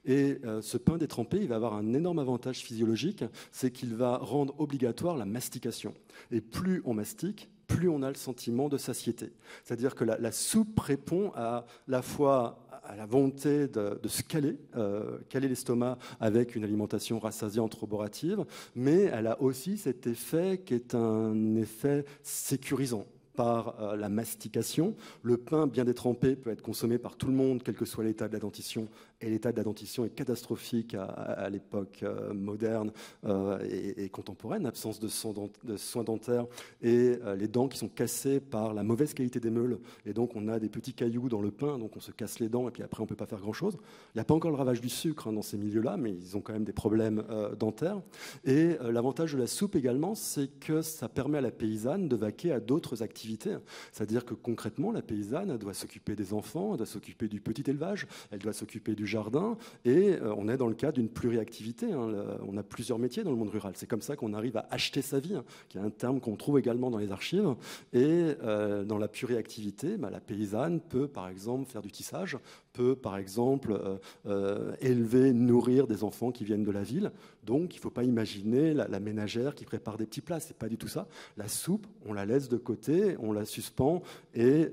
et 0.05 0.39
ce 0.61 0.77
pain 0.77 0.97
détrempé 0.97 1.20
il 1.33 1.49
va 1.49 1.57
avoir 1.57 1.75
un 1.75 1.95
énorme 1.95 2.19
avantage 2.19 2.59
physiologique, 2.59 3.25
c'est 3.53 3.71
qu'il 3.71 3.95
va 3.95 4.19
rendre 4.19 4.55
obligatoire 4.59 5.17
la 5.17 5.25
mastication. 5.25 5.95
Et 6.31 6.41
plus 6.41 6.83
on 6.85 6.95
mastique, 6.95 7.51
plus 7.67 7.89
on 7.89 8.03
a 8.03 8.09
le 8.09 8.17
sentiment 8.17 8.69
de 8.69 8.77
satiété. 8.77 9.33
C'est-à-dire 9.65 9.95
que 9.95 10.05
la, 10.05 10.33
soupe 10.33 10.79
répond 10.81 11.33
à 11.37 11.65
la 11.87 12.03
fois 12.03 12.67
à 12.83 12.97
la 12.97 13.07
volonté 13.07 13.69
de, 13.69 14.09
se 14.09 14.23
caler, 14.23 14.57
euh, 14.77 15.19
caler 15.29 15.49
l'estomac 15.49 15.99
avec 16.19 16.57
une 16.57 16.65
alimentation 16.65 17.21
rassasiante 17.21 17.75
roborative, 17.75 18.45
mais 18.75 19.03
elle 19.03 19.29
a 19.29 19.41
aussi 19.41 19.77
cet 19.77 20.07
effet 20.07 20.63
qui 20.65 20.75
est 20.75 20.95
un 20.95 21.55
effet 21.57 22.05
sécurisant 22.23 23.07
par 23.35 23.81
euh, 23.81 23.97
la 23.97 24.09
mastication. 24.09 24.97
Le 25.23 25.37
pain 25.37 25.67
bien 25.67 25.85
détrempé 25.85 26.37
peut 26.37 26.51
être 26.51 26.63
consommé 26.63 26.99
par 26.99 27.17
tout 27.17 27.27
le 27.27 27.33
monde, 27.33 27.63
quel 27.63 27.77
que 27.77 27.85
soit 27.85 28.05
l'état 28.05 28.29
de 28.29 28.33
la 28.33 28.41
dentition 28.41 28.89
et 29.21 29.29
l'état 29.29 29.53
de 29.53 29.57
la 29.57 29.65
dentition 29.65 30.05
est 30.05 30.11
catastrophique 30.11 30.95
à, 30.95 31.49
l'époque 31.51 32.01
euh, 32.03 32.33
moderne 32.33 32.93
euh, 33.27 33.59
et, 33.97 34.09
contemporaine, 34.09 34.67
absence 34.67 34.99
de, 34.99 35.09
soins 35.09 36.05
dentaires 36.05 36.47
et 36.83 37.19
euh, 37.23 37.37
les 37.37 37.49
dents 37.49 37.69
qui 37.69 37.79
sont 37.79 37.89
cassées 37.89 38.41
par 38.41 38.73
la 38.73 38.83
mauvaise 38.83 39.15
qualité 39.15 39.41
des 39.41 39.51
meules. 39.51 39.79
Et 40.07 40.13
donc 40.13 40.37
on 40.37 40.49
a 40.49 40.59
des 40.59 40.69
petits 40.69 40.95
cailloux 40.95 41.29
dans 41.29 41.43
le 41.43 41.51
pain, 41.51 41.79
donc 41.79 41.97
on 41.97 42.01
se 42.01 42.13
casse 42.13 42.41
les 42.41 42.49
dents 42.49 42.69
et 42.69 42.71
puis 42.71 42.83
après 42.83 43.01
on 43.01 43.05
ne 43.05 43.09
peut 43.09 43.17
pas 43.17 43.27
faire 43.27 43.41
grand-chose. 43.41 43.77
Il 44.15 44.19
n'y 44.19 44.21
a 44.21 44.25
pas 44.25 44.35
encore 44.35 44.51
le 44.51 44.57
ravage 44.57 44.81
du 44.81 44.89
sucre 44.89 45.29
hein, 45.29 45.33
dans 45.33 45.43
ces 45.43 45.59
milieux-là, 45.59 45.97
mais 45.97 46.13
ils 46.13 46.37
ont 46.37 46.41
quand 46.41 46.53
même 46.53 46.65
des 46.65 46.73
problèmes 46.73 47.23
dentaires. 47.59 48.01
Et 48.45 48.77
l'avantage 48.91 49.33
de 49.35 49.39
la 49.39 49.47
soupe 49.47 49.77
également, 49.77 50.15
c'est 50.15 50.49
que 50.61 50.83
ça 50.83 51.09
permet 51.09 51.39
à 51.39 51.41
la 51.41 51.51
paysanne 51.51 52.09
de 52.09 52.17
vaquer 52.17 52.53
à 52.53 52.61
d'autres 52.61 53.03
activités. 53.03 53.57
C'est-à-dire 53.93 54.25
que 54.25 54.35
concrètement, 54.35 54.93
la 54.93 55.03
paysanne 55.03 55.57
doit 55.59 55.75
s'occuper 55.75 56.17
des 56.17 56.33
enfants, 56.33 56.73
elle 56.73 56.79
doit 56.79 56.87
s'occuper 56.87 57.29
du 57.29 57.41
petit 57.41 57.69
élevage, 57.69 58.07
elle 58.31 58.39
doit 58.39 58.53
s'occuper 58.53 58.95
du 58.95 59.07
jardin, 59.11 59.57
et 59.85 60.13
euh, 60.13 60.35
on 60.37 60.49
est 60.49 60.57
dans 60.57 60.69
le 60.69 60.75
cas 60.75 60.93
d'une 60.93 61.09
pluriactivité. 61.09 61.93
Hein. 61.93 62.39
on 62.47 62.57
a 62.57 62.63
plusieurs 62.63 62.99
métiers 62.99 63.23
dans 63.25 63.31
le 63.31 63.37
monde 63.37 63.51
rural. 63.51 63.73
C'est 63.77 63.89
comme 63.89 64.03
ça 64.03 64.17
qu'on 64.17 64.33
arrive 64.33 64.57
à 64.57 64.67
acheter 64.71 65.03
sa 65.03 65.19
vie, 65.19 65.35
hein, 65.35 65.45
qui 65.69 65.79
est 65.79 65.81
un 65.81 65.91
terme 65.91 66.21
qu'on 66.21 66.37
trouve 66.37 66.59
également 66.59 66.91
dans 66.91 66.99
les 66.99 67.13
archives. 67.13 67.55
Et 67.93 68.35
euh, 68.43 68.85
dans 68.85 68.99
la 68.99 69.09
pluriactivité, 69.09 69.97
bah, 69.97 70.11
la 70.11 70.21
paysanne 70.21 70.81
peut, 70.81 71.09
par 71.09 71.29
exemple, 71.29 71.71
faire 71.71 71.83
du 71.83 71.91
tissage, 71.91 72.39
peut, 72.73 72.97
par 72.97 73.17
exemple, 73.17 73.79
euh, 74.27 74.73
élever, 74.81 75.33
nourrir 75.33 75.87
des 75.87 76.05
enfants 76.05 76.31
qui 76.31 76.45
viennent 76.45 76.65
de 76.65 76.71
la 76.71 76.83
ville. 76.83 77.13
Donc, 77.45 77.75
il 77.75 77.79
ne 77.79 77.83
faut 77.83 77.91
pas 77.91 78.05
imaginer 78.05 78.75
la, 78.75 79.01
ménagère 79.01 79.55
qui 79.55 79.65
prépare 79.65 79.97
des 79.97 80.07
petits 80.07 80.21
plats. 80.21 80.41
C'est 80.41 80.57
pas 80.57 80.69
du 80.69 80.77
tout 80.77 80.89
ça. 80.89 81.09
La 81.37 81.49
soupe, 81.49 81.87
on 82.07 82.13
la 82.13 82.27
laisse 82.27 82.49
de 82.49 82.57
côté, 82.57 83.17
on 83.19 83.33
la 83.33 83.45
suspend, 83.45 84.03
et 84.35 84.73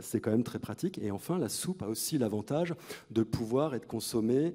c'est 0.00 0.20
quand 0.20 0.30
même 0.30 0.44
très 0.44 0.60
pratique. 0.60 0.98
Et 0.98 1.10
enfin, 1.10 1.38
la 1.38 1.48
soupe 1.48 1.82
a 1.82 1.88
aussi 1.88 2.16
l'avantage 2.16 2.74
de 3.10 3.22
pouvoir 3.22 3.74
être 3.74 3.86
consommé 3.86 4.54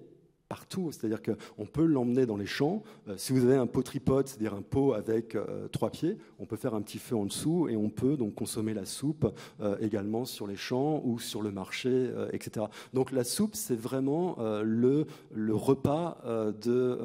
partout. 0.51 0.91
C'est-à-dire 0.91 1.21
qu'on 1.21 1.65
peut 1.65 1.85
l'emmener 1.85 2.25
dans 2.25 2.35
les 2.35 2.45
champs. 2.45 2.83
Euh, 3.07 3.15
si 3.15 3.31
vous 3.31 3.45
avez 3.45 3.55
un 3.55 3.67
pot 3.67 3.83
tripode, 3.83 4.27
c'est-à-dire 4.27 4.53
un 4.53 4.61
pot 4.61 4.91
avec 4.91 5.35
euh, 5.35 5.69
trois 5.69 5.91
pieds, 5.91 6.17
on 6.39 6.45
peut 6.45 6.57
faire 6.57 6.73
un 6.73 6.81
petit 6.81 6.97
feu 6.97 7.15
en 7.15 7.23
dessous 7.23 7.69
et 7.69 7.77
on 7.77 7.89
peut 7.89 8.17
donc 8.17 8.35
consommer 8.35 8.73
la 8.73 8.83
soupe 8.83 9.33
euh, 9.61 9.77
également 9.79 10.25
sur 10.25 10.47
les 10.47 10.57
champs 10.57 11.01
ou 11.05 11.19
sur 11.19 11.41
le 11.41 11.51
marché, 11.51 12.11
etc. 12.33 12.65
Donc 12.93 13.13
la 13.13 13.23
soupe, 13.23 13.55
c'est 13.55 13.79
vraiment 13.79 14.35
le, 14.61 15.05
le 15.33 15.55
repas 15.55 16.17
de 16.61 16.99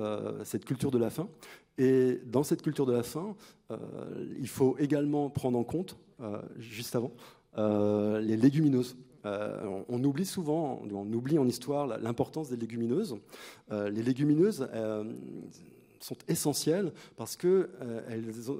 cette 0.44 0.64
culture 0.64 0.90
de 0.90 0.98
la 0.98 1.11
faim. 1.11 1.28
Et 1.78 2.20
dans 2.26 2.42
cette 2.42 2.62
culture 2.62 2.87
de 2.87 2.92
la 2.92 3.02
faim, 3.02 3.37
il 4.40 4.48
faut 4.48 4.76
également 4.78 5.30
prendre 5.30 5.59
en 5.59 5.64
compte, 5.64 5.96
juste 6.59 6.96
avant, 6.96 7.12
les 7.56 8.37
légumineuses. 8.37 8.96
Euh, 9.26 9.82
on, 9.88 10.02
oublie 10.04 10.24
souvent, 10.24 10.80
on 10.90 11.12
oublie 11.12 11.38
en 11.38 11.46
histoire 11.46 11.86
l'importance 11.86 12.48
des 12.48 12.56
légumineuses. 12.56 13.16
Euh, 13.72 13.90
les 13.90 14.02
légumineuses 14.02 14.68
euh, 14.72 15.04
sont 15.98 16.16
essentielles 16.28 16.92
parce 17.16 17.36
qu'elles 17.36 17.68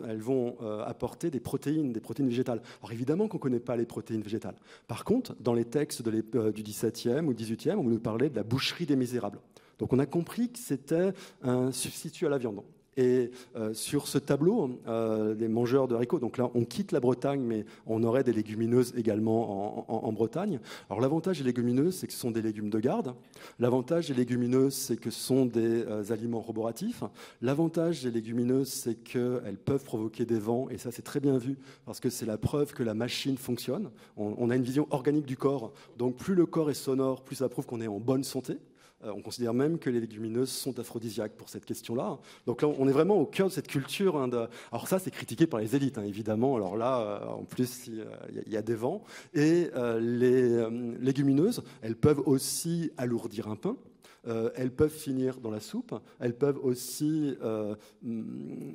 elles 0.09 0.20
vont 0.20 0.57
apporter 0.85 1.31
des 1.31 1.40
protéines, 1.40 1.92
des 1.92 2.00
protéines 2.00 2.29
végétales. 2.29 2.61
Alors 2.81 2.92
évidemment 2.92 3.29
qu'on 3.29 3.37
ne 3.37 3.42
connaît 3.42 3.61
pas 3.61 3.76
les 3.76 3.87
protéines 3.87 4.22
végétales. 4.22 4.57
Par 4.88 5.05
contre, 5.05 5.37
dans 5.40 5.55
les 5.55 5.64
textes 5.64 6.02
du 6.02 6.62
XVIIe 6.62 7.20
ou 7.20 7.33
XVIIIe, 7.33 7.76
on 7.76 7.85
nous 7.85 8.00
parlait 8.00 8.31
de 8.31 8.37
la 8.37 8.42
boucherie 8.42 8.87
des 8.87 8.96
misérables. 8.96 9.38
Donc 9.79 9.92
on 9.92 9.98
a 9.98 10.06
compris 10.06 10.48
que 10.48 10.58
c'était 10.58 11.12
un 11.42 11.71
substitut 11.71 12.27
à 12.27 12.31
la 12.31 12.38
viande. 12.38 12.62
Et 12.97 13.31
euh, 13.57 13.75
sur 13.75 14.09
ce 14.09 14.17
tableau, 14.17 14.71
euh, 14.88 15.49
mangeurs 15.49 15.87
de 15.87 15.94
haricots, 15.94 16.19
donc 16.19 16.38
là 16.38 16.51
on 16.55 16.65
quitte 16.65 16.92
la 16.92 17.01
Bretagne, 17.01 17.40
mais 17.40 17.67
on 17.87 18.03
aurait 18.03 18.25
des 18.25 18.33
légumineuses 18.33 18.94
également 18.97 20.07
en, 20.07 20.13
Bretagne. 20.13 20.61
Alors 20.88 21.01
l'avantage 21.01 21.38
des 21.38 21.44
légumineuses, 21.44 21.97
c'est 21.97 22.07
que 22.07 22.13
ce 22.13 22.19
sont 22.19 22.31
des 22.31 22.40
légumes 22.40 22.71
de 22.71 22.81
garde. 22.81 23.15
L'avantage 23.59 24.09
des 24.09 24.15
légumineuses, 24.15 24.75
c'est 24.75 24.97
que 24.97 25.11
ce 25.11 25.21
sont 25.21 25.44
des 25.44 25.85
euh, 25.85 26.11
aliments 26.11 26.40
roboratifs. 26.40 27.03
L'avantage 27.42 28.03
des 28.03 28.11
légumineuses, 28.11 28.69
c'est 28.69 28.94
qu'elles 28.94 29.59
peuvent 29.63 29.85
provoquer 29.85 30.25
des 30.25 30.38
vents, 30.38 30.69
et 30.71 30.79
ça 30.79 30.90
c'est 30.90 31.03
très 31.03 31.21
bien 31.21 31.37
vu, 31.37 31.59
parce 31.85 32.01
que 32.01 32.09
c'est 32.09 32.27
la 32.27 32.38
preuve 32.38 32.73
que 32.73 32.83
la 32.83 32.94
machine 32.94 33.37
fonctionne. 33.37 33.90
on 34.17 34.49
a 34.51 34.57
une 34.57 34.63
vision 34.63 34.87
organique 34.90 35.27
du 35.27 35.37
corps, 35.37 35.73
donc 35.99 36.17
plus 36.17 36.35
le 36.35 36.47
corps 36.47 36.71
est 36.71 36.75
sonore, 36.75 37.23
plus 37.23 37.37
ça 37.37 37.49
prouve 37.49 37.67
qu'on 37.67 37.81
est 37.81 37.88
en 37.88 38.01
bonne 38.01 38.25
santé. 38.25 38.57
Euh, 39.05 39.13
on 39.15 39.21
considère 39.21 39.53
même 39.53 39.79
que 39.79 39.90
les 39.90 40.01
légumineuses 40.01 40.51
sont 40.51 40.79
aphrodisiaques 40.79 41.33
pour 41.33 41.49
cette 41.49 41.65
question-là. 41.65 42.19
Donc 42.47 42.63
là, 42.63 42.69
on 42.69 42.88
est 42.88 42.92
vraiment 42.92 43.17
au 43.17 43.27
cœur 43.27 43.49
de 43.49 43.53
cette 43.53 43.67
culture. 43.67 44.17
Hein, 44.17 44.31
alors 44.73 44.88
ça, 44.88 44.99
c'est 44.99 45.11
critiqué 45.11 45.47
par 45.47 45.61
les 45.61 45.77
élites, 45.77 45.99
hein, 45.99 46.05
évidemment. 46.05 46.57
Alors 46.57 46.77
là, 46.77 47.01
euh, 47.01 47.27
en 47.27 47.44
plus, 47.44 47.88
il 47.88 48.53
y, 48.53 48.57
a 48.57 48.63
des 48.63 48.75
vents. 48.75 49.05
Et 49.35 49.71
euh, 49.75 50.01
les 50.01 50.99
légumineuses, 50.99 51.63
elles 51.83 51.97
peuvent 51.97 52.23
aussi 52.27 52.90
alourdir 52.97 53.49
un 53.49 53.57
pain. 53.57 53.77
elles 54.55 54.73
peuvent 54.73 54.90
finir 54.90 55.40
dans 55.40 55.51
la 55.51 55.61
soupe, 55.61 55.94
elles 56.19 56.37
peuvent 56.37 56.59
aussi 56.65 57.37
mm, 58.03 58.73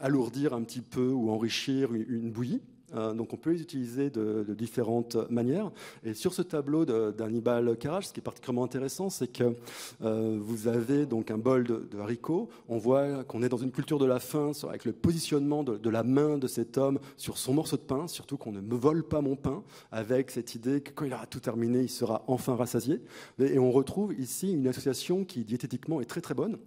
alourdir 0.00 0.54
un 0.54 0.62
petit 0.62 0.82
peu 0.82 1.08
ou 1.08 1.30
enrichir 1.30 1.92
une 1.94 2.30
bouillie. 2.30 2.60
Euh, 2.94 3.14
donc 3.14 3.32
on 3.32 3.36
peut 3.36 3.50
les 3.50 3.62
utiliser 3.62 4.10
de, 4.10 4.44
différentes 4.54 5.16
manières. 5.30 5.70
Et 6.04 6.14
sur 6.14 6.34
ce 6.34 6.42
tableau 6.42 6.84
d'Hannibal 6.84 7.76
Carrage, 7.76 8.08
ce 8.08 8.12
qui 8.12 8.20
est 8.20 8.22
particulièrement 8.22 8.64
intéressant, 8.64 9.10
c'est 9.10 9.28
que 9.28 9.54
euh, 10.02 10.38
vous 10.40 10.68
avez 10.68 11.06
donc 11.06 11.30
un 11.30 11.38
bol 11.38 11.64
de, 11.64 11.98
haricots. 11.98 12.48
On 12.68 12.78
voit 12.78 13.24
qu'on 13.24 13.42
est 13.42 13.48
dans 13.48 13.56
une 13.56 13.72
culture 13.72 13.98
de 13.98 14.06
la 14.06 14.20
faim, 14.20 14.52
avec 14.68 14.84
le 14.84 14.92
positionnement 14.92 15.64
de, 15.64 15.90
la 15.90 16.02
main 16.02 16.38
de 16.38 16.46
cet 16.46 16.78
homme 16.78 16.98
sur 17.16 17.38
son 17.38 17.54
morceau 17.54 17.76
de 17.76 17.82
pain, 17.82 18.08
surtout 18.08 18.36
qu'on 18.36 18.52
ne 18.52 18.60
me 18.60 18.74
vole 18.74 19.02
pas 19.04 19.20
mon 19.20 19.36
pain, 19.36 19.62
avec 19.90 20.30
cette 20.30 20.54
idée 20.54 20.80
que 20.80 20.90
quand 20.90 21.04
il 21.04 21.12
aura 21.12 21.26
tout 21.26 21.40
terminé, 21.40 21.80
il 21.80 21.90
sera 21.90 22.24
enfin 22.26 22.56
rassasié. 22.56 23.00
Et 23.38 23.58
on 23.58 23.70
retrouve 23.70 24.14
ici 24.18 24.52
une 24.52 24.66
association 24.68 25.24
qui 25.24 25.44
diététiquement 25.44 26.00
est 26.00 26.06
très 26.06 26.20
très 26.20 26.34
bonne 26.34 26.58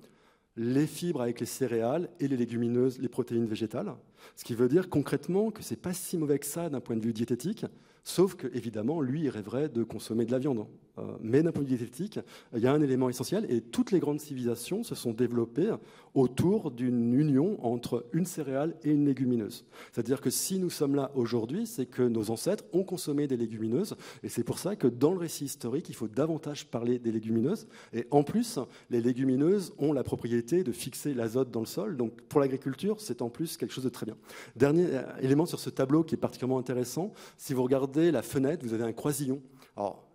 les 0.58 0.88
fibres 0.88 1.22
avec 1.22 1.39
les 1.39 1.45
céréales 1.45 2.10
et 2.20 2.28
les 2.28 2.38
légumineuses, 2.38 2.99
les 2.99 3.10
protéines 3.10 3.45
végétales. 3.45 3.93
Ce 4.36 4.43
qui 4.43 4.56
veut 4.56 4.70
dire 4.70 4.89
concrètement 4.89 5.51
que 5.51 5.62
c'est 5.62 5.76
pas 5.76 5.93
si 5.93 6.18
mauvais 6.18 6.39
que 6.39 6.45
ça 6.45 6.70
d'un 6.70 6.80
point 6.80 6.95
de 6.95 7.03
vue 7.03 7.14
diététique, 7.14 7.66
sauf 8.03 8.36
que 8.36 8.47
évidemment, 8.56 9.01
lui, 9.01 9.24
il 9.24 9.30
rêverait 9.30 9.70
de 9.70 9.84
consommer 9.84 10.26
de 10.26 10.32
la 10.32 10.39
viande. 10.39 10.66
Euh, 10.97 11.03
mais 11.21 11.43
d'un 11.43 11.51
point 11.51 11.63
de 11.63 11.67
vue 11.67 11.75
il 12.53 12.61
y 12.61 12.67
a 12.67 12.73
un 12.73 12.81
élément 12.81 13.09
essentiel 13.09 13.45
et 13.49 13.61
toutes 13.61 13.91
les 13.91 13.99
grandes 13.99 14.19
civilisations 14.19 14.83
se 14.83 14.95
sont 14.95 15.11
développées 15.11 15.73
autour 16.13 16.71
d'une 16.71 17.13
union 17.13 17.57
entre 17.65 18.05
une 18.13 18.25
céréale 18.25 18.75
et 18.83 18.91
une 18.91 19.05
légumineuse. 19.05 19.65
C'est-à-dire 19.91 20.21
que 20.21 20.29
si 20.29 20.57
nous 20.59 20.69
sommes 20.69 20.95
là 20.95 21.11
aujourd'hui, 21.15 21.67
c'est 21.67 21.85
que 21.85 22.03
nos 22.03 22.31
ancêtres 22.31 22.63
ont 22.71 22.83
consommé 22.83 23.27
des 23.27 23.37
légumineuses 23.37 23.95
et 24.23 24.29
c'est 24.29 24.43
pour 24.43 24.57
ça 24.57 24.75
que 24.75 24.87
dans 24.87 25.11
le 25.11 25.19
récit 25.19 25.45
historique, 25.45 25.89
il 25.89 25.95
faut 25.95 26.07
davantage 26.07 26.67
parler 26.67 26.99
des 26.99 27.11
légumineuses. 27.11 27.67
Et 27.93 28.07
en 28.11 28.23
plus, 28.23 28.59
les 28.89 29.01
légumineuses 29.01 29.73
ont 29.77 29.91
la 29.91 30.03
propriété 30.03 30.63
de 30.63 30.71
fixer 30.71 31.13
l'azote 31.13 31.51
dans 31.51 31.59
le 31.59 31.65
sol. 31.65 31.97
Donc 31.97 32.21
pour 32.21 32.39
l'agriculture, 32.39 33.01
c'est 33.01 33.21
en 33.21 33.29
plus 33.29 33.57
quelque 33.57 33.73
chose 33.73 33.83
de 33.83 33.89
très 33.89 34.05
bien. 34.05 34.15
Dernier 34.55 34.85
euh, 34.85 35.03
élément 35.21 35.45
sur 35.45 35.59
ce 35.59 35.69
tableau 35.69 36.03
qui 36.03 36.15
est 36.15 36.17
particulièrement 36.17 36.59
intéressant, 36.59 37.11
si 37.37 37.53
vous 37.53 37.63
regardez 37.63 38.11
la 38.11 38.21
fenêtre, 38.21 38.65
vous 38.65 38.73
avez 38.73 38.83
un 38.83 38.93
croisillon. 38.93 39.41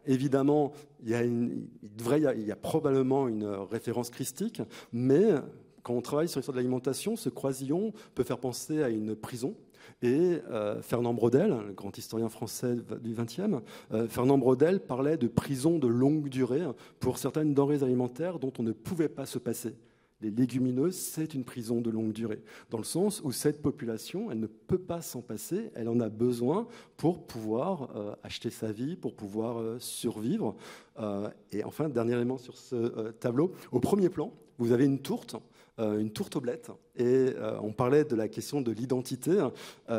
Évidemment, 0.07 0.73
il 1.03 1.11
y, 1.11 2.53
a 2.53 2.57
probablement 2.57 3.29
une 3.29 3.45
référence 3.45 4.11
christique, 4.11 4.63
mais 4.93 5.35
quand 5.83 5.95
on 5.95 6.03
travaille 6.03 6.29
sur 6.29 6.39
l'histoire 6.39 6.55
de 6.55 6.61
l'alimentation, 6.61 7.17
ce 7.17 7.29
croisillon 7.29 7.93
peut 8.15 8.25
faire 8.25 8.39
penser 8.39 8.83
à 8.83 8.89
une 8.89 9.15
prison. 9.15 9.55
Et 10.03 10.41
euh, 10.51 10.83
Fernand 10.83 11.15
Braudel, 11.15 11.55
le 11.67 11.73
grand 11.73 11.97
historien 11.97 12.29
français 12.29 12.77
du 13.03 13.15
XXe, 13.15 13.63
euh, 13.93 14.07
Fernand 14.09 14.39
Braudel 14.39 14.81
parlait 14.81 15.17
de 15.17 15.27
prison 15.27 15.79
de 15.79 15.89
longue 15.89 16.29
durée 16.29 16.63
pour 17.01 17.19
certaines 17.19 17.55
denrées 17.55 17.83
alimentaires 17.83 18.39
dont 18.39 18.53
on 18.59 18.63
ne 18.63 18.73
pouvait 18.73 19.09
pas 19.09 19.27
se 19.27 19.39
passer 19.39 19.75
les 20.21 20.31
légumineuses, 20.31 20.97
c'est 20.97 21.35
une 21.35 21.45
prison 21.45 21.81
de 21.81 21.91
longue 21.91 22.13
durée, 22.13 22.43
dans 22.71 22.79
le 22.79 22.85
sens 22.85 23.21
où 23.25 23.33
cette 23.33 23.63
population, 23.63 24.31
elle 24.31 24.41
ne 24.41 24.47
peut 24.47 24.79
pas 24.79 25.01
s'en 25.01 25.23
passer, 25.23 25.71
elle 25.75 25.89
en 25.89 26.01
a 26.01 26.09
besoin 26.09 26.69
pour 26.97 27.27
pouvoir 27.27 27.91
euh, 27.97 28.15
acheter 28.23 28.51
sa 28.51 28.73
vie, 28.73 28.97
pour 28.97 29.15
pouvoir 29.15 29.59
euh, 29.59 29.79
survivre. 29.79 30.57
Euh, 30.99 31.29
et 31.53 31.65
enfin, 31.65 31.89
dernier 31.89 32.15
élément 32.15 32.39
sur 32.39 32.57
ce 32.57 33.11
tableau, 33.13 33.53
au 33.73 33.81
premier 33.81 34.09
plan, 34.09 34.33
vous 34.59 34.73
avez 34.73 34.85
une 34.85 35.01
tourte, 35.01 35.37
une 35.79 36.11
tourte 36.11 36.37
oblette. 36.37 36.71
Et 36.97 37.29
on 37.63 37.73
parlait 37.73 38.05
de 38.05 38.15
la 38.15 38.29
question 38.29 38.61
de 38.61 38.71
l'identité. 38.71 39.49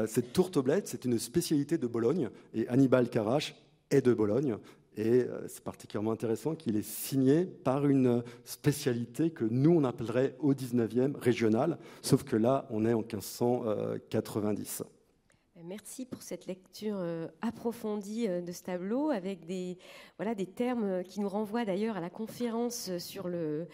cette 0.06 0.32
tourte 0.32 0.56
oblette, 0.58 0.88
c'est 0.88 1.06
une 1.06 1.18
spécialité 1.18 1.80
de 1.80 1.88
Bologne, 1.88 2.30
et 2.54 2.68
Hannibal 2.68 3.10
Carache 3.10 3.56
est 3.90 4.04
de 4.04 4.14
Bologne. 4.14 4.58
Et 4.98 5.22
euh, 5.22 5.48
c'est 5.48 5.64
particulièrement 5.64 6.12
intéressant 6.12 6.54
qu'il 6.56 6.76
est 6.76 6.86
signé 6.86 7.46
par 7.46 7.88
une 7.88 8.24
spécialité 8.44 9.30
que 9.32 9.46
nous, 9.46 9.72
on 9.72 9.86
appellerait 9.86 10.36
au 10.40 10.54
19e 10.54 11.16
régionale, 11.18 11.78
sauf 12.02 12.24
que 12.24 12.36
là, 12.36 12.68
on 12.72 12.86
est 12.86 12.94
en 12.94 13.00
1590. 13.00 14.84
Merci 15.64 16.06
pour 16.06 16.24
cette 16.24 16.48
lecture 16.48 16.98
euh, 16.98 17.28
approfondie 17.42 18.28
euh, 18.28 18.42
de 18.42 18.52
ce 18.52 18.64
tableau 18.64 19.12
avec 19.12 19.46
des, 19.46 19.78
voilà, 20.18 20.36
des 20.36 20.48
termes 20.48 21.04
qui 21.04 21.22
nous 21.22 21.30
renvoient 21.30 21.64
d'ailleurs 21.66 21.96
à 21.96 22.02
la 22.02 22.10
conférence 22.10 22.98
sur 22.98 23.28
le, 23.30 23.68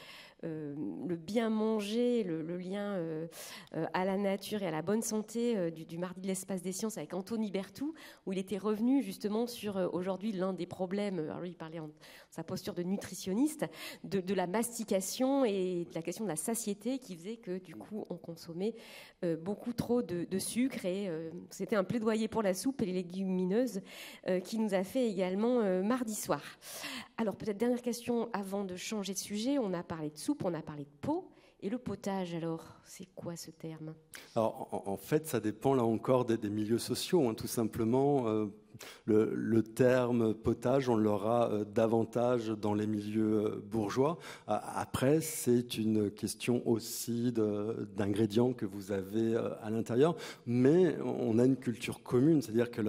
le 0.44 1.16
bien 1.16 1.50
manger, 1.50 2.24
le, 2.24 2.58
lien 2.58 2.94
euh, 2.94 3.28
euh, 3.76 3.86
à 3.94 4.06
la 4.06 4.18
nature 4.18 4.62
et 4.62 4.68
à 4.68 4.72
la 4.72 4.82
bonne 4.82 5.02
santé 5.02 5.72
du, 5.72 5.98
mardi 5.98 6.22
de 6.22 6.28
l'espace 6.28 6.62
des 6.62 6.72
sciences 6.72 6.98
avec 6.98 7.14
Anthony 7.14 7.52
Bertou, 7.52 7.94
où 8.26 8.34
il 8.34 8.40
était 8.40 8.58
revenu 8.58 9.02
justement 9.02 9.48
sur 9.48 9.78
aujourd'hui 9.94 10.32
l'un 10.32 10.54
des 10.54 10.66
problèmes, 10.66 11.20
alors 11.20 11.42
lui 11.42 11.50
il 11.50 11.56
parlait 11.56 11.80
en 11.80 11.90
sa 12.30 12.44
posture 12.44 12.74
de 12.74 12.84
nutritionniste, 12.84 13.66
de, 14.04 14.34
la 14.34 14.48
mastication 14.48 15.46
et 15.46 15.86
de 15.90 15.96
la 15.96 16.02
question 16.02 16.24
de 16.24 16.30
la 16.30 16.36
satiété 16.36 17.00
qui 17.00 17.16
faisait 17.16 17.38
que 17.38 17.58
du 17.58 17.76
coup 17.76 18.06
on 18.10 18.18
consommait 18.18 18.76
beaucoup 19.42 19.74
trop 19.74 20.02
de, 20.04 20.38
sucre 20.38 20.86
et 20.86 21.10
c'était 21.50 21.76
un 21.76 21.84
plaidoyer 21.84 22.28
pour 22.28 22.44
la 22.44 22.54
soupe 22.54 22.82
et 22.82 22.86
les 22.86 22.94
légumineuses 22.94 23.82
qui 24.44 24.60
nous 24.60 24.74
a 24.74 24.84
fait 24.84 25.10
également 25.10 25.64
mardi 25.84 26.14
soir. 26.14 26.44
Alors 27.18 27.36
peut-être 27.36 27.58
dernière 27.58 27.82
question 27.82 28.30
avant 28.32 28.64
de 28.64 28.76
changer 28.76 29.14
de 29.14 29.18
sujet, 29.18 29.58
on 29.58 29.74
a 29.74 29.84
parlé 29.84 30.10
de 30.10 30.18
on 30.44 30.54
a 30.54 30.62
parlé 30.62 30.84
de 30.84 30.90
pot. 31.02 31.30
Et 31.60 31.70
le 31.70 31.80
potage, 31.80 32.36
alors, 32.36 32.64
c'est 32.86 33.08
quoi 33.16 33.36
ce 33.36 33.50
terme? 33.50 33.96
En, 34.36 34.96
fait, 34.96 35.26
ça 35.26 35.40
dépend 35.40 35.74
là 35.74 35.84
encore 35.84 36.24
des, 36.24 36.38
milieux 36.52 36.78
sociaux. 36.78 37.28
Hein, 37.28 37.34
tout 37.34 37.48
simplement, 37.48 38.28
euh, 38.28 38.46
le, 39.06 39.62
terme 39.64 40.34
potage, 40.34 40.90
on 40.90 40.96
l'aura 40.96 41.52
euh, 41.52 41.66
davantage 41.66 42.50
dans 42.50 42.74
les 42.74 42.88
milieux 42.88 43.46
euh, 43.46 43.64
bourgeois. 43.64 44.18
Après, 44.48 45.22
c'est 45.22 45.78
une 45.78 46.10
question 46.12 46.62
aussi 46.68 47.34
d'ingrédients 47.96 48.54
que 48.54 48.66
vous 48.66 48.92
avez 48.92 49.36
à 49.36 49.70
l'intérieur, 49.70 50.16
mais 50.46 50.96
on 51.02 51.38
a 51.40 51.46
une 51.46 51.58
culture 51.58 52.02
commune, 52.04 52.42
c'est-à-dire 52.42 52.72
que 52.72 52.82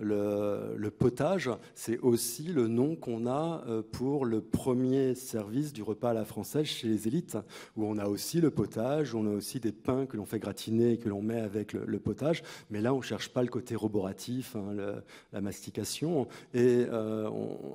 le, 0.00 0.90
potage, 0.90 1.50
c'est 1.74 1.98
aussi 1.98 2.44
le 2.44 2.68
nom 2.68 2.96
qu'on 2.96 3.26
a 3.26 3.64
euh, 3.68 3.82
pour 3.82 4.24
le 4.24 4.40
premier 4.40 5.14
service 5.14 5.72
du 5.72 5.82
repas 5.82 6.10
à 6.10 6.14
la 6.14 6.24
française 6.24 6.66
chez 6.66 6.88
les 6.88 7.06
élites, 7.06 7.36
où 7.76 7.84
on 7.84 7.98
a 7.98 8.06
aussi 8.06 8.40
le 8.40 8.50
potage, 8.50 9.14
où 9.14 9.18
on 9.18 9.26
a 9.26 9.34
aussi 9.34 9.60
des 9.60 9.72
pains 9.72 10.06
que 10.06 10.16
l'on 10.16 10.26
fait 10.26 10.38
gratiner 10.38 10.92
et 10.92 10.98
que 10.98 11.08
l'on 11.08 11.22
met 11.22 11.40
avec 11.40 11.72
le, 11.72 11.98
potage. 11.98 12.42
Mais 12.70 12.80
là, 12.80 12.94
on 12.94 12.98
ne 12.98 13.02
cherche 13.02 13.28
pas 13.28 13.42
le 13.42 13.48
côté 13.48 13.76
roboratif, 13.76 14.56
hein, 14.56 14.74
la 15.32 15.40
mastication. 15.40 16.26
Et 16.54 16.86
euh, 16.88 17.30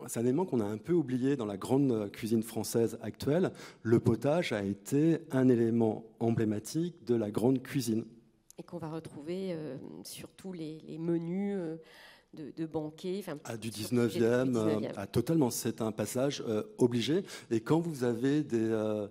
c'est 0.08 0.20
un 0.20 0.24
élément 0.24 0.46
qu'on 0.46 0.60
a 0.60 0.66
un 0.66 0.78
peu 0.78 0.94
oublié 0.94 1.36
dans 1.36 1.46
la 1.46 1.58
grande 1.58 2.12
cuisine 2.12 2.44
française 2.44 2.98
actuelle. 3.02 3.52
Le 3.82 4.00
potage 4.00 4.52
a 4.52 4.64
été 4.64 5.20
un 5.32 5.50
élément 5.50 6.06
emblématique 6.20 7.06
de 7.06 7.16
la 7.16 7.32
grande 7.32 7.62
cuisine. 7.62 8.06
Et 8.58 8.64
qu'on 8.64 8.78
va 8.78 8.90
retrouver 8.90 9.54
euh, 9.54 9.78
sur 10.04 10.30
tous 10.30 10.54
les, 10.54 10.82
menus 10.98 11.58
de, 12.36 12.66
banquet. 12.66 13.24
Ah, 13.44 13.58
du 13.58 13.70
19e, 13.70 14.56
euh, 14.56 15.06
totalement. 15.12 15.50
C'est 15.50 15.82
un 15.82 15.92
passage 15.92 16.44
euh, 16.48 16.64
obligé. 16.78 17.24
Et 17.52 17.62
quand 17.62 17.80
vous 17.80 18.04
avez 18.04 18.44
des, 18.44 18.60
euh, 18.60 19.08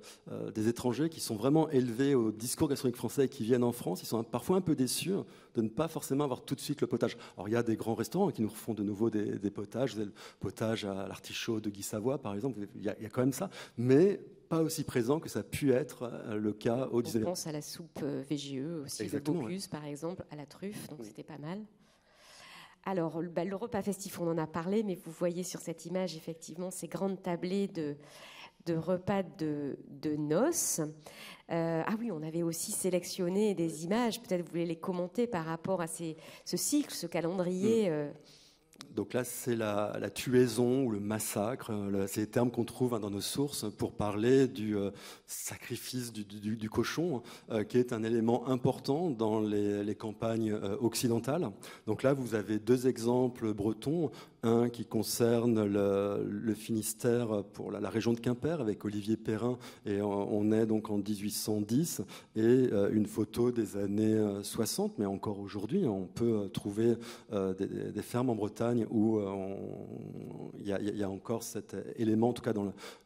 des, 0.54 0.68
étrangers 0.68 1.08
qui 1.08 1.20
sont 1.20 1.36
vraiment 1.36 1.68
élevés 1.70 2.14
au 2.14 2.30
discours 2.30 2.68
gastronomique 2.68 2.96
français 2.96 3.26
et 3.26 3.28
qui 3.28 3.44
viennent 3.44 3.64
en 3.64 3.72
France, 3.72 4.02
ils 4.02 4.06
sont 4.06 4.22
parfois 4.22 4.56
un 4.56 4.60
peu 4.60 4.74
déçus 4.74 5.12
de 5.54 5.62
ne 5.62 5.68
pas 5.68 5.88
forcément 5.88 6.24
avoir 6.24 6.42
tout 6.42 6.54
de 6.54 6.60
suite 6.60 6.80
le 6.80 6.86
potage. 6.86 7.16
Alors 7.36 7.48
il 7.48 7.52
y 7.52 7.56
a 7.56 7.62
des 7.62 7.76
grands 7.76 7.94
restaurants 7.94 8.30
qui 8.30 8.42
nous 8.42 8.48
font 8.48 8.74
de 8.74 8.82
nouveau 8.82 9.10
des, 9.10 9.50
potages. 9.50 9.94
Vous 9.94 10.00
avez 10.00 10.08
le 10.08 10.14
potage 10.40 10.84
à 10.84 11.06
l'artichaut 11.08 11.60
de 11.60 11.70
Guy 11.70 11.82
Savoie, 11.82 12.18
par 12.18 12.34
exemple. 12.34 12.58
Il 12.76 12.82
y, 12.82 12.88
a, 12.88 12.94
quand 13.10 13.22
même 13.22 13.32
ça. 13.32 13.50
Mais 13.76 14.20
pas 14.48 14.62
aussi 14.62 14.84
présent 14.84 15.20
que 15.20 15.28
ça 15.28 15.40
a 15.40 15.42
pu 15.42 15.72
être 15.72 16.10
le 16.36 16.52
cas 16.52 16.88
au 16.90 17.02
19e. 17.02 17.22
On 17.22 17.24
pense 17.26 17.46
à 17.46 17.52
la 17.52 17.62
soupe 17.62 18.02
VGE 18.02 18.82
aussi, 18.84 19.02
Exactement, 19.02 19.38
le 19.38 19.44
Bocuse, 19.44 19.68
par 19.68 19.84
exemple, 19.84 20.24
à 20.30 20.36
la 20.36 20.46
truffe, 20.46 20.88
donc 20.88 21.00
c'était 21.02 21.22
pas 21.22 21.38
mal. 21.38 21.60
Alors, 22.86 23.20
le 23.20 23.56
repas 23.56 23.82
festif, 23.82 24.20
on 24.20 24.28
en 24.28 24.38
a 24.38 24.46
parlé, 24.46 24.82
mais 24.82 24.94
vous 24.94 25.12
voyez 25.12 25.42
sur 25.42 25.60
cette 25.60 25.86
image 25.86 26.16
effectivement 26.16 26.70
ces 26.70 26.86
grandes 26.86 27.22
tablées 27.22 27.66
de, 27.68 27.96
de 28.66 28.74
repas 28.74 29.22
de, 29.22 29.78
de 29.88 30.16
noces. 30.16 30.80
ah 31.48 31.94
oui, 31.98 32.10
on 32.12 32.22
avait 32.22 32.42
aussi 32.42 32.72
sélectionné 32.72 33.54
des 33.54 33.84
images, 33.84 34.20
peut-être 34.20 34.42
vous 34.42 34.50
voulez 34.50 34.66
les 34.66 34.76
commenter 34.76 35.26
par 35.26 35.46
rapport 35.46 35.80
à 35.80 35.86
ces, 35.86 36.16
ce 36.44 36.56
cycle, 36.56 36.92
ce 36.92 37.06
calendrier. 37.06 37.90
Mm. 37.90 38.12
Donc 38.94 39.12
là, 39.12 39.24
c'est 39.24 39.56
la, 39.56 40.10
tuaison 40.14 40.84
ou 40.84 40.90
le 40.90 41.00
massacre. 41.00 41.72
Euh, 41.72 42.06
c'est 42.06 42.20
les 42.20 42.26
termes 42.28 42.50
qu'on 42.50 42.64
trouve 42.64 42.94
hein, 42.94 43.00
dans 43.00 43.10
nos 43.10 43.20
sources 43.20 43.66
pour 43.76 43.92
parler 43.92 44.46
du 44.46 44.76
euh, 44.76 44.90
sacrifice 45.26 46.12
du, 46.12 46.70
cochon, 46.70 47.22
euh, 47.50 47.64
qui 47.64 47.78
est 47.78 47.92
un 47.92 48.04
élément 48.04 48.48
important 48.48 49.10
dans 49.10 49.40
les, 49.40 49.94
campagnes 49.94 50.52
occidentales. 50.80 51.50
Donc 51.86 52.02
là, 52.02 52.14
vous 52.14 52.34
avez 52.34 52.58
deux 52.58 52.88
exemples 52.88 53.52
bretons 53.52 54.10
un 54.44 54.68
qui 54.68 54.84
concerne 54.84 55.64
le, 55.64 56.54
Finistère 56.54 57.42
pour 57.52 57.72
la, 57.72 57.90
région 57.90 58.12
de 58.12 58.20
Quimper 58.20 58.60
avec 58.60 58.84
Olivier 58.84 59.16
Perrin, 59.16 59.58
et 59.86 60.00
on, 60.00 60.52
est 60.52 60.66
donc 60.66 60.90
en 60.90 60.98
1810, 60.98 62.02
et 62.36 62.40
euh, 62.40 62.90
une 62.92 63.06
photo 63.06 63.50
des 63.50 63.76
années 63.76 64.16
60, 64.42 64.90
euh, 64.90 64.94
mais 64.98 65.06
encore 65.06 65.40
aujourd'hui, 65.40 65.84
on 65.86 66.06
peut 66.06 66.44
euh, 66.44 66.48
trouver 66.48 66.94
des, 67.32 68.02
fermes 68.02 68.30
en 68.30 68.34
Bretagne 68.34 68.86
où 68.90 69.18
il 70.58 70.66
y, 70.66 71.02
a 71.02 71.10
encore 71.10 71.42
cet 71.42 71.74
élément, 71.96 72.28
en 72.28 72.32
tout 72.32 72.42
cas 72.42 72.52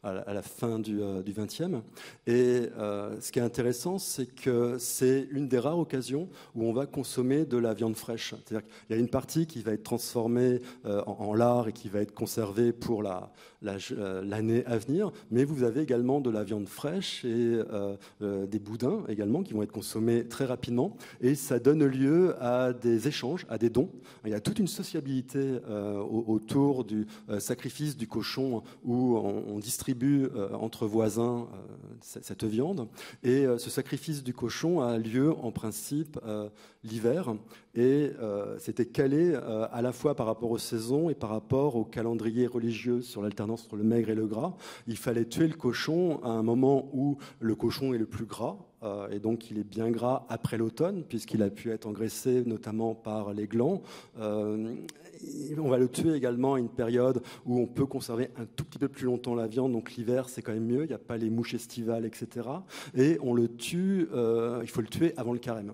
à, 0.03 0.33
la 0.33 0.41
fin 0.41 0.77
du 0.77 0.99
XXe. 1.25 1.81
Et 2.27 2.69
ce 2.75 3.31
qui 3.31 3.39
est 3.39 3.43
intéressant, 3.43 3.97
c'est 3.97 4.25
que 4.25 4.77
c'est 4.77 5.27
une 5.31 5.47
des 5.47 5.57
rares 5.57 5.79
occasions 5.79 6.27
où 6.53 6.65
on 6.65 6.73
va 6.73 6.85
consommer 6.85 7.45
de 7.45 7.57
la 7.57 7.73
viande 7.73 7.95
fraîche. 7.95 8.35
C'est-à-dire 8.35 8.67
qu'il 8.67 8.95
y 8.95 8.99
a 8.99 9.01
une 9.01 9.09
partie 9.09 9.47
qui 9.47 9.61
va 9.61 9.71
être 9.71 9.83
transformée 9.83 10.59
en 10.85 11.28
l'art 11.33 11.67
et 11.67 11.73
qui 11.73 11.89
va 11.89 12.01
être 12.01 12.13
conservé 12.13 12.71
pour 12.71 13.03
l'année 13.03 13.19
la, 13.61 14.21
l'année 14.21 14.65
à 14.65 14.77
venir. 14.77 15.11
Mais 15.31 15.43
vous 15.43 15.63
avez 15.63 15.81
également 15.81 16.21
de 16.21 16.29
la 16.29 16.43
viande 16.43 16.67
fraîche 16.67 17.25
et 17.25 17.29
euh, 17.29 17.95
euh, 18.21 18.45
des 18.45 18.59
boudins 18.59 19.03
également 19.07 19.43
qui 19.43 19.53
vont 19.53 19.63
être 19.63 19.71
consommés 19.71 20.27
très 20.27 20.45
rapidement. 20.45 20.95
Et 21.21 21.35
ça 21.35 21.59
donne 21.59 21.85
lieu 21.85 22.35
à 22.41 22.73
des 22.73 23.07
échanges, 23.07 23.45
à 23.49 23.57
des 23.57 23.69
dons. 23.69 23.89
Il 24.25 24.31
y 24.31 24.33
a 24.33 24.39
toute 24.39 24.59
une 24.59 24.67
sociabilité 24.67 25.59
euh, 25.69 25.99
autour 25.99 26.85
du 26.85 27.07
sacrifice 27.39 27.97
du 27.97 28.07
cochon 28.07 28.63
où 28.83 29.17
on, 29.17 29.59
distribue 29.59 30.27
entre 30.53 30.85
voisins 30.85 31.47
cette 32.01 32.45
viande. 32.45 32.87
Et 33.23 33.45
ce 33.57 33.69
sacrifice 33.69 34.23
du 34.23 34.33
cochon 34.33 34.81
a 34.81 34.97
lieu 34.97 35.31
en 35.31 35.51
principe 35.51 36.17
l'hiver 36.83 37.35
et 37.75 38.11
euh, 38.19 38.57
c'était 38.57 38.85
calé 38.85 39.33
euh, 39.33 39.67
à 39.71 39.81
la 39.81 39.91
fois 39.91 40.15
par 40.15 40.25
rapport 40.25 40.51
aux 40.51 40.57
saisons 40.57 41.09
et 41.09 41.15
par 41.15 41.29
rapport 41.29 41.75
au 41.75 41.83
calendrier 41.83 42.47
religieux 42.47 43.01
sur 43.01 43.21
l'alternance 43.21 43.65
entre 43.65 43.75
le 43.75 43.83
maigre 43.83 44.09
et 44.09 44.15
le 44.15 44.27
gras. 44.27 44.55
Il 44.87 44.97
fallait 44.97 45.25
tuer 45.25 45.47
le 45.47 45.55
cochon 45.55 46.19
à 46.23 46.29
un 46.29 46.43
moment 46.43 46.89
où 46.93 47.17
le 47.39 47.55
cochon 47.55 47.93
est 47.93 47.97
le 47.97 48.05
plus 48.05 48.25
gras, 48.25 48.57
euh, 48.83 49.09
et 49.09 49.19
donc 49.19 49.51
il 49.51 49.59
est 49.59 49.63
bien 49.63 49.91
gras 49.91 50.25
après 50.29 50.57
l'automne, 50.57 51.03
puisqu'il 51.03 51.43
a 51.43 51.49
pu 51.49 51.71
être 51.71 51.85
engraissé 51.85 52.43
notamment 52.45 52.95
par 52.95 53.33
les 53.33 53.47
glands. 53.47 53.81
on 54.17 55.69
va 55.69 55.77
le 55.77 55.89
tuer 55.89 56.13
également 56.13 56.53
à 56.53 56.59
une 56.59 56.69
période 56.69 57.21
où 57.45 57.59
on 57.59 57.67
peut 57.67 57.85
conserver 57.85 58.29
un 58.37 58.45
tout 58.45 58.63
petit 58.63 58.79
peu 58.79 58.87
plus 58.87 59.05
longtemps 59.05 59.35
la 59.35 59.47
viande, 59.47 59.73
donc 59.73 59.95
l'hiver 59.95 60.29
c'est 60.29 60.41
quand 60.41 60.53
même 60.53 60.65
mieux, 60.65 60.83
il 60.85 60.87
n'y 60.87 60.93
a 60.93 60.97
pas 60.97 61.17
les 61.17 61.29
mouches 61.29 61.53
estivales, 61.53 62.05
etc. 62.05 62.47
Et 62.95 63.17
on 63.21 63.33
le 63.33 63.49
tue, 63.49 64.07
il 64.61 64.69
faut 64.69 64.81
le 64.81 64.87
tuer 64.87 65.13
avant 65.17 65.33
le 65.33 65.39
carême. 65.39 65.73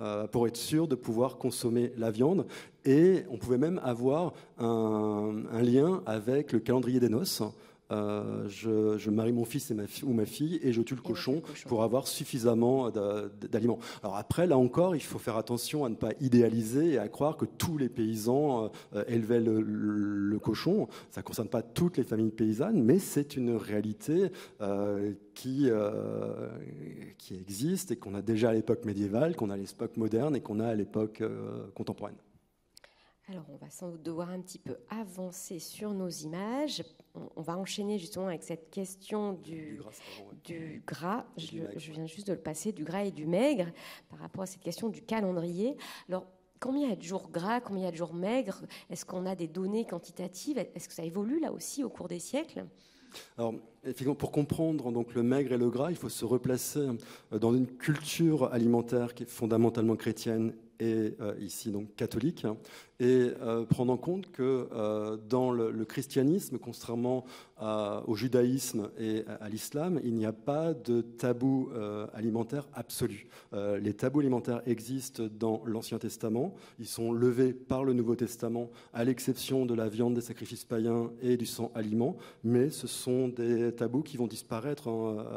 Euh, 0.00 0.26
pour 0.26 0.46
être 0.46 0.56
sûr 0.56 0.88
de 0.88 0.94
pouvoir 0.94 1.36
consommer 1.36 1.92
la 1.98 2.10
viande. 2.10 2.46
Et 2.86 3.24
on 3.30 3.36
pouvait 3.36 3.58
même 3.58 3.78
avoir 3.84 4.32
un, 4.58 5.42
un 5.52 5.60
lien 5.60 6.02
avec 6.06 6.52
le 6.52 6.58
calendrier 6.58 7.00
des 7.00 7.10
noces. 7.10 7.42
Euh, 7.90 8.48
je, 8.48 9.10
marie 9.10 9.32
mon 9.32 9.44
fils 9.44 9.70
et 9.70 9.74
ma 9.74 9.84
ou 10.04 10.12
ma 10.12 10.26
fille 10.26 10.60
et 10.62 10.72
je 10.72 10.82
tue 10.82 10.94
le 10.94 11.02
cochon, 11.02 11.42
pour 11.66 11.82
avoir 11.82 12.06
suffisamment 12.06 12.90
d'aliments. 12.90 13.78
Alors 14.02 14.16
après, 14.16 14.46
là 14.46 14.56
encore, 14.56 14.94
il 14.94 15.02
faut 15.02 15.18
faire 15.18 15.36
attention 15.36 15.84
à 15.84 15.88
ne 15.88 15.94
pas 15.94 16.10
idéaliser 16.20 16.92
et 16.92 16.98
à 16.98 17.08
croire 17.08 17.36
que 17.36 17.44
tous 17.44 17.76
les 17.78 17.88
paysans 17.88 18.70
euh, 18.94 19.04
élevaient 19.08 19.40
le, 19.40 20.38
cochon. 20.40 20.88
Ça 21.10 21.20
ne 21.20 21.24
concerne 21.24 21.48
pas 21.48 21.60
toutes 21.62 21.98
les 21.98 22.04
familles 22.04 22.30
paysannes, 22.30 22.82
mais 22.82 22.98
c'est 22.98 23.36
une 23.36 23.56
réalité 23.56 24.30
euh, 24.62 25.12
qui, 25.34 25.68
qui 27.18 27.34
existe 27.34 27.90
et 27.90 27.96
qu'on 27.96 28.14
a 28.14 28.22
déjà 28.22 28.50
à 28.50 28.54
l'époque 28.54 28.86
médiévale, 28.86 29.36
qu'on 29.36 29.50
a 29.50 29.54
à 29.54 29.56
l'époque 29.58 29.96
moderne 29.98 30.34
et 30.34 30.40
qu'on 30.40 30.60
a 30.60 30.66
à 30.66 30.74
l'époque 30.74 31.22
contemporaine. 31.74 32.16
Alors, 33.30 33.44
on 33.48 33.56
va 33.64 33.70
sans 33.70 33.90
doute 33.90 34.02
devoir 34.02 34.30
un 34.30 34.40
petit 34.40 34.58
peu 34.58 34.76
avancer 34.88 35.60
sur 35.60 35.94
nos 35.94 36.08
images. 36.08 36.82
On, 37.36 37.42
va 37.42 37.56
enchaîner 37.56 37.96
justement 37.96 38.26
avec 38.26 38.42
cette 38.42 38.70
question 38.70 39.34
du, 39.34 39.80
du 40.42 40.82
gras. 40.84 41.24
je, 41.36 41.92
viens 41.92 42.06
juste 42.06 42.26
de 42.26 42.32
le 42.32 42.40
passer, 42.40 42.72
du 42.72 42.82
gras 42.82 43.04
et 43.04 43.12
du 43.12 43.26
maigre, 43.26 43.66
par 44.08 44.18
rapport 44.18 44.42
à 44.42 44.46
cette 44.46 44.62
question 44.62 44.88
du 44.88 45.02
calendrier. 45.02 45.76
Alors, 46.08 46.26
combien 46.58 46.86
il 46.86 46.90
y 46.90 46.92
a 46.92 46.96
de 46.96 47.02
jours 47.02 47.30
gras, 47.30 47.60
combien 47.60 47.82
il 47.82 47.84
y 47.84 47.88
a 47.88 47.92
de 47.92 47.96
jours 47.96 48.14
maigres? 48.14 48.62
Est-ce 48.90 49.04
qu'on 49.04 49.24
a 49.26 49.36
des 49.36 49.46
données 49.46 49.86
quantitatives? 49.86 50.58
Est-ce 50.58 50.88
que 50.88 50.94
ça 50.94 51.04
évolue 51.04 51.38
là 51.38 51.52
aussi 51.52 51.84
au 51.84 51.88
cours 51.88 52.08
des 52.08 52.18
siècles? 52.18 52.66
Alors, 53.38 53.54
pour 54.18 54.32
comprendre 54.32 54.90
donc 54.90 55.14
le 55.14 55.22
maigre 55.22 55.52
et 55.52 55.58
le 55.58 55.70
gras, 55.70 55.90
il 55.90 55.96
faut 55.96 56.08
se 56.08 56.24
replacer 56.24 56.84
dans 57.30 57.54
une 57.54 57.68
culture 57.68 58.52
alimentaire 58.52 59.14
qui 59.14 59.22
est 59.22 59.30
fondamentalement 59.30 59.94
chrétienne 59.94 60.52
et 60.80 61.14
euh, 61.20 61.34
ici 61.38 61.70
donc 61.70 61.94
catholique, 61.94 62.46
et 63.00 63.30
euh, 63.40 63.64
prendre 63.64 63.92
en 63.92 63.96
compte 63.96 64.30
que 64.30 64.68
euh, 64.72 65.16
dans 65.28 65.50
le, 65.50 65.84
christianisme, 65.84 66.58
contrairement 66.58 67.24
au 68.06 68.14
judaïsme 68.14 68.88
et 68.98 69.22
à, 69.38 69.50
l'islam, 69.50 70.00
il 70.02 70.14
n'y 70.14 70.24
a 70.24 70.32
pas 70.32 70.72
de 70.72 71.02
tabou 71.02 71.68
euh, 71.74 72.06
alimentaire 72.14 72.66
absolu. 72.72 73.28
les 73.52 73.92
tabous 73.92 74.20
alimentaires 74.20 74.62
existent 74.64 75.24
dans 75.38 75.62
l'Ancien 75.66 75.98
Testament, 75.98 76.54
ils 76.78 76.86
sont 76.86 77.12
levés 77.12 77.52
par 77.52 77.84
le 77.84 77.92
Nouveau 77.92 78.16
Testament, 78.16 78.70
à 78.94 79.04
l'exception 79.04 79.66
de 79.66 79.74
la 79.74 79.90
viande 79.90 80.14
des 80.14 80.22
sacrifices 80.22 80.64
païens 80.64 81.10
et 81.20 81.36
du 81.36 81.44
sang 81.44 81.70
aliment, 81.74 82.16
mais 82.44 82.70
ce 82.70 82.86
sont 82.86 83.28
des 83.28 83.72
tabous 83.72 84.02
qui 84.02 84.16
vont 84.16 84.26
disparaître 84.26 84.88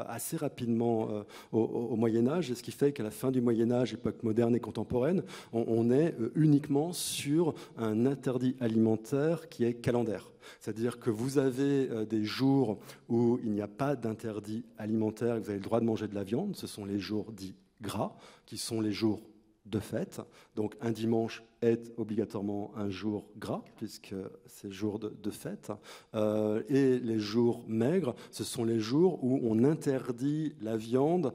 assez 0.07 0.38
rapidement 0.38 1.09
au, 1.51 1.95
Moyen 1.97 2.28
Âge, 2.28 2.51
et 2.51 2.55
ce 2.55 2.64
qui 2.64 2.72
fait 2.72 2.93
qu'à 2.93 3.03
la 3.03 3.11
fin 3.11 3.32
du 3.32 3.41
Moyen 3.41 3.70
Âge, 3.70 3.93
époque 3.93 4.24
moderne 4.24 4.55
et 4.55 4.61
contemporaine, 4.61 5.24
on 5.51 5.91
est 5.91 6.16
uniquement 6.36 6.93
sur 6.93 7.52
un 7.77 8.05
interdit 8.05 8.55
alimentaire 8.59 9.49
qui 9.49 9.63
est 9.63 9.73
calendaire. 9.73 10.31
C'est-à-dire 10.59 10.99
que 10.99 11.09
vous 11.09 11.37
avez 11.37 11.89
euh, 11.89 12.05
des 12.05 12.23
jours 12.23 12.79
où 13.09 13.39
il 13.43 13.51
n'y 13.51 13.61
a 13.61 13.67
pas 13.67 13.95
d'interdit 13.95 14.65
alimentaire, 14.77 15.39
vous 15.39 15.49
avez 15.49 15.59
le 15.59 15.63
droit 15.63 15.79
de 15.79 15.85
manger 15.85 16.07
de 16.07 16.15
la 16.15 16.23
viande, 16.23 16.55
ce 16.55 16.67
sont 16.67 16.85
les 16.85 16.99
jours 16.99 17.31
dits 17.31 17.55
gras, 17.81 18.15
qui 18.45 18.57
sont 18.57 18.81
les 18.81 18.91
jours 18.91 19.21
de 19.65 19.79
fête. 19.79 20.21
Donc 20.55 20.75
un 20.81 20.91
dimanche 20.91 21.43
est 21.61 21.93
obligatoirement 21.97 22.71
un 22.75 22.89
jour 22.89 23.25
gras, 23.37 23.63
puisque 23.77 24.15
c'est 24.45 24.71
jour 24.71 24.99
de, 24.99 25.31
fête. 25.31 25.71
Euh, 26.15 26.61
et 26.67 26.99
les 26.99 27.19
jours 27.19 27.63
maigres, 27.67 28.15
ce 28.31 28.43
sont 28.43 28.65
les 28.65 28.79
jours 28.79 29.23
où 29.23 29.39
on 29.43 29.63
interdit 29.63 30.55
la 30.61 30.75
viande 30.75 31.33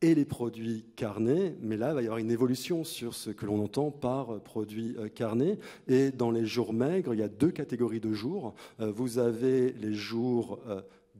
et 0.00 0.14
les 0.14 0.24
produits 0.24 0.84
carnés, 0.96 1.56
mais 1.60 1.76
là, 1.76 1.90
il 1.90 1.94
va 1.94 2.02
y 2.02 2.04
avoir 2.04 2.18
une 2.18 2.30
évolution 2.30 2.84
sur 2.84 3.14
ce 3.14 3.30
que 3.30 3.46
l'on 3.46 3.62
entend 3.62 3.90
par 3.90 4.34
euh, 4.34 4.38
produits 4.38 4.94
euh, 4.98 5.08
carnés. 5.08 5.58
Et 5.88 6.10
dans 6.10 6.30
les 6.30 6.46
jours 6.46 6.72
maigres, 6.72 7.14
il 7.14 7.20
y 7.20 7.22
a 7.22 7.28
deux 7.28 7.50
catégories 7.50 8.00
de 8.00 8.12
jours. 8.12 8.54
Euh, 8.80 8.92
vous 8.92 9.18
avez 9.18 9.72
les 9.72 9.94
jours 9.94 10.60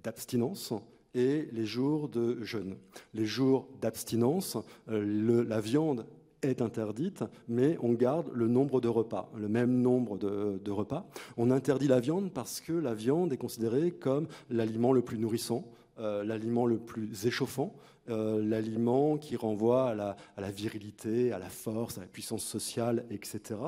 d'abstinence 0.02 0.72
et 1.14 1.48
les 1.52 1.66
jours 1.66 2.08
de 2.08 2.42
jeûne. 2.42 2.76
Les 3.14 3.26
jours 3.26 3.68
d'abstinence, 3.80 4.56
la 4.86 5.60
viande 5.60 6.06
est 6.42 6.62
interdite, 6.62 7.24
mais 7.48 7.76
on 7.82 7.94
garde 7.94 8.30
le 8.32 8.46
nombre 8.46 8.80
de 8.80 8.88
repas, 8.88 9.30
le 9.36 9.48
même 9.48 9.80
nombre 9.80 10.18
de, 10.18 10.60
de, 10.64 10.70
repas. 10.70 11.08
On 11.36 11.50
interdit 11.50 11.88
la 11.88 12.00
viande 12.00 12.32
parce 12.32 12.60
que 12.60 12.72
la 12.72 12.94
viande 12.94 13.32
est 13.32 13.38
considérée 13.38 13.90
comme 13.90 14.28
l'aliment 14.50 14.92
le 14.92 15.02
plus 15.02 15.18
nourrissant, 15.18 15.64
l'aliment 15.98 16.66
le 16.66 16.78
plus 16.78 17.26
échauffant, 17.26 17.74
euh, 18.10 18.42
l'aliment 18.42 19.18
qui 19.18 19.36
renvoie 19.36 19.90
à 19.90 19.94
la, 19.94 20.50
virilité, 20.50 21.32
à 21.32 21.38
la 21.38 21.48
force, 21.48 21.98
à 21.98 22.02
la 22.02 22.06
puissance 22.06 22.44
sociale, 22.44 23.04
etc. 23.10 23.60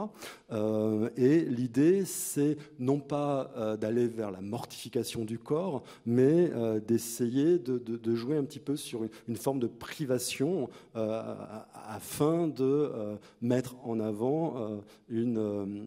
Euh, 0.52 1.10
et 1.16 1.40
l'idée, 1.40 2.04
c'est 2.04 2.56
non 2.78 3.00
pas 3.00 3.50
euh, 3.56 3.76
d'aller 3.76 4.06
vers 4.06 4.30
la 4.30 4.40
mortification 4.40 5.24
du 5.24 5.38
corps, 5.38 5.82
mais 6.06 6.50
d'essayer 6.86 7.58
de, 7.58 8.14
jouer 8.14 8.36
un 8.36 8.44
petit 8.44 8.58
peu 8.58 8.76
sur 8.76 9.02
une, 9.28 9.36
forme 9.36 9.60
de 9.60 9.66
privation 9.66 10.68
afin 10.94 12.48
de 12.48 12.90
mettre 13.40 13.76
en 13.84 14.00
avant 14.00 14.80
une, 15.08 15.86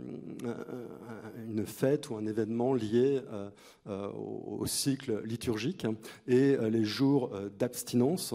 une 1.47 1.66
fête 1.66 2.10
ou 2.10 2.16
un 2.16 2.26
événement 2.26 2.74
lié 2.74 3.22
au, 3.88 4.66
cycle 4.66 5.22
liturgique. 5.26 5.86
Et 6.28 6.56
les 6.58 6.84
jours 6.84 7.32
d'abstinence 7.60 8.34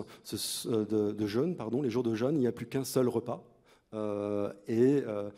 euh, 0.66 1.12
de, 1.12 1.26
jeûne, 1.26 1.56
pardon, 1.56 1.82
les 1.82 1.90
jours 1.90 2.02
de 2.02 2.14
jeûne, 2.14 2.36
il 2.36 2.40
n'y 2.40 2.46
a 2.46 2.52
plus 2.52 2.66
qu'un 2.66 2.84
seul 2.84 3.08
repas. 3.08 3.44
euh, 3.94 4.52
et 4.68 5.02
euh, 5.06 5.30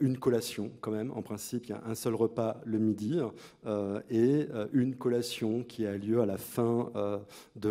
une 0.00 0.16
collation 0.16 0.70
quand 0.80 0.90
même. 0.90 1.10
En 1.10 1.20
principe, 1.20 1.66
il 1.66 1.70
y 1.70 1.72
a 1.74 1.82
un 1.86 1.94
seul 1.94 2.14
repas 2.14 2.56
le 2.64 2.78
midi 2.78 3.20
et 4.10 4.48
une 4.72 4.94
collation 4.94 5.62
qui 5.62 5.84
a 5.86 5.94
lieu 5.96 6.20
à 6.22 6.26
la 6.26 6.38
fin 6.38 6.90
de 7.56 7.68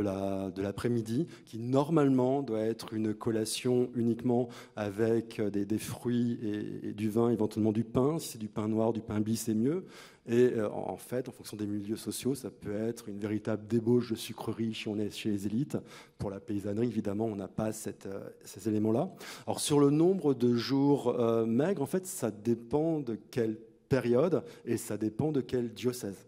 l'après-midi, 0.61 1.27
qui 1.45 1.57
normalement 1.57 2.43
doit 2.43 2.61
être 2.61 2.93
une 2.93 3.15
collation 3.15 3.89
uniquement 3.95 4.47
avec 4.75 5.41
des, 5.41 5.77
fruits 5.79 6.39
et, 6.43 6.89
et, 6.89 6.93
du 6.93 7.09
vin, 7.09 7.29
éventuellement 7.29 7.71
du 7.71 7.83
pain. 7.83 8.19
Si 8.19 8.29
c'est 8.29 8.37
du 8.37 8.47
pain 8.47 8.67
noir, 8.67 8.93
du 8.93 9.01
pain 9.01 9.19
bis, 9.19 9.41
c'est 9.41 9.55
mieux. 9.55 9.85
Et 10.27 10.53
euh, 10.55 10.69
en 10.69 10.97
fait, 10.97 11.29
en 11.29 11.31
fonction 11.31 11.55
des 11.55 11.65
milieux 11.65 11.95
sociaux, 11.95 12.35
ça 12.35 12.49
peut 12.49 12.75
être 12.75 13.07
une 13.07 13.19
véritable 13.19 13.65
débauche 13.65 14.11
de 14.11 14.15
sucreries 14.15 14.73
si 14.73 14.87
on 14.87 14.97
est 14.97 15.09
chez 15.09 15.29
les 15.29 15.45
élites. 15.45 15.77
Pour 16.17 16.29
la 16.29 16.39
paysannerie, 16.39 16.87
évidemment, 16.87 17.25
on 17.25 17.35
n'a 17.35 17.47
pas 17.47 17.69
euh, 17.69 18.29
ces 18.43 18.67
éléments-là. 18.67 19.09
Alors 19.45 19.59
sur 19.59 19.79
le 19.79 19.89
nombre 19.89 20.33
de 20.33 20.55
jours 20.55 21.09
euh, 21.19 21.45
maigres, 21.45 21.81
en 21.81 21.87
fait, 21.87 22.05
ça 22.05 22.31
dépend 22.31 22.99
de 22.99 23.17
quelle 23.31 23.57
période 23.87 24.43
et 24.65 24.75
ça 24.77 24.97
dépend 24.97 25.31
de 25.31 25.39
quel 25.39 25.73
diocèse 25.73 26.27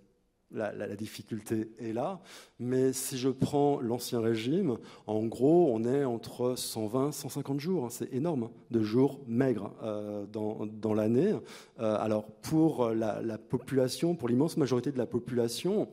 la, 0.51 0.95
difficulté 0.95 1.71
est 1.79 1.93
là. 1.93 2.19
Mais 2.59 2.93
si 2.93 3.17
je 3.17 3.29
prends 3.29 3.79
l'Ancien 3.79 4.19
Régime, 4.19 4.77
en 5.07 5.25
gros, 5.25 5.69
on 5.73 5.83
est 5.83 6.03
entre 6.03 6.55
120 6.55 7.11
150 7.11 7.59
jours. 7.59 7.85
Hein. 7.85 7.89
c'est 7.91 8.11
énorme 8.13 8.43
hein, 8.43 8.51
de 8.71 8.81
jours 8.81 9.19
maigres 9.27 9.71
euh, 9.83 10.25
dans, 10.25 10.93
l'année. 10.93 11.33
Euh, 11.79 11.97
alors, 11.99 12.25
pour 12.25 12.89
la, 12.89 13.21
la 13.21 13.37
population, 13.37 14.15
pour 14.15 14.29
l'immense 14.29 14.57
majorité 14.57 14.91
de 14.91 14.97
la 14.97 15.05
population, 15.05 15.87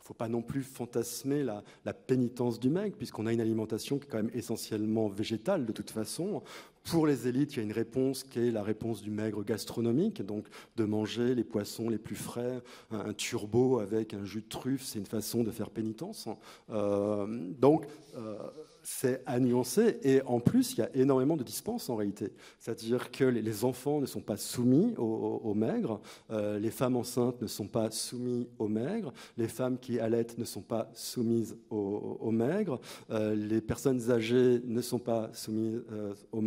il 0.00 0.02
ne 0.02 0.06
faut 0.06 0.14
pas 0.14 0.28
non 0.28 0.42
plus 0.42 0.62
fantasmer 0.62 1.42
la, 1.44 1.62
la 1.84 1.92
pénitence 1.92 2.58
du 2.58 2.70
maigre, 2.70 2.96
puisqu'on 2.96 3.26
a 3.26 3.32
une 3.32 3.40
alimentation 3.40 3.98
qui 3.98 4.06
est 4.06 4.10
quand 4.10 4.16
même 4.16 4.30
essentiellement 4.34 5.08
végétale 5.08 5.66
de 5.66 5.72
toute 5.72 5.90
façon. 5.90 6.42
Pour 6.84 7.06
les 7.06 7.28
élites, 7.28 7.54
il 7.54 7.56
y 7.58 7.60
a 7.60 7.62
une 7.62 7.72
réponse 7.72 8.24
qui 8.24 8.38
est 8.38 8.50
la 8.50 8.62
réponse 8.62 9.02
du 9.02 9.10
maigre 9.10 9.44
gastronomique, 9.44 10.22
donc 10.22 10.46
de 10.76 10.84
manger 10.84 11.34
les 11.34 11.44
poissons 11.44 11.88
les 11.88 11.98
plus 11.98 12.16
frais, 12.16 12.62
un, 12.90 13.12
turbo 13.12 13.80
avec 13.80 14.14
un 14.14 14.24
jus 14.24 14.40
de 14.40 14.48
truffe, 14.48 14.82
c'est 14.82 14.98
une 14.98 15.06
façon 15.06 15.44
de 15.44 15.50
faire 15.50 15.70
pénitence. 15.70 16.28
Euh, 16.70 17.26
donc, 17.58 17.86
euh, 18.16 18.36
c'est 18.82 19.22
à 19.26 19.38
nuancer. 19.38 19.98
Et 20.02 20.22
en 20.22 20.40
plus, 20.40 20.72
il 20.72 20.78
y 20.78 20.82
a 20.82 20.90
énormément 20.94 21.36
de 21.36 21.42
dispenses 21.42 21.88
en 21.88 21.96
réalité. 21.96 22.32
C'est-à-dire 22.58 23.10
que 23.10 23.24
les 23.24 23.64
enfants 23.64 24.00
ne 24.00 24.06
sont 24.06 24.20
pas 24.20 24.36
soumis 24.36 24.94
au, 24.96 25.54
maigre, 25.54 26.00
euh, 26.30 26.58
les 26.58 26.70
femmes 26.70 26.96
enceintes 26.96 27.40
ne 27.40 27.46
sont 27.46 27.66
pas 27.66 27.90
soumises 27.90 28.46
au 28.58 28.68
maigre, 28.68 29.12
les 29.36 29.48
femmes 29.48 29.78
qui 29.78 30.00
allaitent 30.00 30.38
ne 30.38 30.44
sont 30.44 30.62
pas 30.62 30.90
soumises 30.94 31.56
au, 31.70 32.30
maigre, 32.30 32.80
euh, 33.10 33.34
les 33.34 33.60
personnes 33.60 34.10
âgées 34.10 34.60
ne 34.64 34.80
sont 34.80 34.98
pas 34.98 35.30
soumises 35.32 35.82
euh, 35.92 36.14
au 36.32 36.40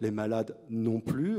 les 0.00 0.10
malades 0.10 0.56
non 0.70 1.00
plus. 1.00 1.38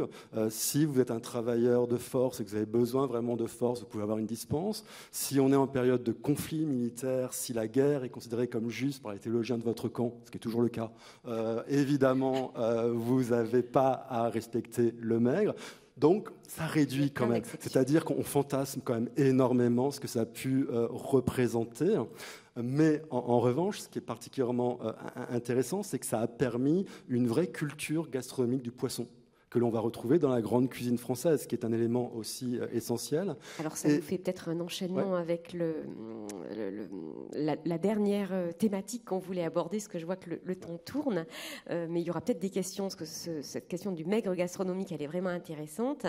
si 0.50 0.86
vous 0.86 1.00
êtes 1.00 1.12
un 1.12 1.20
travailleur 1.20 1.88
de 1.88 1.98
force 1.98 2.40
et 2.40 2.46
que 2.46 2.50
vous 2.50 2.56
avez 2.56 2.66
besoin 2.66 3.08
vraiment 3.08 3.36
de 3.36 3.46
force, 3.46 3.82
vous 3.82 3.86
pouvez 3.86 4.04
avoir 4.04 4.18
une 4.18 4.26
dispense. 4.26 4.84
Si 5.12 5.40
on 5.40 5.52
est 5.52 5.56
en 5.56 5.68
période 5.68 6.04
de 6.04 6.12
conflit 6.12 6.66
militaire, 6.66 7.34
si 7.34 7.54
la 7.54 7.68
guerre 7.68 8.04
est 8.04 8.10
considérée 8.10 8.48
comme 8.48 8.70
juste 8.70 9.02
par 9.02 9.14
les 9.14 9.20
théologiens 9.20 9.58
de 9.58 9.64
votre 9.64 9.88
camp, 9.88 10.14
ce 10.26 10.32
qui 10.32 10.38
est 10.38 10.40
toujours 10.40 10.62
le 10.62 10.70
cas. 10.70 10.92
Euh, 11.28 11.62
évidemment, 11.68 12.54
euh, 12.58 12.92
vous 12.94 13.26
n'avez 13.26 13.64
pas 13.64 14.06
à 14.10 14.30
respecter 14.30 14.94
le 15.00 15.20
maigre. 15.20 15.54
Donc, 15.98 16.30
ça 16.48 16.66
réduit 16.66 17.12
quand 17.12 17.28
même. 17.28 17.44
C'est-à-dire 17.60 18.04
qu'on 18.04 18.22
fantasme 18.24 18.82
quand 18.84 18.96
même 18.96 19.10
énormément 19.16 19.92
ce 19.92 20.00
que 20.00 20.08
ça 20.08 20.22
a 20.22 20.26
pu 20.26 20.68
euh, 20.70 20.88
représenter. 20.90 21.96
Mais 22.58 23.02
en, 23.10 23.40
revanche, 23.40 23.80
ce 23.82 23.90
qui 23.90 24.00
est 24.00 24.02
particulièrement 24.02 24.80
intéressant, 25.30 25.84
c'est 25.84 26.00
que 26.00 26.06
ça 26.06 26.22
a 26.22 26.28
permis 26.28 26.86
une 27.10 27.28
vraie 27.28 27.48
culture 27.48 28.10
gastronomique 28.10 28.62
du 28.62 28.72
poisson 28.72 29.08
que 29.56 29.60
l'on 29.60 29.70
va 29.70 29.80
retrouver 29.80 30.20
dans 30.20 30.28
la 30.28 30.42
grande 30.42 30.70
cuisine 30.70 30.98
française, 30.98 31.48
qui 31.48 31.56
est 31.56 31.64
un 31.64 31.72
élément 31.72 32.14
aussi 32.14 32.60
euh, 32.60 32.68
essentiel. 32.74 33.38
Alors 33.58 33.78
ça 33.78 33.88
nous 33.88 34.02
fait 34.02 34.18
peut-être 34.18 34.50
un 34.50 34.60
enchaînement 34.60 35.16
avec 35.16 35.54
le, 35.54 35.86
la, 37.34 37.78
dernière 37.78 38.34
euh, 38.34 38.52
thématique 38.52 39.06
qu'on 39.06 39.18
voulait 39.18 39.46
aborder, 39.46 39.78
parce 39.78 39.88
que 39.88 39.98
je 39.98 40.06
vois 40.06 40.18
que 40.18 40.30
le, 40.44 40.56
temps 40.58 40.78
tourne, 40.78 41.26
euh, 41.70 41.88
mais 41.90 42.02
il 42.02 42.06
y 42.06 42.10
aura 42.10 42.20
peut-être 42.20 42.42
des 42.42 42.50
questions, 42.50 42.84
parce 42.84 42.96
que 42.96 43.06
cette 43.06 43.70
question 43.70 43.94
du 43.94 44.04
maigre 44.04 44.36
gastronomique, 44.36 44.92
elle 44.92 45.02
est 45.02 45.08
vraiment 45.08 45.30
intéressante, 45.30 46.06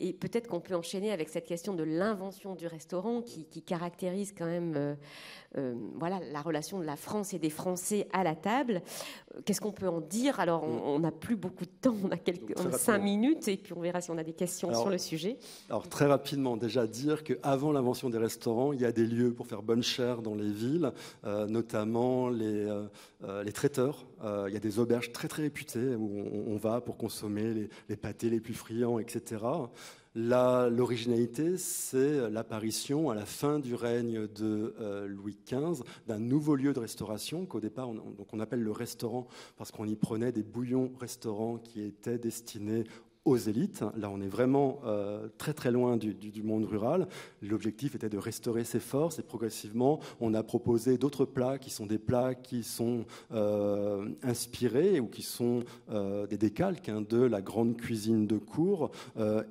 et 0.00 0.12
peut-être 0.12 0.48
qu'on 0.48 0.60
peut 0.60 0.74
enchaîner 0.74 1.12
avec 1.12 1.28
cette 1.28 1.46
question 1.46 1.74
de 1.74 1.84
l'invention 1.84 2.56
du 2.56 2.66
restaurant, 2.66 3.22
qui, 3.22 3.46
caractérise 3.62 4.34
quand 4.36 4.46
même 4.46 4.96
voilà, 5.54 6.20
la 6.32 6.42
relation 6.42 6.78
de 6.78 6.84
la 6.84 6.96
France 6.96 7.34
et 7.34 7.38
des 7.38 7.50
Français 7.50 8.06
à 8.12 8.22
la 8.22 8.34
table. 8.34 8.82
Qu'est-ce 9.44 9.60
qu'on 9.60 9.72
peut 9.72 9.88
en 9.88 10.00
dire 10.00 10.40
Alors 10.40 10.64
on 10.64 10.98
n'a 10.98 11.10
plus 11.10 11.36
beaucoup 11.36 11.64
de 11.64 11.70
temps, 11.80 11.94
on 12.04 12.10
a 12.10 12.16
quelques 12.16 12.56
cinq 12.78 12.98
minutes 12.98 13.48
et 13.48 13.56
puis 13.56 13.72
on 13.72 13.80
verra 13.80 14.00
si 14.00 14.10
on 14.10 14.18
a 14.18 14.24
des 14.24 14.32
questions 14.32 14.74
sur 14.74 14.90
le 14.90 14.98
sujet. 14.98 15.38
Alors 15.68 15.88
très 15.88 16.06
rapidement, 16.06 16.56
déjà 16.56 16.86
dire 16.86 17.24
qu'avant 17.24 17.72
l'invention 17.72 18.10
des 18.10 18.18
restaurants, 18.18 18.72
il 18.72 18.80
y 18.80 18.84
a 18.84 18.92
des 18.92 19.06
lieux 19.06 19.32
pour 19.32 19.46
faire 19.46 19.62
bonne 19.62 19.82
chère 19.82 20.22
dans 20.22 20.34
les 20.34 20.50
villes, 20.50 20.92
euh, 21.24 21.46
notamment 21.46 22.28
les, 22.28 22.66
euh, 22.66 22.84
euh, 23.24 23.42
les 23.42 23.52
traiteurs. 23.52 24.06
il 24.46 24.52
y 24.52 24.56
a 24.56 24.60
des 24.60 24.78
auberges 24.78 25.12
très 25.12 25.28
très 25.28 25.42
réputées 25.42 25.94
où 25.94 26.10
on, 26.46 26.56
va 26.56 26.80
pour 26.80 26.96
consommer 26.96 27.54
les, 27.54 27.68
les, 27.88 27.96
pâtés 27.96 28.30
les 28.30 28.40
plus 28.40 28.54
friands, 28.54 28.98
etc. 28.98 29.44
L'originalité, 30.20 31.56
c'est 31.58 32.28
l'apparition 32.28 33.08
à 33.08 33.14
la 33.14 33.24
fin 33.24 33.60
du 33.60 33.76
règne 33.76 34.26
de 34.26 34.74
Louis 35.06 35.38
XV 35.46 35.84
d'un 36.08 36.18
nouveau 36.18 36.56
lieu 36.56 36.72
de 36.72 36.80
restauration 36.80 37.46
qu'au 37.46 37.60
départ 37.60 37.88
on 38.32 38.40
appelle 38.40 38.62
le 38.62 38.72
restaurant 38.72 39.28
parce 39.56 39.70
qu'on 39.70 39.86
y 39.86 39.94
prenait 39.94 40.32
des 40.32 40.42
bouillons 40.42 40.90
restaurants 40.98 41.58
qui 41.58 41.82
étaient 41.82 42.18
destinés 42.18 42.82
aux 43.28 43.36
élites. 43.36 43.84
Là, 43.96 44.10
on 44.10 44.20
est 44.20 44.28
vraiment 44.28 44.80
euh, 44.84 45.28
très 45.38 45.52
très 45.52 45.70
loin 45.70 45.96
du, 45.96 46.42
monde 46.42 46.64
rural. 46.64 47.08
L'objectif 47.42 47.94
était 47.94 48.08
de 48.08 48.18
restaurer 48.18 48.64
ses 48.64 48.80
forces 48.80 49.18
et 49.18 49.22
progressivement, 49.22 50.00
on 50.20 50.34
a 50.34 50.42
proposé 50.42 50.98
d'autres 50.98 51.24
plats 51.24 51.58
qui 51.58 51.70
sont 51.70 51.86
des 51.86 51.98
plats 51.98 52.34
qui 52.34 52.62
sont 52.62 53.04
euh, 53.32 54.08
inspirés 54.22 55.00
ou 55.00 55.06
qui 55.06 55.22
sont 55.22 55.64
euh, 55.90 56.26
des 56.26 56.38
décalques 56.38 56.88
hein, 56.88 57.02
de 57.08 57.18
la 57.18 57.42
grande 57.42 57.76
cuisine 57.76 58.26
de 58.26 58.38
cour. 58.38 58.90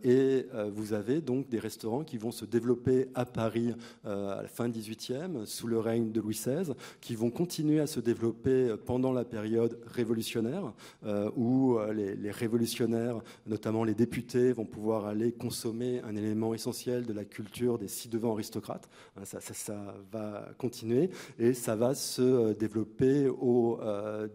et 0.04 0.46
vous 0.74 0.94
avez 0.94 1.22
donc 1.22 1.50
des 1.50 1.60
restaurants 1.60 2.04
qui 2.04 2.18
vont 2.18 2.32
se 2.32 2.46
développer 2.46 3.10
à 3.16 3.26
Paris 3.26 3.74
à 4.04 4.42
la 4.42 4.48
fin 4.48 4.70
18e, 4.70 5.46
sous 5.46 5.68
le 5.68 5.80
règne 5.80 6.12
de 6.12 6.22
Louis 6.22 6.34
XVI, 6.36 6.74
qui 7.02 7.16
vont 7.16 7.30
continuer 7.30 7.80
à 7.80 7.88
se 7.88 8.00
développer 8.00 8.76
pendant 8.86 9.12
la 9.12 9.26
période 9.26 9.80
révolutionnaire, 9.88 10.74
où 11.36 11.78
les, 11.94 12.16
les 12.16 12.32
révolutionnaires, 12.32 13.22
notamment 13.46 13.67
les 13.86 13.94
députés 13.94 14.52
vont 14.52 14.66
pouvoir 14.66 15.06
aller 15.06 15.32
consommer 15.32 16.02
un 16.02 16.16
élément 16.16 16.54
essentiel 16.54 17.06
de 17.06 17.14
la 17.14 17.26
culture 17.26 17.78
des 17.78 17.88
ci-devant 17.88 18.34
aristocrates. 18.34 18.90
Hein, 19.18 19.24
ça, 19.26 19.96
va 20.12 20.50
continuer 20.58 21.10
et 21.40 21.54
ça 21.54 21.76
va 21.76 21.96
se 21.96 22.22
euh, 22.22 22.54
développer 22.54 23.28
au 23.28 23.80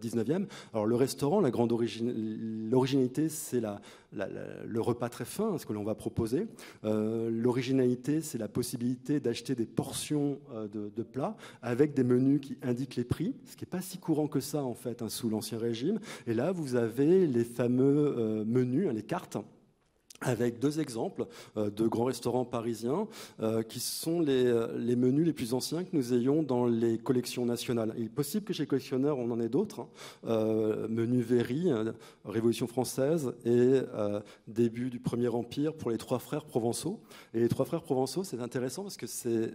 19e. 0.01 0.43
Euh, 0.43 0.45
Alors 0.73 0.85
le 0.85 0.95
restaurant, 0.95 1.41
la 1.41 1.51
grande 1.51 1.71
l'originalité, 1.71 3.29
c'est 3.29 3.59
la, 3.59 3.81
le 4.13 4.81
repas 4.81 5.09
très 5.09 5.25
fin, 5.25 5.57
ce 5.57 5.65
que 5.65 5.73
l'on 5.73 5.83
va 5.83 5.95
proposer. 5.95 6.47
Euh, 6.83 7.29
l'originalité, 7.29 8.21
c'est 8.21 8.37
la 8.37 8.47
possibilité 8.47 9.19
d'acheter 9.19 9.55
des 9.55 9.65
portions 9.65 10.39
de, 10.73 10.91
de, 10.95 11.03
plats 11.03 11.35
avec 11.61 11.93
des 11.93 12.03
menus 12.03 12.41
qui 12.41 12.57
indiquent 12.61 12.95
les 12.95 13.03
prix, 13.03 13.35
ce 13.45 13.55
qui 13.55 13.63
n'est 13.63 13.69
pas 13.69 13.81
si 13.81 13.97
courant 13.97 14.27
que 14.27 14.39
ça 14.39 14.63
en 14.63 14.73
fait 14.73 15.01
hein, 15.01 15.09
sous 15.09 15.29
l'Ancien 15.29 15.57
Régime. 15.57 15.99
Et 16.27 16.33
là, 16.33 16.51
vous 16.51 16.75
avez 16.75 17.27
les 17.27 17.43
fameux 17.43 18.43
menus, 18.45 18.87
hein, 18.89 18.93
les 18.93 19.03
cartes 19.03 19.37
avec 20.23 20.59
deux 20.59 20.79
exemples 20.79 21.27
euh, 21.57 21.69
de 21.69 21.87
grands 21.87 22.05
restaurants 22.05 22.45
parisiens 22.45 23.07
euh, 23.41 23.61
qui 23.61 23.79
sont 23.79 24.23
euh, 24.27 24.77
les, 24.77 24.95
menus 24.95 25.25
les 25.25 25.33
plus 25.33 25.53
anciens 25.53 25.83
que 25.83 25.89
nous 25.93 26.13
ayons 26.13 26.43
dans 26.43 26.65
les 26.65 26.97
collections 26.97 27.45
nationales. 27.45 27.93
Il 27.97 28.05
est 28.05 28.09
possible 28.09 28.45
que 28.45 28.53
chez 28.53 28.65
collectionneurs, 28.65 29.19
on 29.19 29.29
en 29.31 29.39
ait 29.39 29.49
d'autres. 29.49 29.81
Hein. 29.81 30.87
menu 30.89 31.21
Véry, 31.21 31.69
Révolution 32.25 32.67
française 32.67 33.33
et 33.45 33.81
début 34.47 34.89
du 34.89 34.99
Premier 34.99 35.27
Empire 35.27 35.73
pour 35.73 35.91
les 35.91 35.97
trois 35.97 36.19
frères 36.19 36.45
provençaux. 36.45 37.01
Et 37.33 37.39
les 37.39 37.49
trois 37.49 37.65
frères 37.65 37.81
provençaux, 37.81 38.23
c'est 38.23 38.39
intéressant 38.39 38.83
parce 38.83 38.97
que 38.97 39.07
c'est 39.07 39.53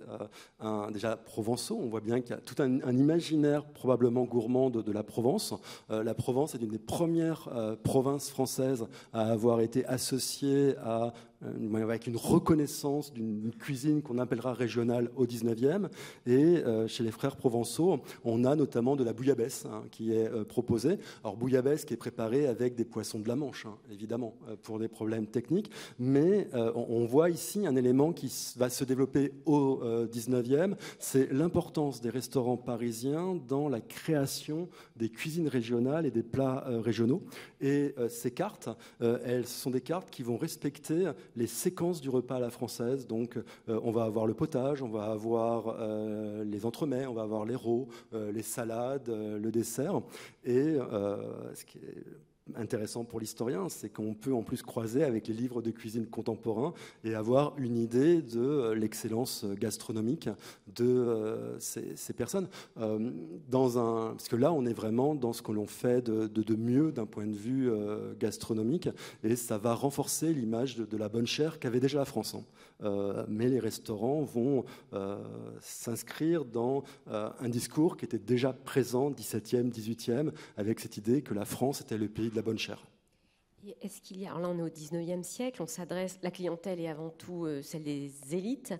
déjà 0.93 1.17
provençaux. 1.17 1.79
On 1.81 1.89
voit 1.89 2.01
bien 2.01 2.21
qu'il 2.21 2.31
y 2.31 2.35
a 2.35 2.41
tout 2.41 2.61
un, 2.61 2.97
imaginaire 2.97 3.65
probablement 3.65 4.25
gourmand 4.25 4.71
de 4.71 4.93
la 4.93 5.03
Provence. 5.03 5.55
la 5.89 6.15
Provence 6.15 6.55
est 6.55 6.59
une 6.59 6.71
des 6.71 6.79
premières 6.79 7.49
provinces 7.83 8.31
françaises 8.31 8.87
à 9.13 9.31
avoir 9.31 9.61
été 9.61 9.85
associée 9.87 10.58
à 10.85 11.13
avec 11.43 12.07
une 12.07 12.17
reconnaissance 12.17 13.13
d'une 13.13 13.53
cuisine 13.59 14.03
qu'on 14.03 14.19
appellera 14.19 14.53
régionale 14.53 15.11
au 15.17 15.25
19e. 15.27 15.89
Et 16.27 16.63
chez 16.87 17.05
les 17.05 17.11
frères 17.11 17.37
Provençaux, 17.37 18.01
on 18.25 18.45
a 18.45 18.57
notamment 18.57 18.97
de 18.97 19.05
la 19.05 19.13
bouillabaisse 19.13 19.67
hein, 19.67 19.85
qui 19.91 20.13
est 20.13 20.29
proposée. 20.45 20.99
Alors 21.23 21.37
bouillabaisse 21.37 21.85
qui 21.85 21.95
est 21.95 21.99
préparée 21.99 22.47
avec 22.47 22.75
des 22.75 22.85
poissons 22.85 23.21
de 23.21 23.29
la 23.29 23.37
Manche, 23.37 23.67
hein, 23.67 23.77
évidemment, 23.93 24.35
pour 24.63 24.79
des 24.79 24.89
problèmes 24.89 25.27
techniques. 25.27 25.71
Mais 25.99 26.49
on 26.75 27.05
voit 27.05 27.31
ici 27.31 27.67
un 27.67 27.77
élément 27.77 28.13
qui 28.13 28.33
va 28.57 28.69
se 28.69 28.85
développer 28.85 29.33
au 29.47 29.81
19e, 30.13 30.75
c'est 30.99 31.33
l'importance 31.33 32.01
des 32.01 32.11
restaurants 32.11 32.57
parisiens 32.57 33.39
dans 33.47 33.69
la 33.69 33.81
création 33.81 34.69
des 34.97 35.09
cuisines 35.09 35.49
régionales 35.49 36.07
et 36.07 36.11
des 36.11 36.23
plats 36.23 36.65
régionaux. 36.81 37.23
Et 37.61 37.95
ces 38.09 38.31
cartes, 38.31 38.69
elles 39.01 39.47
sont 39.47 39.71
des 39.71 39.81
cartes 39.81 40.11
qui 40.11 40.23
vont 40.23 40.37
respecter 40.37 41.13
les 41.37 41.47
séquences 41.47 42.01
du 42.01 42.11
repas 42.11 42.37
à 42.37 42.41
la 42.41 42.51
française. 42.51 43.07
Donc, 43.07 43.37
euh, 43.69 43.81
on 43.83 43.91
va 43.91 44.05
avoir 44.05 44.27
le 44.27 44.35
potage, 44.35 44.83
on 44.83 44.89
va 44.89 45.05
avoir 45.05 45.77
euh, 45.79 46.45
les 46.45 46.67
entremets, 46.67 47.07
on 47.07 47.15
va 47.15 47.23
avoir 47.23 47.45
les 47.45 47.55
rots, 47.55 47.89
euh, 48.15 48.33
les 48.33 48.43
salades, 48.43 49.09
le 49.09 49.51
dessert. 49.51 50.01
Et 50.45 50.77
ce 51.55 51.65
qui 51.65 51.79
est 51.79 52.05
intéressant 52.57 53.05
pour 53.05 53.21
l'historien, 53.21 53.69
c'est 53.69 53.89
qu'on 53.89 54.15
peut 54.15 54.33
en 54.33 54.43
plus 54.43 54.63
croiser 54.63 55.05
avec 55.05 55.29
les 55.29 55.35
livres 55.35 55.63
de 55.63 55.71
cuisine 55.71 56.07
contemporains 56.07 56.73
et 57.05 57.15
avoir 57.15 57.55
une 57.59 57.77
idée 57.77 58.23
de 58.23 58.41
euh, 58.41 58.75
l'excellence 58.75 59.45
gastronomique 59.59 60.29
de 60.75 60.85
euh, 60.85 61.59
ces, 61.59 62.13
personnes. 62.13 62.49
Euh, 62.79 63.11
dans 63.49 63.79
un, 63.79 64.11
parce 64.11 64.29
que 64.29 64.37
là, 64.37 64.53
on 64.53 64.67
est 64.67 64.73
vraiment 64.73 65.15
dans 65.15 65.33
ce 65.33 65.43
que 65.43 65.53
l'on 65.53 65.67
fait 65.67 66.05
de, 66.05 66.57
mieux 66.57 66.93
d'un 66.93 67.07
point 67.07 67.27
de 67.27 67.37
vue 67.37 67.71
gastronomique, 68.19 68.89
et 69.23 69.37
ça 69.37 69.59
va 69.59 69.75
renforcer 69.75 70.33
l'image 70.33 70.77
de, 70.77 70.97
la 70.97 71.09
bonne 71.09 71.27
chair 71.27 71.59
qu'avait 71.59 71.81
déjà 71.81 71.99
la 71.99 72.05
France. 72.05 72.35
Hein. 72.35 73.25
mais 73.29 73.49
les 73.49 73.61
restaurants 73.61 74.23
vont 74.23 74.65
s'inscrire 75.61 76.45
dans 76.45 76.83
un 77.07 77.49
discours 77.49 77.97
qui 77.97 78.05
était 78.05 78.19
déjà 78.19 78.53
présent 78.53 79.11
17e, 79.11 79.71
18e, 79.71 80.33
avec 80.57 80.81
cette 80.81 80.97
idée 80.97 81.23
que 81.23 81.35
la 81.35 81.45
France 81.45 81.81
était 81.81 81.99
le 81.99 82.09
pays 82.09 82.31
de 82.31 82.37
la 82.39 82.43
bonne 82.43 82.59
chair. 82.59 82.81
Est-ce 83.83 84.01
qu'il 84.01 84.21
y 84.21 84.27
a, 84.27 84.29
alors 84.29 84.41
là 84.41 84.49
on 84.51 84.59
est 84.59 84.63
au 84.63 84.69
19e 84.69 85.25
siècle, 85.25 85.61
on 85.61 85.67
s'adresse, 85.67 86.21
la 86.23 86.31
clientèle 86.31 86.81
est 86.81 86.87
avant 86.87 87.11
tout 87.11 87.45
euh, 87.45 87.61
celle 87.61 87.83
des 87.83 88.13
élites. 88.31 88.73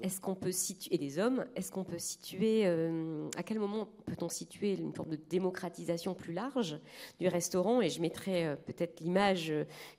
est-ce 0.00 0.22
qu'on 0.22 0.34
peut 0.34 0.52
situer, 0.52 0.94
et 0.94 0.98
des 0.98 1.18
hommes, 1.18 1.44
est-ce 1.54 1.70
qu'on 1.70 1.84
peut 1.84 1.98
situer, 1.98 2.62
euh, 2.64 3.28
à 3.36 3.42
quel 3.42 3.58
moment 3.58 3.86
peut-on 4.06 4.30
situer 4.30 4.72
une 4.72 4.94
forme 4.94 5.10
de 5.10 5.20
démocratisation 5.28 6.14
plus 6.14 6.32
large 6.32 6.78
du 7.20 7.28
restaurant? 7.28 7.82
Et 7.82 7.90
je 7.90 8.00
mettrai 8.00 8.46
euh, 8.46 8.56
peut-être 8.56 9.00
l'image, 9.00 9.52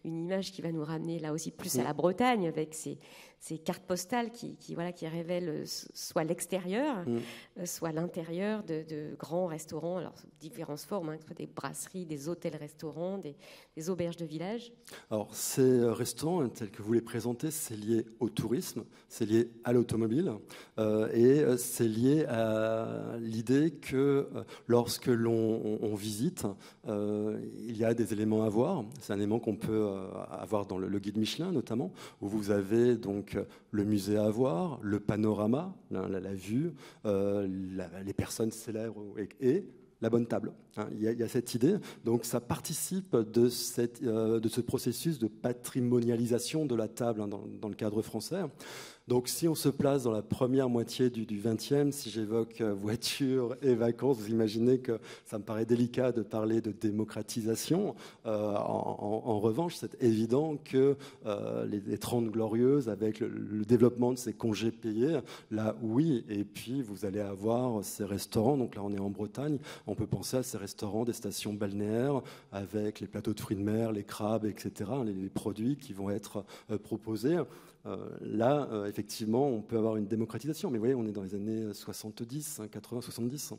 une 0.04 0.24
image 0.26 0.52
qui 0.52 0.64
va 0.64 0.72
nous 0.72 0.84
ramener 0.84 1.20
là 1.20 1.32
aussi 1.32 1.52
plus 1.52 1.78
à 1.78 1.84
la 1.84 1.94
Bretagne 1.94 2.48
avec 2.48 2.74
ces, 2.74 2.98
ces 3.40 3.58
cartes 3.58 3.84
postales 3.84 4.32
qui, 4.32 4.58
voilà, 4.74 4.92
qui 4.92 5.08
révèlent 5.08 5.50
euh, 5.50 5.64
soit 5.66 6.24
l'extérieur, 6.24 7.08
mm. 7.08 7.18
euh, 7.60 7.66
soit 7.66 7.92
l'intérieur 7.92 8.64
de, 8.64 9.16
grands 9.18 9.46
restaurants, 9.46 9.98
alors 9.98 10.16
différentes 10.40 10.80
formes, 10.80 11.10
hein, 11.10 11.18
des 11.36 11.46
brasseries, 11.46 12.06
des 12.06 12.30
hôtels-restaurants, 12.30 13.20
des, 13.20 13.36
auberges 13.90 14.18
de 14.18 14.26
village. 14.26 14.74
Alors 15.12 15.34
ces 15.36 15.62
euh, 15.62 15.94
restaurants, 15.94 16.48
tels 16.50 16.72
que 16.72 16.82
vous 16.82 16.94
les 16.94 17.02
présentez, 17.02 17.52
c'est 17.52 17.76
lié 17.76 18.06
au 18.20 18.30
tourisme, 18.30 18.84
c'est 19.08 19.26
lié 19.26 19.52
à 19.64 19.72
l'automobile, 19.72 20.34
et 21.14 21.44
c'est 21.58 21.88
lié 21.88 22.26
à 22.26 23.18
l'idée 23.20 23.72
que 23.72 24.28
lorsque 24.68 25.08
l'on 25.08 25.96
visite, 25.96 26.46
il 26.88 27.78
y 27.78 27.84
a 27.84 27.94
des 27.94 28.14
éléments 28.14 28.44
à 28.44 28.50
voir. 28.50 28.84
C'est 29.00 29.14
un 29.14 29.18
élément 29.18 29.40
qu'on 29.40 29.56
peut 29.56 29.90
avoir 30.30 30.66
dans 30.66 30.78
le, 30.78 30.88
le 30.88 31.00
guide 31.00 31.18
Michelin 31.18 31.52
notamment, 31.52 31.92
où 32.22 32.28
vous 32.28 32.52
avez 32.52 32.96
donc 32.96 33.27
donc 33.36 33.46
le 33.72 33.84
musée 33.84 34.18
à 34.18 34.30
voir, 34.30 34.80
le 34.82 35.00
panorama, 35.00 35.76
la, 35.92 36.34
vue, 36.34 36.74
euh, 37.06 37.48
les 38.06 38.14
personnes 38.14 38.52
célèbres 38.52 39.04
et, 39.40 39.66
la 40.02 40.10
bonne 40.10 40.28
table. 40.28 40.54
Hein. 40.78 40.88
Il, 40.92 41.02
y 41.02 41.24
a, 41.24 41.28
cette 41.28 41.54
idée. 41.54 41.76
Donc 42.06 42.26
ça 42.26 42.40
participe 42.40 43.16
de, 43.16 43.50
euh, 44.04 44.40
ce 44.48 44.62
processus 44.62 45.20
de 45.20 45.28
patrimonialisation 45.28 46.66
de 46.66 46.76
la 46.76 46.88
table 46.88 47.22
hein, 47.22 47.28
dans, 47.28 47.70
le 47.70 47.76
cadre 47.76 48.02
français. 48.02 48.42
Donc 49.08 49.30
si 49.30 49.48
on 49.48 49.56
se 49.56 49.70
place 49.70 50.04
dans 50.04 50.12
la 50.12 50.22
première 50.22 50.68
moitié 50.68 51.10
du, 51.10 51.26
XXe, 51.26 51.96
si 51.96 52.10
j'évoque 52.10 52.60
euh, 52.60 52.74
voiture 52.74 53.56
et 53.62 53.74
vacances, 53.74 54.18
vous 54.18 54.30
imaginez 54.30 54.80
que 54.80 55.00
ça 55.24 55.38
me 55.38 55.44
paraît 55.44 55.66
délicat 55.66 56.12
de 56.12 56.22
parler 56.22 56.60
de 56.60 56.72
démocratisation. 56.72 57.96
Euh, 58.26 58.54
en, 58.54 59.40
revanche, 59.40 59.76
c'est 59.76 60.02
évident 60.04 60.58
que 60.58 60.98
euh, 61.26 61.66
les, 61.66 61.98
30 61.98 62.32
glorieuses, 62.32 62.90
avec 62.90 63.22
le, 63.22 63.64
développement 63.66 64.12
de 64.12 64.18
ces 64.18 64.34
congés 64.34 64.72
payés, 64.72 65.20
là 65.52 65.76
oui, 65.82 66.26
et 66.30 66.44
puis 66.44 66.82
vous 66.82 67.06
allez 67.06 67.22
avoir 67.22 67.84
ces 67.84 68.04
restaurants, 68.04 68.58
donc 68.58 68.76
là 68.76 68.82
on 68.84 68.94
est 68.94 69.00
en 69.00 69.10
Bretagne, 69.10 69.58
on 69.88 69.96
peut 69.96 70.08
penser 70.08 70.38
à 70.38 70.44
ces 70.44 70.58
restaurants 70.58 70.67
des 71.06 71.14
stations 71.14 71.54
balnéaires 71.54 72.22
avec 72.52 73.00
les 73.00 73.08
plateaux 73.08 73.34
de 73.34 73.40
fruits 73.40 73.58
de 73.58 73.64
mer, 73.64 73.92
les 73.92 74.04
crabes, 74.04 74.46
etc., 74.46 74.92
les, 75.06 75.30
produits 75.30 75.78
qui 75.78 75.94
vont 75.94 76.10
être 76.10 76.46
proposés. 76.84 77.38
Euh, 77.88 78.10
là, 78.22 78.68
euh, 78.72 78.86
effectivement, 78.86 79.48
on 79.48 79.62
peut 79.62 79.78
avoir 79.78 79.96
une 79.96 80.08
démocratisation. 80.08 80.70
Mais 80.70 80.78
vous 80.78 80.84
voyez, 80.84 80.96
on 80.96 81.06
est 81.06 81.12
dans 81.12 81.24
les 81.24 81.36
années 81.36 81.74
70, 81.74 82.62
80, 82.72 83.02
70. 83.02 83.54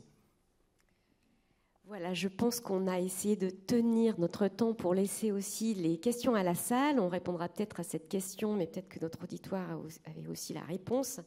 Voilà, 1.89 2.13
je 2.13 2.27
pense 2.27 2.59
qu'on 2.59 2.85
a 2.85 2.99
essayé 2.99 3.35
de 3.35 3.49
tenir 3.49 4.19
notre 4.19 4.47
temps 4.47 4.75
pour 4.75 4.93
laisser 4.93 5.31
aussi 5.31 5.73
les 5.73 5.97
questions 5.97 6.35
à 6.35 6.43
la 6.43 6.53
salle. 6.53 6.99
On 6.99 7.09
répondra 7.09 7.49
peut-être 7.49 7.79
à 7.79 7.83
cette 7.83 8.07
question, 8.07 8.53
mais 8.53 8.67
peut-être 8.67 8.89
que 8.89 8.99
notre 8.99 9.23
auditoire 9.23 9.65
avait 10.05 10.27
aussi 10.27 10.53
la 10.53 10.61
réponse. 10.61 11.19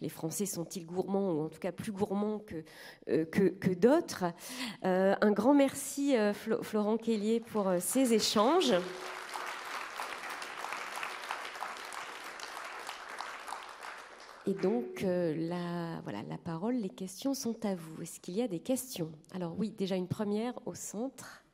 Les 0.00 0.08
Français 0.08 0.44
sont-ils 0.44 0.84
gourmands, 0.84 1.30
ou 1.30 1.42
en 1.44 1.48
tout 1.48 1.60
cas 1.60 1.70
plus 1.70 1.92
gourmands 1.92 2.40
que, 2.40 2.64
euh, 3.10 3.24
que, 3.26 3.74
d'autres? 3.74 4.24
Un 4.82 5.30
grand 5.30 5.54
merci, 5.54 6.16
Florent 6.62 6.96
Kellier, 6.96 7.38
pour 7.38 7.70
ces 7.78 8.12
échanges. 8.12 8.74
Et 14.44 14.54
donc, 14.54 15.04
euh, 15.04 15.34
la, 15.36 16.00
voilà, 16.02 16.22
la 16.24 16.36
parole, 16.36 16.74
les 16.74 16.88
questions 16.88 17.32
sont 17.32 17.64
à 17.64 17.76
vous. 17.76 18.02
Est-ce 18.02 18.18
qu'il 18.18 18.34
y 18.34 18.42
a 18.42 18.48
des 18.48 18.58
questions? 18.58 19.12
Alors 19.32 19.54
oui, 19.56 19.70
déjà 19.70 19.94
une 19.94 20.08
première 20.08 20.54
au 20.66 20.74
centre. 20.74 21.44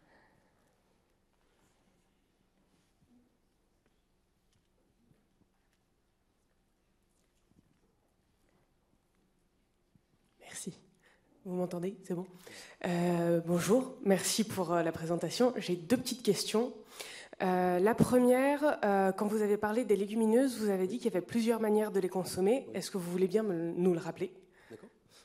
Merci. 10.41 10.73
Vous 11.45 11.57
m'entendez? 11.57 11.95
C'est 12.05 12.15
bon? 12.15 12.27
Euh, 12.87 13.41
Bonjour, 13.45 13.97
merci 14.03 14.45
pour 14.45 14.73
euh, 14.73 14.83
la 14.83 14.93
présentation. 14.93 15.53
J'ai 15.59 15.77
deux 15.77 15.99
petites 15.99 16.23
questions. 16.23 16.73
Euh, 17.41 17.79
la 17.79 17.95
première, 17.95 18.79
euh, 18.85 19.13
quand 19.13 19.27
vous 19.29 19.43
avez 19.43 19.57
parlé 19.57 19.85
des 19.85 19.97
légumineuses, 19.97 20.59
vous 20.59 20.71
avez 20.71 20.87
dit 20.89 20.97
qu'il 20.99 21.13
y 21.13 21.17
avait 21.17 21.25
plusieurs 21.25 21.61
manières 21.61 21.93
de 21.93 22.01
les 22.01 22.09
consommer. 22.09 22.67
Est-ce 22.75 22.91
que 22.91 22.99
vous 22.99 23.11
voulez 23.11 23.29
bien 23.29 23.45
nous 23.45 23.93
le 23.93 24.01
rappeler? 24.01 24.33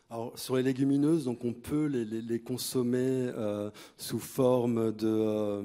Alors, 0.10 0.38
sur 0.38 0.58
les 0.58 0.64
légumineuses, 0.64 1.26
donc 1.26 1.44
on 1.44 1.54
peut 1.54 1.88
les, 1.88 2.40
consommer 2.40 3.00
euh, 3.36 3.72
sous 3.98 4.20
forme 4.20 4.92
de 4.92 5.64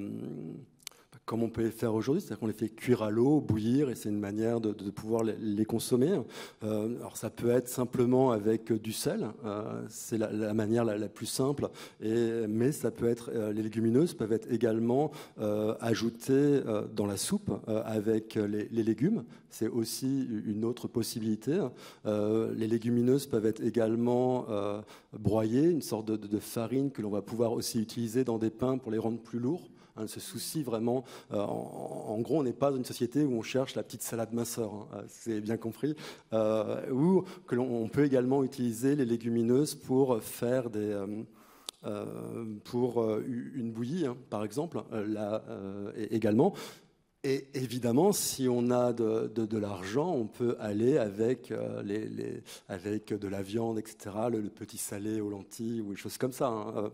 comme 1.29 1.43
on 1.43 1.51
peut 1.51 1.63
les 1.63 1.71
faire 1.71 1.95
aujourd'hui, 1.95 2.23
c'est-à-dire 2.23 2.41
qu'on 2.41 2.47
les 2.47 2.55
fait 2.55 2.71
cuire 2.71 3.03
à 3.03 3.11
l'eau, 3.11 3.43
bouillir, 3.43 3.91
et 3.91 3.95
c'est 3.95 4.09
une 4.09 4.19
manière 4.19 4.63
de, 4.63 4.73
pouvoir 4.91 5.25
les, 5.25 5.65
consommer. 5.67 6.19
Euh, 6.65 6.97
alors 7.01 7.19
ça 7.19 7.29
peut 7.29 7.51
être 7.51 7.69
simplement 7.69 8.31
avec 8.31 8.73
du 8.73 8.95
sel, 8.95 9.27
euh, 9.45 9.83
c'est 9.91 10.17
la, 10.17 10.55
manière 10.55 10.87
la, 10.87 11.09
plus 11.09 11.27
simple, 11.27 11.69
mais 12.01 12.73
ça 12.73 12.91
peut 12.91 13.07
être, 13.07 13.31
euh, 13.35 13.53
les 13.53 13.63
légumineuses 13.63 14.15
peuvent 14.15 14.33
être 14.33 14.51
également 14.51 15.13
ajoutées 15.81 16.63
dans 16.97 17.05
la 17.05 17.19
soupe 17.19 17.51
avec 17.67 18.37
les, 18.37 18.83
légumes. 18.83 19.25
C'est 19.51 19.69
aussi 19.69 20.27
une 20.47 20.65
autre 20.65 20.89
possibilité. 20.89 21.61
les 22.07 22.67
légumineuses 22.67 23.27
peuvent 23.27 23.45
être 23.45 23.63
également 23.63 24.47
broyées, 25.13 25.69
une 25.69 25.83
sorte 25.83 26.07
de, 26.07 26.17
de 26.17 26.39
farine 26.39 26.91
que 26.91 27.03
l'on 27.03 27.11
va 27.11 27.21
pouvoir 27.21 27.53
aussi 27.53 27.81
utiliser 27.81 28.25
dans 28.25 28.39
des 28.39 28.51
pains 28.51 28.79
pour 28.79 28.91
les 28.91 28.99
rendre 28.99 29.21
plus 29.21 29.39
lourds. 29.39 29.69
Hein, 29.99 30.07
ce 30.07 30.21
souci 30.21 30.63
vraiment, 30.63 31.05
euh, 31.33 31.39
en, 31.39 32.19
gros, 32.21 32.39
on 32.39 32.43
n'est 32.43 32.53
pas 32.53 32.71
dans 32.71 32.77
une 32.77 32.85
société 32.85 33.25
où 33.25 33.33
on 33.33 33.43
cherche 33.43 33.75
la 33.75 33.83
petite 33.83 34.03
salade 34.03 34.33
minceur, 34.33 34.73
hein, 34.73 34.87
euh, 34.95 35.03
c'est 35.09 35.41
bien 35.41 35.57
compris, 35.57 35.97
euh, 36.33 36.91
ou 36.91 37.25
que 37.47 37.57
l'on 37.57 37.89
peut 37.89 38.05
également 38.05 38.45
utiliser 38.45 38.95
les 38.95 39.05
légumineuses 39.05 39.75
pour 39.75 40.23
faire 40.23 40.71
des 40.71 40.97
pour 42.65 43.09
une 43.21 43.71
bouillie, 43.71 44.05
hein, 44.07 44.17
par 44.31 44.45
exemple, 44.45 44.83
là 44.93 45.43
également. 46.11 46.53
Et 47.29 47.47
évidemment, 47.53 48.13
si 48.13 48.49
on 48.49 48.71
a 48.71 48.95
de, 48.95 49.59
l'argent, 49.59 50.11
on 50.15 50.27
peut 50.27 50.57
aller 50.59 50.97
avec, 50.97 51.51
euh, 51.51 51.83
avec 52.69 53.13
de 53.13 53.29
la 53.29 53.43
viande, 53.43 53.79
etc., 53.79 54.17
le, 54.31 54.49
petit 54.49 54.79
salé 54.79 55.21
aux 55.21 55.29
lentilles 55.29 55.83
ou 55.83 55.91
des 55.91 55.97
choses 55.97 56.17
comme 56.17 56.33
ça. 56.33 56.47
Hein. 56.47 56.73
Euh, 56.77 56.89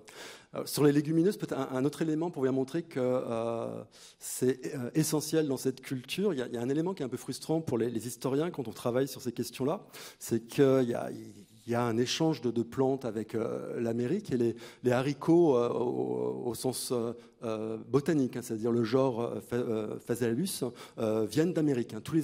euh, 0.56 0.66
sur 0.66 0.82
les 0.82 0.90
légumineuses, 0.90 1.36
peut-être 1.36 1.56
un, 1.56 1.84
autre 1.84 2.02
élément 2.02 2.32
pour 2.32 2.44
vous 2.44 2.52
montrer 2.52 2.82
que 2.82 3.22
c'est 4.18 4.60
essentiel 4.94 5.46
dans 5.46 5.56
cette 5.56 5.80
culture. 5.80 6.34
Il 6.34 6.40
y, 6.40 6.56
a, 6.56 6.60
un 6.60 6.68
élément 6.68 6.94
qui 6.94 7.02
est 7.02 7.06
un 7.06 7.08
peu 7.08 7.16
frustrant 7.16 7.60
pour 7.60 7.78
les, 7.78 8.06
historiens 8.06 8.50
quand 8.50 8.66
on 8.66 8.72
travaille 8.72 9.06
sur 9.06 9.22
ces 9.22 9.32
questions-là, 9.32 9.86
c'est 10.18 10.46
qu'il 10.46 10.88
y 10.88 10.94
a 10.94 11.10
y 11.72 11.74
a 11.74 11.82
un 11.82 11.96
échange 11.96 12.40
de, 12.40 12.62
plantes 12.62 13.04
avec 13.04 13.34
euh, 13.34 13.80
l'Amérique 13.80 14.32
et 14.32 14.36
les, 14.36 14.92
haricots 14.92 15.56
euh, 15.56 15.68
au, 15.70 16.54
sens 16.54 16.92
euh, 16.92 17.78
botanique, 17.88 18.36
hein, 18.36 18.42
c'est-à-dire 18.42 18.70
le 18.70 18.84
genre 18.84 19.32
Phasalus, 20.06 20.64
viennent 20.98 21.52
d'Amérique. 21.52 21.94
Hein. 21.94 22.00
Tous, 22.02 22.14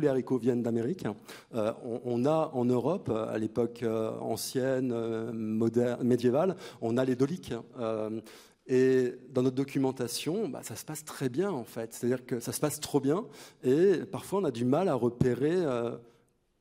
les, 0.00 0.08
haricots 0.08 0.38
viennent 0.38 0.62
d'Amérique. 0.62 1.06
On, 1.54 2.24
a 2.24 2.50
en 2.52 2.64
Europe, 2.64 3.10
à 3.10 3.38
l'époque 3.38 3.84
ancienne, 4.20 4.94
médiévale, 5.32 6.56
on 6.80 6.96
a 6.96 7.04
les 7.04 7.16
doliques. 7.16 7.54
Et 8.68 9.14
dans 9.30 9.42
notre 9.42 9.56
documentation, 9.56 10.48
bah, 10.48 10.60
ça 10.62 10.74
se 10.74 10.84
passe 10.84 11.04
très 11.04 11.28
bien 11.28 11.50
en 11.50 11.64
fait. 11.64 11.94
C'est-à-dire 11.94 12.26
que 12.26 12.40
ça 12.40 12.52
se 12.52 12.60
passe 12.60 12.80
trop 12.80 13.00
bien 13.00 13.24
et 13.62 13.98
parfois 14.10 14.40
on 14.40 14.44
a 14.44 14.50
du 14.50 14.64
mal 14.64 14.88
à 14.88 14.94
repérer 14.94 15.56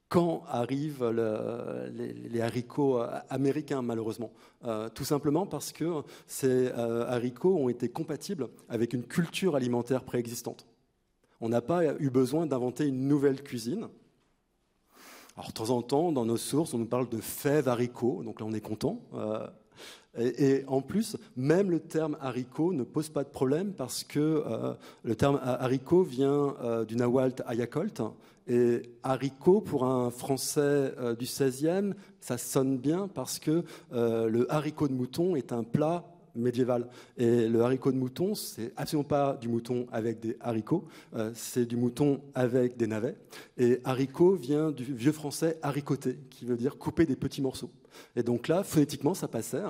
quand 0.09 0.43
arrivent 0.47 1.05
les, 1.05 2.41
haricots 2.41 2.99
euh, 2.99 3.19
américains, 3.29 3.81
malheureusement. 3.81 4.31
Euh, 4.65 4.89
tout 4.89 5.05
simplement 5.05 5.45
parce 5.45 5.71
que 5.71 6.03
ces 6.27 6.71
euh, 6.77 7.05
haricots 7.07 7.55
ont 7.55 7.69
été 7.69 7.89
compatibles 7.89 8.47
avec 8.69 8.93
une 8.93 9.03
culture 9.03 9.55
alimentaire 9.55 10.03
préexistante. 10.03 10.65
On 11.41 11.49
n'a 11.49 11.61
pas 11.61 11.95
eu 11.99 12.09
besoin 12.09 12.45
d'inventer 12.45 12.87
une 12.87 13.07
nouvelle 13.07 13.43
cuisine. 13.43 13.87
Alors, 15.35 15.49
de 15.49 15.53
temps 15.53 15.69
en 15.71 15.81
temps, 15.81 16.11
dans 16.11 16.25
nos 16.25 16.37
sources, 16.37 16.73
on 16.73 16.77
nous 16.77 16.85
parle 16.85 17.09
de 17.09 17.17
fèves 17.17 17.67
haricots, 17.67 18.23
donc 18.23 18.39
là, 18.39 18.45
on 18.45 18.53
est 18.53 18.61
content. 18.61 19.01
et, 20.17 20.63
en 20.67 20.81
plus, 20.81 21.17
même 21.35 21.69
le 21.69 21.81
terme 21.81 22.15
haricot 22.21 22.71
ne 22.71 22.83
pose 22.83 23.09
pas 23.09 23.25
de 23.25 23.29
problème 23.29 23.73
parce 23.73 24.05
que 24.05 24.45
le 25.03 25.15
terme 25.15 25.41
haricot 25.43 26.03
vient 26.03 26.55
du 26.87 26.95
nawalt 26.95 27.43
ayakolt, 27.45 28.01
et 28.47 28.83
haricot, 29.01 29.61
pour 29.61 29.85
un 29.85 30.11
Français 30.11 30.61
euh, 30.61 31.15
du 31.15 31.25
16e, 31.25 31.93
ça 32.19 32.37
sonne 32.37 32.77
bien 32.77 33.07
parce 33.07 33.39
que 33.39 33.63
euh, 33.93 34.29
le 34.29 34.51
haricot 34.51 34.87
de 34.87 34.93
mouton 34.93 35.35
est 35.35 35.51
un 35.51 35.63
plat 35.63 36.05
médiéval. 36.35 36.87
Et 37.17 37.47
le 37.47 37.61
haricot 37.61 37.91
de 37.91 37.97
mouton, 37.97 38.35
c'est 38.35 38.73
absolument 38.75 39.07
pas 39.07 39.37
du 39.39 39.47
mouton 39.47 39.87
avec 39.91 40.19
des 40.19 40.37
haricots, 40.41 40.85
euh, 41.15 41.31
c'est 41.33 41.65
du 41.65 41.77
mouton 41.77 42.21
avec 42.35 42.77
des 42.77 42.87
navets. 42.87 43.15
Et 43.57 43.79
haricot 43.83 44.35
vient 44.35 44.71
du 44.71 44.83
vieux 44.83 45.13
français 45.13 45.57
haricoter, 45.63 46.19
qui 46.29 46.45
veut 46.45 46.57
dire 46.57 46.77
couper 46.77 47.05
des 47.05 47.15
petits 47.15 47.41
morceaux. 47.41 47.71
Et 48.17 48.23
donc 48.23 48.49
là, 48.49 48.63
phonétiquement, 48.63 49.13
ça 49.13 49.29
passait. 49.29 49.61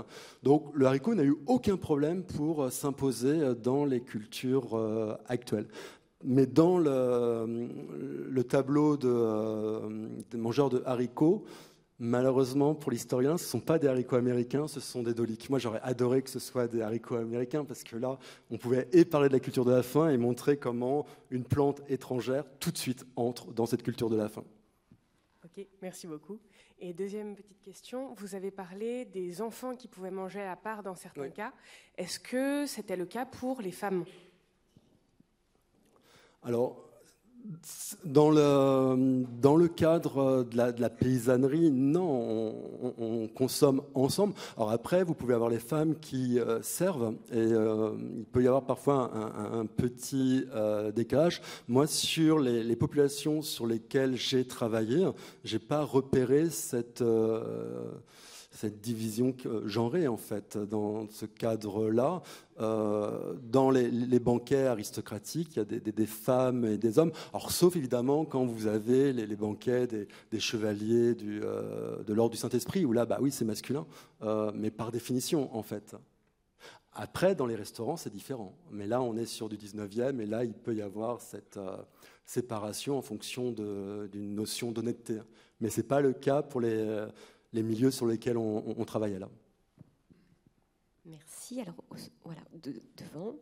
Donc 0.41 0.71
le 0.73 0.87
haricot 0.87 1.13
n'a 1.13 1.23
eu 1.23 1.35
aucun 1.45 1.77
problème 1.77 2.23
pour 2.23 2.71
s'imposer 2.71 3.53
dans 3.61 3.85
les 3.85 4.01
cultures 4.01 4.75
actuelles 5.27 5.67
mais 6.25 6.45
dans 6.45 6.77
le, 6.77 8.43
tableau 8.43 8.97
de, 8.97 9.07
euh, 9.07 10.09
des 10.31 10.37
mangeurs 10.37 10.69
de 10.69 10.81
haricots, 10.85 11.45
malheureusement 11.99 12.75
pour 12.75 12.91
l'historien, 12.91 13.37
ce 13.37 13.43
ne 13.43 13.49
sont 13.49 13.59
pas 13.59 13.79
des 13.79 13.87
haricots 13.87 14.15
américains, 14.15 14.67
ce 14.67 14.79
sont 14.79 15.03
des 15.03 15.13
doliques. 15.13 15.49
Moi, 15.49 15.59
j'aurais 15.59 15.81
adoré 15.83 16.21
que 16.21 16.29
ce 16.29 16.39
soit 16.39 16.67
des 16.67 16.81
haricots 16.81 17.15
américains 17.15 17.63
parce 17.63 17.83
que 17.83 17.95
là, 17.95 18.17
on 18.49 18.57
pouvait 18.57 18.87
et 18.91 19.05
parler 19.05 19.29
de 19.29 19.33
la 19.33 19.39
culture 19.39 19.65
de 19.65 19.71
la 19.71 19.83
faim 19.83 20.09
et 20.09 20.17
montrer 20.17 20.57
comment 20.57 21.05
une 21.29 21.43
plante 21.43 21.81
étrangère 21.87 22.45
tout 22.59 22.71
de 22.71 22.77
suite 22.77 23.05
entre 23.15 23.53
dans 23.53 23.65
cette 23.65 23.83
culture 23.83 24.09
de 24.09 24.17
la 24.17 24.29
faim. 24.29 24.43
Ok, 25.43 25.65
merci 25.81 26.07
beaucoup. 26.07 26.39
Et 26.79 26.93
deuxième 26.93 27.35
petite 27.35 27.61
question, 27.61 28.13
vous 28.15 28.35
avez 28.35 28.51
parlé 28.51 29.05
des 29.05 29.41
enfants 29.41 29.75
qui 29.75 29.87
pouvaient 29.87 30.11
manger 30.11 30.41
à 30.41 30.57
part 30.57 30.83
dans 30.83 30.95
certains 30.95 31.29
cas. 31.29 31.53
Est-ce 31.97 32.19
que 32.19 32.65
c'était 32.65 32.97
le 32.97 33.05
cas 33.05 33.25
pour 33.25 33.61
les 33.61 33.71
femmes? 33.71 34.03
Alors, 36.45 36.85
dans 38.03 38.29
le, 38.29 39.25
dans 39.41 39.55
le 39.55 39.67
cadre 39.67 40.43
de 40.43 40.81
la, 40.81 40.89
paysannerie, 40.89 41.71
non, 41.71 42.53
on, 42.97 43.27
consomme 43.27 43.81
ensemble. 43.93 44.33
Alors 44.55 44.71
après, 44.71 45.03
vous 45.03 45.13
pouvez 45.15 45.33
avoir 45.33 45.49
les 45.49 45.59
femmes 45.59 45.95
qui 45.99 46.39
euh, 46.39 46.61
servent 46.61 47.15
et 47.31 47.37
euh, 47.37 47.91
il 48.17 48.25
peut 48.25 48.43
y 48.43 48.47
avoir 48.47 48.63
parfois 48.63 49.11
un, 49.53 49.65
petit 49.65 50.45
euh, 50.53 50.91
décalage. 50.91 51.41
Moi, 51.67 51.87
sur 51.87 52.39
les, 52.39 52.63
les, 52.63 52.75
populations 52.75 53.41
sur 53.41 53.65
lesquelles 53.65 54.15
j'ai 54.15 54.45
travaillé, 54.45 55.07
j'ai 55.43 55.59
pas 55.59 55.83
repéré 55.83 56.49
cette 56.49 57.03
cette 58.55 58.79
division 58.79 59.35
genrée 59.65 60.07
en 60.07 60.17
fait 60.17 60.57
dans 60.57 61.07
ce 61.09 61.25
cadre-là. 61.25 62.21
Euh, 62.61 63.33
dans 63.43 63.69
les, 63.69 64.19
banquets 64.19 64.67
aristocratiques, 64.67 65.55
il 65.55 65.57
y 65.57 65.61
a 65.61 65.65
des, 65.65 66.05
femmes 66.05 66.65
et 66.65 66.77
des 66.77 66.97
hommes. 66.99 67.11
Alors, 67.33 67.51
sauf 67.51 67.75
évidemment 67.75 68.23
quand 68.23 68.45
vous 68.45 68.67
avez 68.67 69.11
les, 69.11 69.35
banquets 69.35 69.87
des, 69.87 70.39
chevaliers 70.39 71.15
du, 71.15 71.41
euh, 71.43 72.01
de 72.03 72.13
l'ordre 72.13 72.31
du 72.31 72.37
Saint-Esprit, 72.37 72.85
où 72.85 72.93
là, 72.93 73.05
bah 73.05 73.17
oui, 73.19 73.31
c'est 73.31 73.45
masculin, 73.45 73.85
euh, 74.21 74.51
mais 74.55 74.71
par 74.71 74.91
définition, 74.91 75.53
en 75.55 75.63
fait. 75.63 75.95
Après, 76.93 77.35
dans 77.35 77.45
les 77.45 77.55
restaurants, 77.55 77.97
c'est 77.97 78.09
différent. 78.09 78.55
Mais 78.71 78.87
là, 78.87 79.01
on 79.01 79.17
est 79.17 79.25
sur 79.25 79.49
du 79.49 79.57
19e, 79.57 80.21
et 80.21 80.25
là, 80.25 80.45
il 80.45 80.53
peut 80.53 80.73
y 80.73 80.81
avoir 80.81 81.19
cette 81.19 81.59
séparation 82.23 82.97
en 82.97 83.01
fonction 83.01 83.51
d'une 83.51 84.33
notion 84.33 84.71
d'honnêteté. 84.71 85.19
Mais 85.59 85.69
ce 85.69 85.81
n'est 85.81 85.87
pas 85.87 85.99
le 85.99 86.13
cas 86.13 86.41
pour 86.41 86.61
les, 86.61 87.05
les 87.55 87.63
milieux 87.63 87.91
sur 87.91 88.05
lesquels 88.05 88.37
on, 88.37 88.75
on 88.77 88.85
travaille 88.85 89.17
là. 89.17 89.29
Merci. 91.05 91.61
Alors, 91.61 91.75
voilà, 92.23 92.41
devant. 92.97 93.35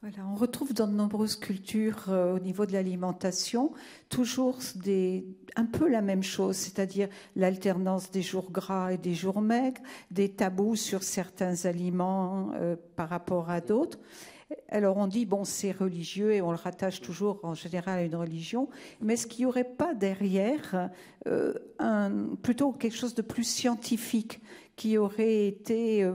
Voilà, 0.00 0.18
on 0.28 0.36
retrouve 0.36 0.72
dans 0.74 0.86
de 0.86 0.92
nombreuses 0.92 1.34
cultures 1.34 2.04
euh, 2.08 2.36
au 2.36 2.38
niveau 2.38 2.66
de 2.66 2.72
l'alimentation 2.72 3.72
toujours 4.08 4.58
des, 4.76 5.26
un 5.56 5.66
peu 5.66 5.88
la 5.88 6.02
même 6.02 6.22
chose, 6.22 6.54
c'est-à-dire 6.54 7.08
l'alternance 7.34 8.12
des 8.12 8.22
jours 8.22 8.52
gras 8.52 8.92
et 8.92 8.96
des 8.96 9.14
jours 9.14 9.40
maigres, 9.40 9.80
des 10.12 10.28
tabous 10.28 10.76
sur 10.76 11.02
certains 11.02 11.64
aliments 11.64 12.52
euh, 12.54 12.76
par 12.94 13.08
rapport 13.08 13.50
à 13.50 13.60
d'autres. 13.60 13.98
Alors 14.70 14.96
on 14.96 15.06
dit, 15.06 15.26
bon, 15.26 15.44
c'est 15.44 15.72
religieux 15.72 16.32
et 16.32 16.40
on 16.40 16.50
le 16.50 16.56
rattache 16.56 17.00
toujours 17.02 17.40
en 17.42 17.54
général 17.54 17.98
à 17.98 18.02
une 18.02 18.16
religion, 18.16 18.68
mais 19.00 19.14
est-ce 19.14 19.26
qu'il 19.26 19.44
n'y 19.44 19.46
aurait 19.46 19.64
pas 19.64 19.94
derrière 19.94 20.90
euh, 21.26 21.54
un, 21.78 22.34
plutôt 22.42 22.72
quelque 22.72 22.96
chose 22.96 23.14
de 23.14 23.22
plus 23.22 23.44
scientifique 23.44 24.40
qui 24.76 24.96
aurait 24.96 25.46
été 25.46 26.02
euh, 26.02 26.14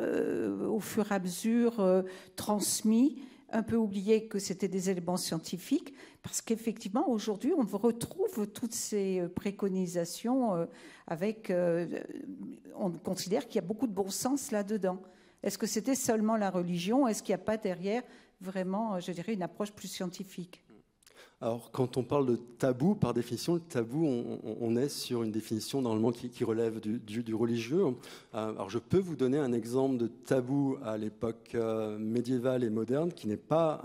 euh, 0.00 0.66
au 0.66 0.80
fur 0.80 1.10
et 1.10 1.14
à 1.14 1.18
mesure 1.18 2.04
transmis 2.36 3.22
un 3.54 3.62
peu 3.62 3.76
oublié 3.76 4.26
que 4.26 4.38
c'était 4.38 4.68
des 4.68 4.88
éléments 4.88 5.18
scientifiques, 5.18 5.92
parce 6.22 6.40
qu'effectivement, 6.40 7.10
aujourd'hui, 7.10 7.52
on 7.54 7.64
retrouve 7.76 8.46
toutes 8.48 8.72
ces 8.72 9.22
préconisations 9.34 10.66
avec. 11.06 11.52
on 12.74 12.90
considère 12.92 13.46
qu'il 13.46 13.56
y 13.56 13.58
a 13.58 13.66
beaucoup 13.66 13.86
de 13.86 13.92
bon 13.92 14.08
sens 14.08 14.52
là-dedans. 14.52 15.02
Est-ce 15.42 15.58
que 15.58 15.66
c'était 15.66 15.94
seulement 15.94 16.36
la 16.36 16.50
religion? 16.50 17.08
Est-ce 17.08 17.22
qu'il 17.22 17.34
n'y 17.34 17.40
a 17.40 17.44
pas 17.44 17.56
derrière 17.56 18.02
vraiment, 18.40 19.00
je 19.00 19.12
dirais, 19.12 19.34
une 19.34 19.42
approche 19.42 19.72
plus 19.72 19.88
scientifique? 19.88 20.62
Alors, 21.42 21.72
quand 21.72 21.96
on 21.96 22.04
parle 22.04 22.26
de 22.26 22.36
tabou, 22.36 22.94
par 22.94 23.14
définition, 23.14 23.54
le 23.54 23.60
tabou, 23.60 24.06
on, 24.06 24.76
est 24.76 24.88
sur 24.88 25.24
une 25.24 25.32
définition 25.32 25.82
normalement 25.82 26.12
qui, 26.12 26.44
relève 26.44 26.78
du, 26.78 27.34
religieux. 27.34 27.84
Euh, 27.84 28.52
alors, 28.52 28.70
je 28.70 28.78
peux 28.78 29.00
vous 29.00 29.16
donner 29.16 29.38
un 29.38 29.52
exemple 29.52 29.96
de 29.96 30.06
tabou 30.06 30.78
à 30.84 30.96
l'époque 30.96 31.50
euh, 31.56 31.98
médiévale 31.98 32.62
et 32.62 32.70
moderne 32.70 33.12
qui 33.12 33.26
n'est 33.26 33.36
pas, 33.36 33.82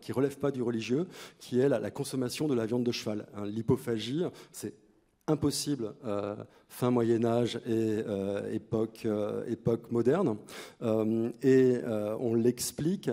qui 0.00 0.12
relève 0.12 0.38
pas 0.38 0.52
du 0.52 0.62
religieux, 0.62 1.08
qui 1.40 1.58
est 1.58 1.68
la, 1.68 1.90
consommation 1.90 2.46
de 2.46 2.54
la 2.54 2.64
viande 2.64 2.84
de 2.84 2.92
cheval. 2.92 3.26
Hein, 3.34 3.44
l'hypophagie, 3.44 4.22
c'est 4.52 4.72
impossible 5.30 5.94
euh, 6.04 6.36
fin 6.68 6.90
Moyen 6.90 7.24
Âge 7.24 7.56
et 7.66 8.02
euh, 8.06 8.52
époque, 8.52 9.02
euh, 9.04 9.44
époque 9.48 9.90
moderne. 9.90 10.36
et 11.42 11.78
on 12.20 12.34
l'explique 12.34 13.10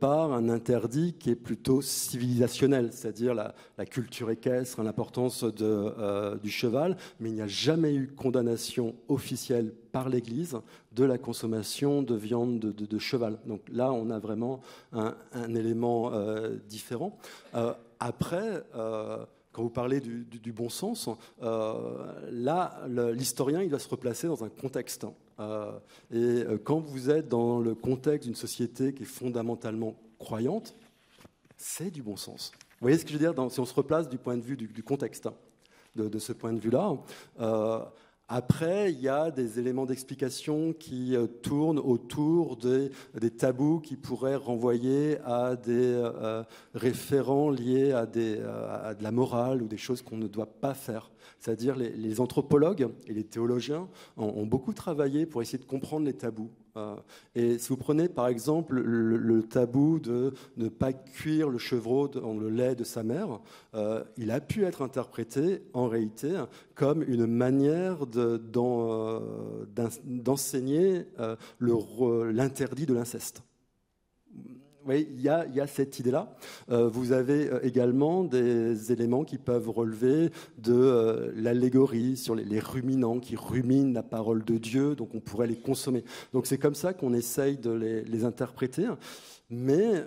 par 0.00 0.32
un 0.32 0.48
interdit 0.48 1.14
qui 1.14 1.30
est 1.30 1.36
plutôt 1.36 1.82
civilisationnel, 1.82 2.90
c'est-à-dire 2.92 3.34
la, 3.34 3.54
culture 3.86 4.30
équestre, 4.30 4.82
l'importance 4.82 5.44
du 5.44 6.50
cheval, 6.50 6.96
mais 7.20 7.30
il 7.30 7.34
n'y 7.34 7.42
a 7.42 7.46
jamais 7.46 7.94
eu 7.94 8.08
condamnation 8.08 8.94
officielle 9.08 9.72
par 9.90 10.08
l'Église 10.08 10.56
de 10.92 11.04
la 11.04 11.18
consommation 11.18 12.02
de 12.02 12.14
viande 12.14 12.60
de, 12.60 12.98
cheval. 12.98 13.38
Donc 13.46 13.62
là, 13.70 13.92
on 13.92 14.10
a 14.10 14.18
vraiment 14.18 14.60
un 14.92 15.54
élément 15.54 16.12
différent. 16.68 17.18
après, 17.98 18.62
quand 19.52 19.62
vous 19.62 19.70
parlez 19.70 20.00
du, 20.00 20.52
bon 20.52 20.68
sens, 20.68 21.08
euh, 21.42 22.12
là, 22.30 22.82
l'historien, 23.12 23.62
il 23.62 23.70
va 23.70 23.78
se 23.78 23.88
replacer 23.88 24.26
dans 24.26 24.44
un 24.44 24.48
contexte. 24.48 25.06
Euh, 25.40 25.72
et 26.10 26.16
euh, 26.16 26.58
quand 26.62 26.80
vous 26.80 27.10
êtes 27.10 27.28
dans 27.28 27.60
le 27.60 27.74
contexte 27.74 28.26
d'une 28.26 28.36
société 28.36 28.94
qui 28.94 29.02
est 29.02 29.06
fondamentalement 29.06 29.94
croyante, 30.18 30.74
c'est 31.56 31.90
du 31.90 32.02
bon 32.02 32.16
sens. 32.16 32.52
Vous 32.54 32.86
voyez 32.86 32.96
ce 32.96 33.04
que 33.04 33.12
je 33.12 33.18
veux 33.18 33.32
dire 33.32 33.50
Si 33.50 33.60
on 33.60 33.66
se 33.66 33.74
replace 33.74 34.08
du 34.08 34.18
point 34.18 34.36
de 34.36 34.42
vue 34.42 34.56
du, 34.56 34.82
contexte, 34.82 35.28
de, 35.96 36.18
ce 36.18 36.32
point 36.32 36.52
de 36.52 36.58
vue-là. 36.58 36.96
Après, 38.34 38.90
il 38.90 38.98
y 38.98 39.10
a 39.10 39.30
des 39.30 39.58
éléments 39.58 39.84
d'explication 39.84 40.72
qui 40.72 41.14
euh, 41.14 41.26
tournent 41.26 41.78
autour 41.78 42.56
des, 42.56 42.90
tabous 43.28 43.80
qui 43.80 43.94
pourraient 43.94 44.36
renvoyer 44.36 45.18
à 45.26 45.54
des 45.54 46.00
euh, 46.00 46.42
référents 46.72 47.50
liés 47.50 47.92
à, 47.92 48.06
de 48.06 49.02
la 49.02 49.10
morale 49.10 49.60
ou 49.60 49.68
des 49.68 49.76
choses 49.76 50.00
qu'on 50.00 50.16
ne 50.16 50.28
doit 50.28 50.46
pas 50.46 50.72
faire. 50.72 51.10
C'est-à-dire 51.40 51.76
les, 51.76 51.90
les, 51.90 52.20
anthropologues 52.20 52.88
et 53.06 53.12
les 53.12 53.24
théologiens 53.24 53.86
ont, 54.16 54.46
beaucoup 54.46 54.72
travaillé 54.72 55.26
pour 55.26 55.42
essayer 55.42 55.58
de 55.58 55.68
comprendre 55.68 56.06
les 56.06 56.14
tabous. 56.14 56.50
Euh, 56.76 56.96
et 57.34 57.58
si 57.58 57.68
vous 57.68 57.76
prenez 57.76 58.08
par 58.08 58.28
exemple 58.28 58.80
le, 58.80 59.42
tabou 59.42 59.98
de 59.98 60.32
ne 60.56 60.68
pas 60.68 60.92
cuire 60.92 61.50
le 61.50 61.58
chevreau 61.58 62.08
dans 62.08 62.34
le 62.34 62.48
lait 62.48 62.74
de 62.74 62.84
sa 62.84 63.02
mère, 63.02 63.40
euh, 63.74 64.02
il 64.16 64.30
a 64.30 64.40
pu 64.40 64.64
être 64.64 64.82
interprété 64.82 65.62
en 65.74 65.88
réalité 65.88 66.44
comme 66.74 67.02
une 67.02 67.26
manière 67.26 68.06
euh, 68.16 68.38
d'enseigner 70.06 71.06
l'interdit 71.60 72.86
de 72.86 72.94
l'inceste 72.94 73.42
oui, 74.86 75.08
il 75.12 75.20
y, 75.20 75.28
a, 75.28 75.66
cette 75.66 75.98
idée-là. 76.00 76.34
Euh, 76.70 76.88
vous 76.88 77.12
avez 77.12 77.48
euh, 77.48 77.60
également 77.62 78.24
des 78.24 78.90
éléments 78.90 79.22
qui 79.22 79.38
peuvent 79.38 79.70
relever 79.70 80.30
de 80.58 80.72
euh, 80.72 81.32
l'allégorie 81.36 82.16
sur 82.16 82.34
les, 82.34 82.58
ruminants 82.58 83.20
qui 83.20 83.36
ruminent 83.36 83.92
la 83.92 84.02
parole 84.02 84.44
de 84.44 84.58
Dieu, 84.58 84.96
donc 84.96 85.14
on 85.14 85.20
pourrait 85.20 85.46
les 85.46 85.56
consommer. 85.56 86.04
Donc 86.32 86.46
c'est 86.46 86.58
comme 86.58 86.74
ça 86.74 86.92
qu'on 86.94 87.14
essaye 87.14 87.58
de 87.58 87.70
les, 87.70 88.24
interpréter. 88.24 88.88
Mais 89.50 90.04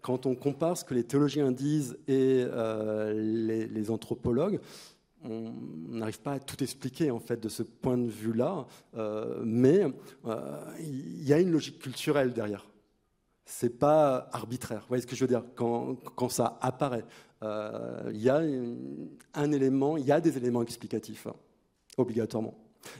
quand 0.00 0.26
on 0.26 0.34
compare 0.34 0.76
ce 0.76 0.84
que 0.84 0.94
les 0.94 1.04
théologiens 1.04 1.52
disent 1.52 1.96
et 2.08 2.44
les, 3.14 3.90
anthropologues, 3.90 4.60
on 5.24 5.52
n'arrive 5.88 6.20
pas 6.20 6.32
à 6.32 6.38
tout 6.38 6.62
expliquer 6.62 7.10
en 7.10 7.20
fait 7.20 7.40
de 7.40 7.48
ce 7.48 7.62
point 7.62 7.98
de 7.98 8.08
vue-là, 8.08 8.66
mais 9.44 9.86
il 10.80 11.24
y 11.24 11.32
a 11.32 11.38
une 11.38 11.52
logique 11.52 11.78
culturelle 11.78 12.32
derrière 12.32 12.66
c'est 13.46 13.78
pas 13.78 14.28
arbitraire. 14.32 14.80
Vous 14.80 14.88
voyez 14.88 15.02
ce 15.02 15.06
que 15.06 15.16
je 15.16 15.24
veux 15.24 15.28
dire? 15.28 15.44
Quand, 15.54 16.28
ça 16.28 16.58
apparaît, 16.60 17.04
euh, 17.42 18.10
il 18.12 18.20
y 18.20 18.28
a 18.28 18.42
un 19.34 19.52
élément, 19.52 19.96
il 19.96 20.04
y 20.04 20.12
a 20.12 20.20
des 20.20 20.36
éléments 20.36 20.62
explicatifs 20.62 21.28
hein, 21.28 21.34
obligatoirement 21.96 22.54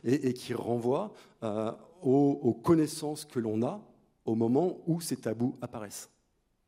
et, 0.05 0.33
qui 0.33 0.55
renvoient 0.55 1.13
euh, 1.43 1.73
aux, 2.01 2.55
connaissances 2.55 3.25
que 3.25 3.41
l'on 3.41 3.63
a 3.63 3.83
au 4.25 4.35
moment 4.37 4.79
où 4.87 5.01
ces 5.01 5.17
tabous 5.17 5.57
apparaissent. 5.61 6.11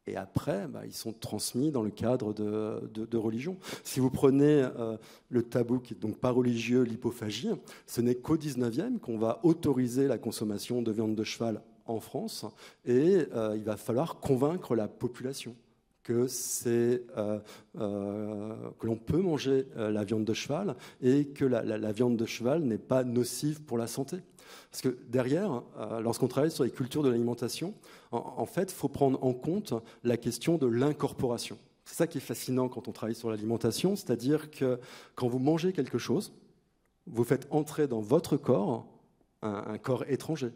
Et 0.06 0.16
après, 0.16 0.66
bah, 0.66 0.86
ils 0.86 0.94
sont 0.94 1.12
transmis 1.12 1.70
dans 1.70 1.82
le 1.82 1.90
cadre 1.90 2.32
de, 2.32 3.16
religion. 3.16 3.58
Si 3.84 4.00
vous 4.00 4.10
prenez 4.10 4.62
euh, 4.62 4.96
le 5.28 5.42
tabou 5.42 5.78
qui 5.78 5.94
est 5.94 5.98
donc 5.98 6.18
pas 6.18 6.30
religieux, 6.30 6.82
l'hypophagie, 6.82 7.50
ce 7.86 8.00
n'est 8.00 8.14
qu'au 8.16 8.36
19e 8.36 8.98
qu'on 8.98 9.18
va 9.18 9.38
autoriser 9.44 10.08
la 10.08 10.18
consommation 10.18 10.82
de 10.82 10.90
viande 10.90 11.14
de 11.14 11.24
cheval 11.24 11.62
en 11.88 12.00
France 12.00 12.44
et 12.84 13.26
euh, 13.34 13.56
il 13.56 13.64
va 13.64 13.76
falloir 13.76 14.20
convaincre 14.20 14.74
la 14.74 14.88
population 14.88 15.56
que 16.02 16.26
euh, 16.66 17.38
euh, 17.78 18.56
que 18.78 18.86
l'on 18.86 18.96
peut 18.96 19.20
manger 19.20 19.66
la 19.76 20.04
viande 20.04 20.24
de 20.24 20.32
cheval 20.32 20.74
et 21.02 21.26
que 21.26 21.44
la, 21.44 21.92
viande 21.92 22.16
de 22.16 22.24
cheval 22.24 22.62
n'est 22.62 22.78
pas 22.78 23.04
nocive 23.04 23.62
pour 23.62 23.76
la 23.76 23.86
santé. 23.86 24.16
Parce 24.70 24.80
que 24.80 24.96
derrière, 25.08 25.62
lorsqu'on 26.00 26.28
travaille 26.28 26.50
sur 26.50 26.64
les 26.64 26.70
cultures 26.70 27.02
de 27.02 27.10
l'alimentation, 27.10 27.74
en, 28.12 28.46
fait, 28.46 28.72
il 28.72 28.74
faut 28.74 28.88
prendre 28.88 29.22
en 29.22 29.34
compte 29.34 29.74
la 30.02 30.16
question 30.16 30.56
de 30.56 30.66
l'incorporation. 30.66 31.58
C'est 31.84 31.96
ça 31.96 32.06
qui 32.06 32.16
est 32.16 32.22
fascinant 32.22 32.68
quand 32.70 32.88
on 32.88 32.92
travaille 32.92 33.14
sur 33.14 33.28
l'alimentation, 33.28 33.94
c'est-à-dire 33.94 34.50
que 34.50 34.80
quand 35.14 35.28
vous 35.28 35.38
mangez 35.38 35.74
quelque 35.74 35.98
chose, 35.98 36.32
vous 37.06 37.24
faites 37.24 37.46
entrer 37.50 37.86
dans 37.86 38.00
votre 38.00 38.38
corps 38.38 38.86
un, 39.42 39.78
corps 39.78 40.04
étranger. 40.08 40.50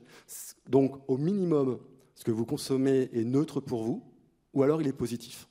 Donc, 0.69 0.99
au 1.09 1.17
minimum, 1.17 1.79
ce 2.15 2.25
que 2.25 2.31
vous 2.31 2.45
consommez 2.45 3.09
est 3.13 3.25
neutre 3.25 3.61
pour 3.61 3.83
vous, 3.85 4.03
ou 4.55 4.63
alors 4.63 4.81
il 4.81 4.89
est 4.89 4.93
positif. 4.93 5.49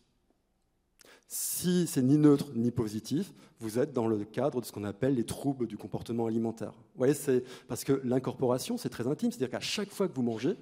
Si 1.28 1.88
c'est 1.88 2.02
ni 2.02 2.18
neutre 2.18 2.52
ni 2.56 2.72
positif, 2.72 3.34
vous 3.60 3.80
êtes 3.80 3.94
dans 3.94 4.08
le 4.08 4.26
cadre 4.26 4.60
de 4.60 4.66
ce 4.66 4.72
qu'on 4.72 4.84
appelle 4.84 5.16
les 5.16 5.26
troubles 5.26 5.66
du 5.66 5.78
comportement 5.78 6.26
alimentaire. 6.26 6.72
Vous 6.72 6.98
voyez, 6.98 7.14
c'est 7.14 7.44
parce 7.68 7.84
que 7.84 8.02
l'incorporation, 8.04 8.78
c'est 8.78 8.90
très 8.90 9.08
intime, 9.08 9.32
c'est-à-dire 9.32 9.52
qu'à 9.52 9.62
chaque 9.62 9.90
fois 9.90 10.08
que 10.08 10.14
vous 10.14 10.24
mangez, 10.24 10.58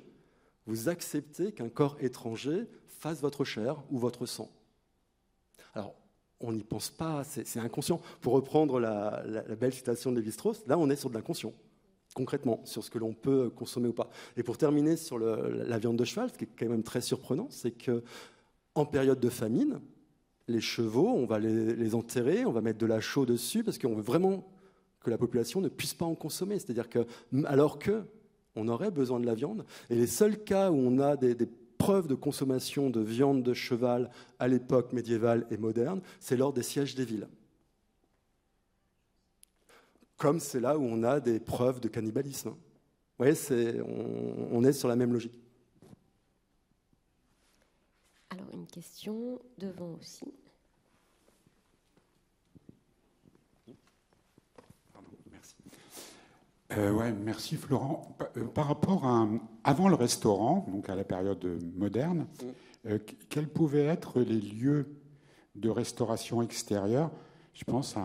vous 0.67 0.89
acceptez 0.89 1.51
qu'un 1.53 1.70
corps 1.70 1.97
étranger 2.01 2.67
fasse 2.88 3.22
votre 3.22 3.43
chair 3.45 3.82
ou 3.89 3.97
votre 3.97 4.28
sang. 4.28 4.51
Alors, 5.74 5.95
on 6.39 6.53
n'y 6.53 6.63
pense 6.63 6.89
pas, 6.89 7.24
c'est 7.24 7.59
inconscient. 7.59 7.99
Pour 8.22 8.34
reprendre 8.34 8.80
la, 8.80 9.24
la 9.26 9.55
belle 9.55 9.74
citation 9.74 10.11
de 10.11 10.17
Lévi-Strauss, 10.17 10.65
là, 10.67 10.78
on 10.78 10.89
est 10.89 10.95
sur 10.95 11.09
de 11.09 11.15
l'inconscient 11.15 11.53
concrètement 12.14 12.62
sur 12.66 12.84
ce 12.84 12.89
que 12.89 12.97
l'on 12.97 13.14
peut 13.14 13.49
consommer 13.49 13.89
ou 13.89 13.93
pas. 13.93 14.10
Et 14.38 14.43
pour 14.43 14.57
terminer 14.57 14.97
sur 14.97 15.20
la 15.20 15.78
viande 15.78 15.97
de 15.97 16.05
cheval, 16.05 16.30
ce 16.32 16.38
qui 16.38 16.45
est 16.45 16.49
quand 16.57 16.70
même 16.70 16.84
très 16.84 17.01
surprenant, 17.01 17.47
c'est 17.49 17.72
que 17.72 18.03
en 18.76 18.86
période 18.86 19.20
de 19.20 19.30
famine, 19.30 19.80
les 20.47 20.62
chevaux, 20.62 21.10
on 21.10 21.26
va 21.26 21.39
les, 21.39 21.95
enterrer, 21.95 22.45
on 22.45 22.51
va 22.51 22.62
mettre 22.62 22.80
de 22.80 22.86
la 22.86 22.99
chaux 22.99 23.26
dessus 23.26 23.64
parce 23.64 23.78
qu'on 23.78 23.95
veut 23.95 24.01
vraiment 24.01 24.47
que 25.01 25.10
la 25.10 25.18
population 25.18 25.62
ne 25.62 25.70
puisse 25.70 25.93
pas 25.93 26.05
en 26.05 26.16
consommer. 26.16 26.57
C'est-à-dire 26.60 26.89
que 26.89 27.05
alors 27.45 27.80
que 27.80 28.03
on 28.55 28.68
aurait 28.68 28.91
besoin 28.91 29.20
de 29.20 29.26
la 29.26 29.36
viande, 29.36 29.64
et 29.89 29.95
les 29.95 30.07
seuls 30.07 30.43
cas 30.43 30.72
où 30.72 30.76
on 30.76 30.99
a 30.99 31.16
des, 31.16 31.36
des 31.36 31.47
preuves 31.78 32.07
de 32.07 32.16
consommation 32.16 32.89
de 32.89 32.99
viande 32.99 33.43
de 33.43 33.53
cheval 33.53 34.10
à 34.39 34.47
l'époque 34.47 34.91
médiévale 34.91 35.45
et 35.51 35.57
moderne, 35.57 36.01
c'est 36.20 36.36
lors 36.36 36.51
des 36.51 36.64
sièges 36.64 36.95
des 36.95 37.05
villes 37.05 37.28
comme 40.20 40.39
c'est 40.39 40.59
là 40.59 40.78
où 40.78 40.84
on 40.84 41.01
a 41.03 41.20
des 41.20 41.39
preuves 41.39 41.80
de 41.80 41.88
cannibalisme. 41.88 42.49
Vous 42.49 43.26
voyez, 43.26 43.36
on, 44.51 44.63
est 44.63 44.74
sur 44.74 44.88
la 44.88 44.95
même 44.95 45.13
logique. 45.13 45.41
Alors, 48.30 48.45
une 48.53 48.67
question 48.67 49.39
devant 49.57 49.95
aussi. 49.99 50.26
merci. 55.32 55.55
Euh, 56.74 56.91
ouais, 56.91 57.13
merci 57.13 57.55
Florent. 57.55 58.15
Euh, 58.38 58.45
par 58.45 58.67
rapport 58.67 59.05
à 59.05 59.28
avant 59.63 59.88
le 59.88 59.95
restaurant, 59.95 60.65
donc 60.70 60.89
à 60.89 60.95
la 60.95 61.03
période 61.03 61.45
moderne, 61.76 62.28
mm. 62.43 62.45
euh, 62.88 62.99
quels 63.30 63.49
pouvaient 63.49 63.86
être 63.86 64.20
les 64.20 64.39
lieux 64.39 64.86
de 65.55 65.70
restauration 65.70 66.41
extérieure 66.41 67.09
je 67.60 67.66
pense 67.66 67.97
à, 67.97 68.01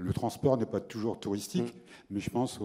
le 0.00 0.12
transport 0.12 0.56
n'est 0.56 0.66
pas 0.66 0.80
toujours 0.80 1.20
touristique, 1.20 1.72
mm. 1.72 1.78
mais 2.10 2.20
je 2.20 2.28
pense 2.28 2.58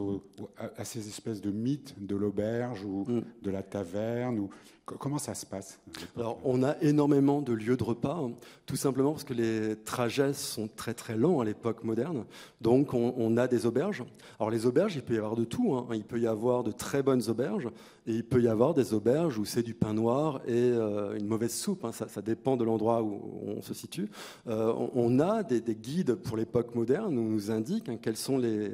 à, 0.58 0.84
ces 0.84 1.08
espèces 1.08 1.40
de 1.40 1.52
mythes 1.52 1.94
de 2.00 2.16
l'auberge 2.16 2.84
ou 2.84 3.06
mm. 3.08 3.24
de 3.44 3.52
la 3.52 3.62
taverne. 3.62 4.40
Ou, 4.40 4.50
comment 4.86 5.18
ça 5.18 5.34
se 5.34 5.46
passe 5.46 5.80
Alors, 6.16 6.40
on 6.44 6.64
a 6.64 6.76
énormément 6.82 7.42
de 7.42 7.54
lieux 7.54 7.78
de 7.78 7.84
repas, 7.84 8.18
hein, 8.18 8.34
tout 8.66 8.76
simplement 8.76 9.12
parce 9.12 9.24
que 9.24 9.34
les 9.34 9.76
trajets 9.78 10.34
sont 10.34 10.68
très 10.68 10.94
très 10.94 11.18
longs 11.18 11.40
à 11.40 11.46
l'époque 11.46 11.84
moderne. 11.84 12.26
Donc, 12.62 12.94
on, 12.94 13.38
a 13.38 13.48
des 13.48 13.66
auberges. 13.66 14.04
Alors, 14.40 14.52
les 14.52 14.66
auberges, 14.66 14.96
il 14.96 15.02
peut 15.02 15.16
y 15.16 15.18
avoir 15.18 15.36
de 15.36 15.44
tout. 15.44 15.76
Hein. 15.76 15.88
Il 15.94 16.04
peut 16.04 16.20
y 16.20 16.28
avoir 16.28 16.64
de 16.64 16.72
très 16.72 17.02
bonnes 17.02 17.24
auberges 17.30 17.70
et 18.06 18.14
il 18.14 18.24
peut 18.24 18.42
y 18.42 18.48
avoir 18.48 18.74
des 18.74 18.94
auberges 18.94 19.38
où 19.40 19.46
c'est 19.46 19.64
du 19.64 19.74
pain 19.74 19.94
noir 19.94 20.42
et 20.46 20.54
euh, 20.54 21.18
une 21.18 21.26
mauvaise 21.26 21.54
soupe. 21.54 21.84
Hein. 21.84 21.92
Ça, 21.92 22.22
dépend 22.22 22.56
de 22.56 22.64
l'endroit 22.64 23.02
où 23.02 23.22
on 23.58 23.62
se 23.62 23.74
situe. 23.74 24.10
Euh, 24.48 24.74
on 24.94 25.20
a 25.20 25.44
des, 25.44 25.62
guides 25.76 26.16
pour 26.16 26.38
l'époque 26.38 26.76
moderne 26.76 27.18
où 27.18 27.22
on 27.22 27.30
nous 27.30 27.52
indique 27.52 27.90
quelles 28.02 28.18
sont 28.18 28.38
les, 28.38 28.72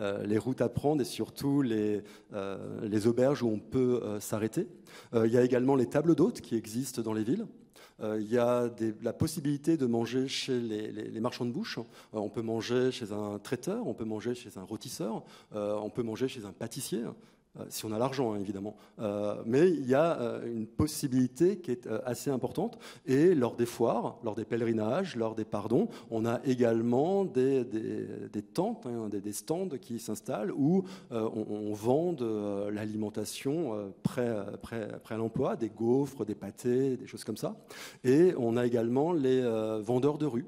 euh, 0.00 0.24
les, 0.24 0.38
routes 0.38 0.60
à 0.60 0.68
prendre 0.68 1.02
et 1.02 1.04
surtout 1.04 1.62
les, 1.62 2.02
les 2.82 3.06
auberges 3.06 3.42
où 3.42 3.48
on 3.48 3.58
peut 3.58 4.02
s'arrêter. 4.20 4.66
il 5.14 5.30
y 5.30 5.36
a 5.36 5.42
également 5.42 5.74
les 5.74 5.86
tables 5.86 6.14
d'hôtes 6.14 6.40
qui 6.40 6.56
existent 6.56 7.02
dans 7.02 7.12
les 7.12 7.24
villes. 7.24 7.46
il 8.02 8.30
y 8.30 8.38
a 8.38 8.70
la 9.02 9.12
possibilité 9.12 9.76
de 9.76 9.86
manger 9.86 10.28
chez 10.28 10.58
les, 10.60 10.90
les 10.90 11.20
marchands 11.20 11.44
de 11.44 11.52
bouche. 11.52 11.78
on 12.12 12.28
peut 12.28 12.42
manger 12.42 12.90
chez 12.90 13.12
un 13.12 13.38
traiteur, 13.38 13.86
on 13.86 13.94
peut 13.94 14.04
manger 14.04 14.34
chez 14.34 14.50
un 14.56 14.62
rôtisseur, 14.62 15.24
on 15.54 15.90
peut 15.90 16.02
manger 16.02 16.28
chez 16.28 16.44
un 16.44 16.52
pâtissier. 16.52 17.02
Euh, 17.60 17.64
si 17.68 17.84
on 17.84 17.92
a 17.92 17.98
l'argent, 17.98 18.32
hein, 18.32 18.38
évidemment. 18.40 18.76
Euh, 18.98 19.42
mais 19.44 19.68
il 19.68 19.86
y 19.86 19.94
a 19.94 20.18
euh, 20.20 20.50
une 20.50 20.66
possibilité 20.66 21.58
qui 21.58 21.70
est 21.70 21.86
assez 22.06 22.30
importante. 22.30 22.78
Et 23.06 23.34
lors 23.34 23.56
des 23.56 23.66
foires, 23.66 24.18
lors 24.24 24.34
des 24.34 24.44
pèlerinages, 24.44 25.16
lors 25.16 25.34
des 25.34 25.44
pardons, 25.44 25.88
on 26.10 26.24
a 26.24 26.40
également 26.44 27.24
des, 27.24 27.66
tentes, 28.54 28.86
hein, 28.86 29.08
des, 29.08 29.32
stands 29.32 29.68
qui 29.80 29.98
s'installent 29.98 30.52
où 30.52 30.84
on, 31.10 31.72
vend 31.72 32.12
de 32.12 32.68
l'alimentation 32.68 33.92
prêt, 34.02 34.28
à 35.08 35.16
l'emploi, 35.16 35.56
des 35.56 35.68
gaufres, 35.68 36.24
des 36.24 36.34
pâtés, 36.34 36.96
des 36.96 37.06
choses 37.06 37.24
comme 37.24 37.36
ça. 37.36 37.56
Et 38.04 38.34
on 38.38 38.56
a 38.56 38.66
également 38.66 39.12
les 39.12 39.42
vendeurs 39.82 40.18
de 40.18 40.26
rue 40.26 40.46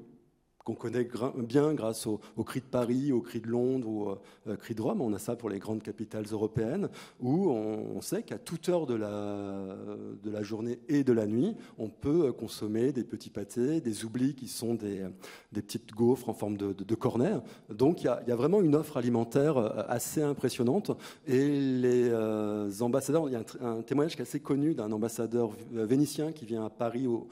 qu'on 0.65 0.73
connaît 0.73 1.07
bien 1.37 1.75
grâce 1.75 2.07
au, 2.07 2.19
cri 2.43 2.59
de 2.59 2.65
Paris, 2.65 3.11
au 3.11 3.21
cri 3.21 3.39
de 3.39 3.47
Londres 3.47 3.87
ou 3.87 4.09
au 4.09 4.17
euh, 4.47 4.55
cri 4.55 4.73
de 4.73 4.81
Rome. 4.81 4.99
On 4.99 5.13
a 5.13 5.19
ça 5.19 5.35
pour 5.35 5.49
les 5.49 5.59
grandes 5.59 5.83
capitales 5.83 6.25
européennes, 6.31 6.89
où 7.21 7.51
on, 7.51 8.01
sait 8.01 8.23
qu'à 8.23 8.39
toute 8.39 8.67
heure 8.67 8.87
de 8.87 8.95
la, 8.95 10.41
journée 10.41 10.79
et 10.89 11.03
de 11.03 11.13
la 11.13 11.27
nuit, 11.27 11.55
on 11.77 11.89
peut 11.89 12.31
consommer 12.33 12.91
des 12.91 13.03
petits 13.03 13.29
pâtés, 13.29 13.79
des 13.79 14.05
oublis 14.05 14.33
qui 14.33 14.47
sont 14.47 14.73
des, 14.73 15.05
des 15.51 15.61
petites 15.61 15.93
gaufres 15.93 16.29
en 16.29 16.33
forme 16.33 16.57
de, 16.57 16.73
de, 16.73 16.95
cornet. 16.95 17.33
Donc 17.69 18.01
il 18.01 18.05
y, 18.05 18.31
a, 18.31 18.35
vraiment 18.35 18.61
une 18.61 18.75
offre 18.75 18.97
alimentaire 18.97 19.57
euh, 19.57 19.83
assez 19.87 20.23
impressionnante. 20.23 20.91
Et 21.27 21.47
les 21.47 22.09
euh, 22.09 22.71
ambassadeurs, 22.81 23.29
il 23.29 23.33
y 23.33 23.35
a 23.35 23.43
un, 23.61 23.83
témoignage 23.83 24.15
qui 24.15 24.21
est 24.21 24.27
assez 24.27 24.39
connu 24.39 24.73
d'un 24.73 24.91
ambassadeur 24.91 25.51
vénitien 25.71 26.31
qui 26.31 26.45
vient 26.45 26.65
à 26.65 26.69
Paris 26.71 27.05
au, 27.05 27.27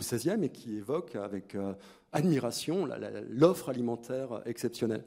16e 0.00 0.42
et 0.42 0.48
qui 0.48 0.76
évoque 0.76 1.16
avec 1.16 1.56
admiration 2.12 2.88
l'offre 3.28 3.68
alimentaire 3.68 4.42
exceptionnelle. 4.46 5.04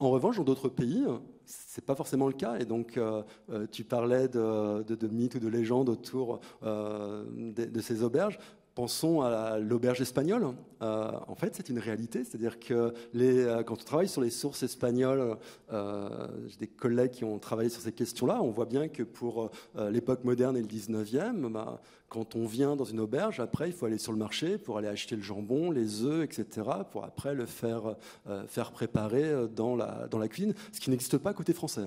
En 0.00 0.08
revanche, 0.10 0.38
dans 0.38 0.44
d'autres 0.44 0.70
pays, 0.70 1.04
ce 1.44 1.80
n'est 1.80 1.84
pas 1.84 1.94
forcément 1.94 2.26
le 2.26 2.32
cas. 2.32 2.56
Et 2.58 2.64
donc, 2.64 2.96
euh, 2.96 3.22
euh, 3.50 3.66
tu 3.70 3.84
parlais 3.84 4.28
de, 4.28 4.82
de, 4.82 5.08
mythes 5.08 5.34
ou 5.34 5.40
de 5.40 5.48
légendes 5.48 5.90
autour 5.90 6.40
euh, 6.62 7.24
de, 7.30 7.80
ces 7.80 8.02
auberges. 8.02 8.38
Pensons 8.74 9.20
à 9.20 9.58
l'auberge 9.58 10.00
espagnole. 10.00 10.46
en 10.80 11.34
fait, 11.34 11.54
c'est 11.54 11.68
une 11.68 11.78
réalité. 11.78 12.24
C'est-à-dire 12.24 12.58
que 12.58 12.94
les, 13.12 13.62
quand 13.66 13.74
on 13.74 13.84
travaille 13.84 14.08
sur 14.08 14.22
les 14.22 14.30
sources 14.30 14.62
espagnoles, 14.62 15.36
j'ai 15.70 16.56
des 16.58 16.66
collègues 16.66 17.10
qui 17.10 17.24
ont 17.24 17.38
travaillé 17.38 17.68
sur 17.68 17.82
ces 17.82 17.92
questions-là. 17.92 18.40
On 18.42 18.50
voit 18.50 18.66
bien 18.66 18.88
que 18.88 19.02
pour 19.02 19.50
l'époque 19.76 20.24
moderne 20.24 20.56
et 20.56 20.62
le 20.62 20.68
19e, 20.68 21.78
quand 22.10 22.34
on 22.34 22.44
vient 22.44 22.74
dans 22.74 22.84
une 22.84 23.00
auberge, 23.00 23.38
après, 23.38 23.68
il 23.68 23.72
faut 23.72 23.86
aller 23.86 23.96
sur 23.96 24.12
le 24.12 24.18
marché 24.18 24.58
pour 24.58 24.76
aller 24.76 24.88
acheter 24.88 25.14
le 25.14 25.22
jambon, 25.22 25.70
les 25.70 26.02
œufs, 26.02 26.24
etc., 26.24 26.68
pour 26.90 27.04
après 27.04 27.34
le 27.34 27.46
faire, 27.46 27.94
euh, 28.28 28.44
préparer 28.74 29.24
euh, 29.24 29.46
dans 29.46 29.76
la, 29.76 30.08
dans 30.10 30.18
la 30.18 30.28
cuisine, 30.28 30.54
ce 30.72 30.80
qui 30.80 30.90
n'existe 30.90 31.18
pas 31.18 31.32
côté 31.32 31.52
français. 31.54 31.82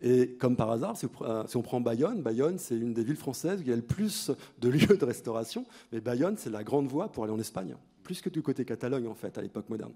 Et 0.00 0.28
comme 0.38 0.56
par 0.56 0.70
hasard, 0.70 0.96
euh, 1.22 1.44
si 1.46 1.56
on 1.56 1.62
prend 1.62 1.80
Bayonne, 1.80 2.22
Bayonne, 2.22 2.58
c'est 2.58 2.76
une 2.76 2.94
des 2.94 3.04
villes 3.04 3.16
françaises 3.16 3.60
où 3.60 3.62
il 3.62 3.68
y 3.68 3.72
a 3.72 3.76
le 3.76 3.82
plus 3.82 4.30
de 4.58 4.68
lieux 4.70 4.96
de 4.96 5.04
restauration, 5.04 5.64
mais 5.92 6.00
Bayonne, 6.00 6.36
c'est 6.36 6.50
la 6.50 6.64
grande 6.64 6.88
voie 6.88 7.08
pour 7.10 7.24
aller 7.24 7.32
en 7.32 7.38
Espagne, 7.38 7.76
plus 8.02 8.20
que 8.20 8.28
du 8.28 8.42
côté 8.42 8.64
Catalogne, 8.64 9.06
en 9.06 9.14
fait, 9.14 9.36
à 9.38 9.42
l'époque 9.42 9.68
moderne. 9.68 9.92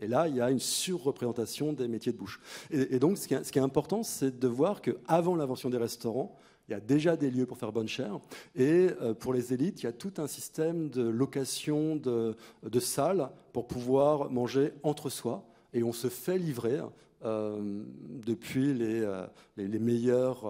Et 0.00 0.06
là, 0.06 0.28
il 0.28 0.36
y 0.36 0.40
a 0.40 0.50
une 0.50 0.60
surreprésentation 0.60 1.72
des 1.72 1.88
métiers 1.88 2.12
de 2.12 2.16
bouche. 2.16 2.40
Et, 2.70 3.00
donc, 3.00 3.18
ce 3.18 3.26
qui, 3.26 3.34
est, 3.34 3.42
ce 3.42 3.50
qui 3.50 3.58
est 3.58 3.62
important, 3.62 4.04
c'est 4.04 4.38
de 4.38 4.46
voir 4.46 4.80
qu'avant 4.80 5.34
l'invention 5.34 5.70
des 5.70 5.76
restaurants, 5.76 6.36
il 6.68 6.72
y 6.72 6.74
a 6.74 6.80
déjà 6.80 7.16
des 7.16 7.30
lieux 7.30 7.46
pour 7.46 7.56
faire 7.56 7.72
bonne 7.72 7.88
chère. 7.88 8.20
Et 8.54 8.88
euh, 9.00 9.14
pour 9.14 9.32
les 9.32 9.52
élites, 9.52 9.82
il 9.82 9.86
y 9.86 9.88
a 9.88 9.92
tout 9.92 10.12
un 10.18 10.26
système 10.26 10.90
de 10.90 11.02
location 11.02 11.96
de, 11.96 12.36
salles 12.78 13.30
pour 13.52 13.66
pouvoir 13.66 14.30
manger 14.30 14.72
entre 14.82 15.08
soi. 15.08 15.44
Et 15.72 15.82
on 15.82 15.92
se 15.92 16.08
fait 16.08 16.38
livrer 16.38 16.80
euh, 17.24 17.82
depuis 18.24 18.74
les, 18.74 19.00
euh, 19.00 19.26
les, 19.56 19.78
meilleurs 19.78 20.44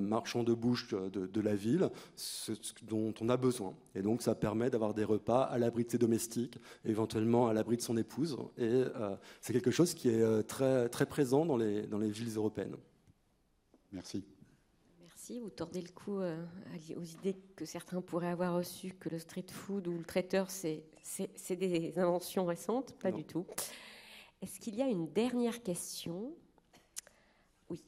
marchands 0.00 0.44
de 0.44 0.54
bouche 0.54 0.94
de, 0.94 1.40
la 1.40 1.54
ville 1.54 1.90
ce, 2.16 2.52
dont 2.82 3.12
on 3.20 3.28
a 3.28 3.36
besoin. 3.36 3.74
Et 3.94 4.02
donc 4.02 4.22
ça 4.22 4.34
permet 4.34 4.70
d'avoir 4.70 4.94
des 4.94 5.04
repas 5.04 5.42
à 5.42 5.58
l'abri 5.58 5.84
de 5.84 5.90
ses 5.90 5.98
domestiques, 5.98 6.58
éventuellement 6.84 7.48
à 7.48 7.52
l'abri 7.52 7.76
de 7.76 7.82
son 7.82 7.96
épouse. 7.96 8.36
Et 8.58 8.82
c'est 9.40 9.52
quelque 9.52 9.70
chose 9.70 9.94
qui 9.94 10.08
est 10.08 10.42
très, 10.44 10.88
très 10.88 11.06
présent 11.06 11.44
dans 11.44 11.56
les, 11.56 11.82
dans 11.82 11.98
les 11.98 12.10
villes 12.10 12.36
européennes. 12.36 12.76
Merci 13.92 14.24
vous 15.32 15.50
tordez 15.50 15.80
le 15.80 15.88
cou 15.88 16.20
euh, 16.20 16.44
aux 16.96 17.04
idées 17.04 17.36
que 17.56 17.64
certains 17.64 18.00
pourraient 18.00 18.28
avoir 18.28 18.54
reçues, 18.54 18.92
que 18.92 19.08
le 19.08 19.18
street 19.18 19.46
food 19.50 19.88
ou 19.88 19.92
le 19.92 20.04
traiteur, 20.04 20.50
c'est 20.50 20.84
des 21.50 21.98
inventions 21.98 22.44
récentes? 22.44 22.94
Pas 23.00 23.10
du 23.10 23.24
tout. 23.24 23.46
Est-ce 24.44 24.60
qu'il 24.60 24.74
y 24.74 24.82
a 24.82 24.86
une 24.86 25.10
dernière 25.10 25.62
question? 25.62 26.34
Oui, 27.70 27.82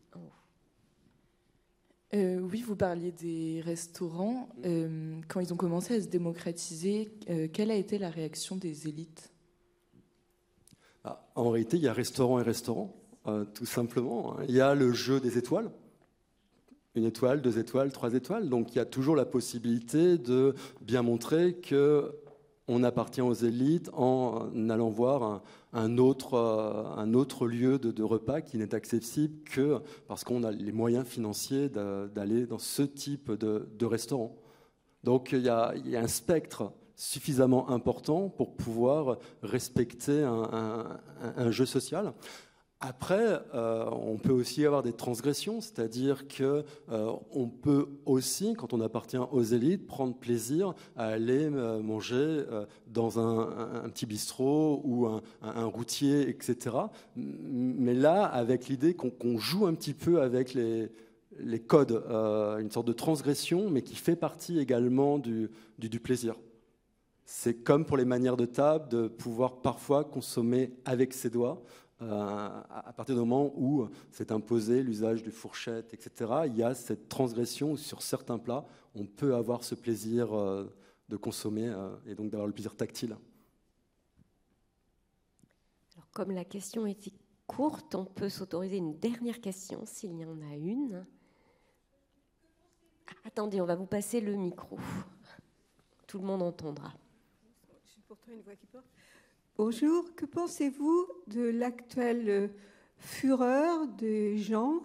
euh, 2.14 2.40
oui, 2.40 2.62
vous 2.62 2.74
parliez 2.74 3.12
des 3.12 3.60
restaurants. 3.60 4.48
Euh, 4.64 5.20
quand 5.28 5.40
ils 5.40 5.52
ont 5.52 5.58
commencé 5.58 5.96
à 5.96 6.00
se 6.00 6.06
démocratiser, 6.06 7.12
quelle 7.52 7.70
a 7.70 7.74
été 7.74 7.98
la 7.98 8.08
réaction 8.08 8.56
des 8.56 8.88
élites? 8.88 9.30
Ah, 11.04 11.28
En 11.34 11.50
réalité, 11.50 11.76
il 11.76 11.82
y 11.82 11.88
a 11.88 11.92
restaurant 11.92 12.40
et 12.40 12.42
restaurant, 12.42 12.96
tout 13.52 13.66
simplement. 13.66 14.40
Il 14.48 14.54
y 14.54 14.62
a 14.62 14.74
le 14.74 14.94
jeu 14.94 15.20
des 15.20 15.36
étoiles 15.36 15.70
une 16.94 17.04
étoile, 17.04 17.42
deux 17.42 17.58
étoiles, 17.58 17.92
trois 17.92 18.14
étoiles. 18.14 18.48
Donc 18.48 18.72
il 18.72 18.76
y 18.76 18.80
a 18.80 18.86
toujours 18.86 19.16
la 19.16 19.26
possibilité 19.26 20.16
de 20.16 20.54
bien 20.80 21.02
montrer 21.02 21.52
que 21.56 22.10
on 22.68 22.82
appartient 22.82 23.20
aux 23.20 23.34
élites 23.34 23.90
en 23.92 24.68
allant 24.70 24.90
voir 24.90 25.42
un, 25.72 25.98
autre, 25.98 26.34
euh, 26.34 26.84
un 26.96 27.14
autre, 27.14 27.46
lieu 27.46 27.78
de, 27.78 28.02
repas 28.02 28.40
qui 28.40 28.58
n'est 28.58 28.74
accessible 28.74 29.42
que 29.44 29.80
parce 30.08 30.24
qu'on 30.24 30.42
a 30.42 30.50
les 30.50 30.72
moyens 30.72 31.06
financiers 31.06 31.68
d'aller 31.68 32.46
dans 32.46 32.58
ce 32.58 32.82
type 32.82 33.30
de, 33.32 33.84
restaurant. 33.84 34.36
Donc 35.04 35.30
il 35.32 35.42
y, 35.42 35.48
a, 35.48 35.74
un 35.94 36.08
spectre 36.08 36.72
suffisamment 36.96 37.70
important 37.70 38.28
pour 38.28 38.56
pouvoir 38.56 39.18
respecter 39.42 40.22
un 40.24 41.50
jeu 41.50 41.66
social. 41.66 42.14
Après, 42.80 43.40
euh, 43.54 43.88
on 43.90 44.18
peut 44.18 44.32
aussi 44.32 44.66
avoir 44.66 44.82
des 44.82 44.92
transgressions, 44.92 45.62
c'est-à-dire 45.62 46.28
que 46.28 46.62
euh, 46.92 47.12
on 47.32 47.48
peut 47.48 47.86
aussi, 48.04 48.52
quand 48.52 48.74
on 48.74 48.82
appartient 48.82 49.16
aux 49.16 49.42
élites, 49.42 49.86
prendre 49.86 50.14
plaisir 50.14 50.74
à 50.94 51.06
aller 51.06 51.48
euh, 51.50 51.80
manger 51.80 52.44
dans 52.86 53.18
un, 53.18 53.88
petit 53.88 54.04
bistrot 54.04 54.82
ou 54.84 55.06
un, 55.06 55.64
routier, 55.64 56.28
etc. 56.28 56.76
Mais 57.16 57.94
là, 57.94 58.24
avec 58.24 58.68
l'idée 58.68 58.94
qu'on 58.94 59.38
joue 59.38 59.66
un 59.66 59.74
petit 59.74 59.94
peu 59.94 60.20
avec 60.20 60.52
les, 60.52 60.90
codes, 61.66 62.04
une 62.60 62.70
sorte 62.70 62.86
de 62.86 62.92
transgression, 62.92 63.70
mais 63.70 63.80
qui 63.80 63.94
fait 63.94 64.16
partie 64.16 64.58
également 64.58 65.18
du 65.18 65.48
plaisir. 66.02 66.34
C'est 67.28 67.54
comme 67.54 67.84
pour 67.84 67.96
les 67.96 68.04
manières 68.04 68.36
de 68.36 68.46
table, 68.46 68.88
de 68.88 69.08
pouvoir 69.08 69.56
parfois 69.56 70.04
consommer 70.04 70.72
avec 70.84 71.12
ses 71.12 71.28
doigts. 71.28 71.60
Euh, 72.02 72.62
à 72.68 72.92
partir 72.92 73.14
du 73.14 73.20
moment 73.20 73.52
où 73.56 73.88
c'est 74.10 74.30
imposé 74.30 74.82
l'usage 74.82 75.22
de 75.22 75.30
fourchettes, 75.30 75.94
etc., 75.94 76.42
il 76.46 76.56
y 76.56 76.62
a 76.62 76.74
cette 76.74 77.08
transgression 77.08 77.72
où 77.72 77.76
sur 77.78 78.02
certains 78.02 78.38
plats, 78.38 78.66
on 78.94 79.06
peut 79.06 79.34
avoir 79.34 79.64
ce 79.64 79.74
plaisir 79.74 80.34
euh, 80.34 80.70
de 81.08 81.16
consommer 81.16 81.68
euh, 81.68 81.96
et 82.06 82.14
donc 82.14 82.30
d'avoir 82.30 82.46
le 82.46 82.52
plaisir 82.52 82.76
tactile. 82.76 83.16
Alors, 85.94 86.10
comme 86.12 86.32
la 86.32 86.44
question 86.44 86.86
était 86.86 87.14
courte, 87.46 87.94
on 87.94 88.04
peut 88.04 88.28
s'autoriser 88.28 88.76
une 88.76 88.98
dernière 88.98 89.40
question 89.40 89.86
s'il 89.86 90.18
y 90.18 90.24
en 90.26 90.40
a 90.42 90.54
une. 90.54 91.06
Attendez, 93.24 93.60
on 93.62 93.66
va 93.66 93.74
vous 93.74 93.86
passer 93.86 94.20
le 94.20 94.34
micro. 94.34 94.78
Tout 96.06 96.18
le 96.18 96.24
monde 96.24 96.42
entendra. 96.42 96.92
une 98.28 98.42
voix 98.42 98.56
qui 98.56 98.66
porte. 98.66 98.95
Bonjour, 99.58 100.14
que 100.14 100.26
pensez-vous 100.26 101.06
de 101.28 101.48
l'actuelle 101.48 102.50
fureur 102.98 103.88
des 103.88 104.36
gens 104.36 104.82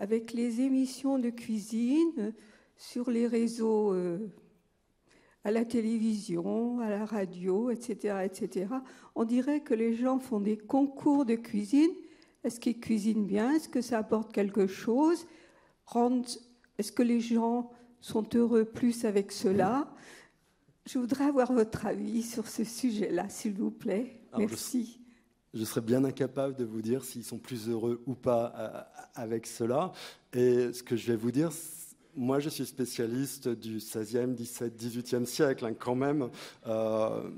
avec 0.00 0.32
les 0.32 0.62
émissions 0.62 1.20
de 1.20 1.30
cuisine 1.30 2.34
sur 2.76 3.08
les 3.08 3.28
réseaux, 3.28 3.94
euh, 3.94 4.18
à 5.44 5.52
la 5.52 5.64
télévision, 5.64 6.80
à 6.80 6.90
la 6.90 7.04
radio, 7.04 7.70
etc., 7.70 8.24
etc. 8.24 8.66
On 9.14 9.22
dirait 9.22 9.60
que 9.60 9.74
les 9.74 9.94
gens 9.94 10.18
font 10.18 10.40
des 10.40 10.56
concours 10.56 11.24
de 11.24 11.36
cuisine. 11.36 11.92
Est-ce 12.42 12.58
qu'ils 12.58 12.80
cuisinent 12.80 13.26
bien? 13.26 13.52
Est-ce 13.52 13.68
que 13.68 13.80
ça 13.80 13.98
apporte 13.98 14.32
quelque 14.32 14.66
chose? 14.66 15.24
Est-ce 16.78 16.90
que 16.90 17.04
les 17.04 17.20
gens 17.20 17.70
sont 18.00 18.28
heureux 18.34 18.64
plus 18.64 19.04
avec 19.04 19.30
cela? 19.30 19.88
Je 20.92 20.98
voudrais 20.98 21.24
avoir 21.24 21.52
votre 21.52 21.86
avis 21.86 22.22
sur 22.22 22.48
ce 22.48 22.64
sujet-là, 22.64 23.28
s'il 23.28 23.54
vous 23.54 23.70
plaît. 23.70 24.20
Merci. 24.36 25.00
Je, 25.54 25.64
serais 25.64 25.80
bien 25.80 26.04
incapable 26.04 26.56
de 26.56 26.64
vous 26.64 26.82
dire 26.82 27.04
s'ils 27.04 27.24
sont 27.24 27.38
plus 27.38 27.68
heureux 27.68 28.02
ou 28.06 28.14
pas 28.14 28.52
euh, 28.56 28.80
avec 29.14 29.46
cela. 29.46 29.92
Et 30.32 30.72
ce 30.72 30.82
que 30.82 30.96
je 30.96 31.12
vais 31.12 31.16
vous 31.16 31.30
dire, 31.30 31.50
moi 32.16 32.40
je 32.40 32.48
suis 32.48 32.66
spécialiste 32.66 33.48
du 33.48 33.78
16e, 33.78 34.34
17, 34.34 34.82
18e 34.82 35.26
siècle, 35.26 35.64
hein, 35.64 35.74
quand 35.78 35.94
même. 35.94 36.28
Euh, 36.66 37.30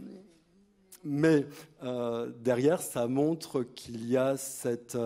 mais 1.04 1.46
euh, 1.82 2.30
derrière, 2.40 2.80
ça 2.80 3.06
montre 3.06 3.64
qu'il 3.64 4.08
y 4.08 4.16
a 4.16 4.36
cette, 4.38 4.96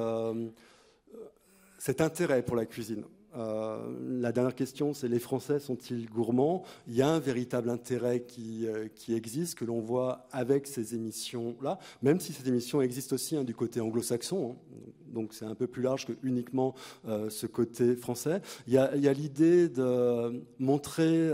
cet 1.79 2.01
intérêt 2.01 2.43
pour 2.45 2.55
la 2.55 2.67
cuisine. 2.67 3.05
Euh, 3.37 3.79
la 4.21 4.33
dernière 4.33 4.55
question, 4.55 4.95
c'est 4.95 5.09
les 5.09 5.19
Français 5.19 5.59
sont-ils 5.59 6.09
gourmands? 6.09 6.63
Il 6.89 6.95
y 6.95 7.03
a 7.03 7.09
un 7.09 7.19
véritable 7.19 7.71
intérêt 7.71 8.21
qui, 8.21 8.67
euh, 8.67 8.89
qui 8.95 9.15
existe, 9.15 9.59
que 9.59 9.65
l'on 9.65 9.81
voit 9.81 10.27
avec 10.33 10.67
ces 10.67 10.95
émissions-là, 10.95 11.79
même 12.03 12.21
si 12.21 12.33
ces 12.33 12.49
émissions 12.49 12.81
existent 12.81 13.15
aussi 13.15 13.37
hein, 13.37 13.45
du 13.45 13.55
côté 13.55 13.81
anglo-saxon. 13.81 14.53
Hein. 14.53 14.77
donc 15.13 15.35
c'est 15.35 15.45
un 15.45 15.55
peu 15.55 15.67
plus 15.67 15.83
large 15.83 16.07
que 16.07 16.13
uniquement 16.23 16.75
ce 17.07 17.47
côté 17.47 17.97
français. 17.97 18.43
Il 18.67 18.75
y 18.75 18.79
a, 18.79 19.13
l'idée 19.13 19.69
de 19.69 20.43
montrer 20.59 21.31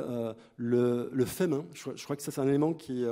le, 0.56 1.10
le, 1.12 1.24
fait 1.24 1.46
main. 1.46 1.64
Je, 1.72 2.04
crois 2.04 2.16
que 2.16 2.22
ça 2.22 2.30
c'est 2.30 2.40
un 2.40 2.48
élément 2.48 2.74
qui 2.74 3.04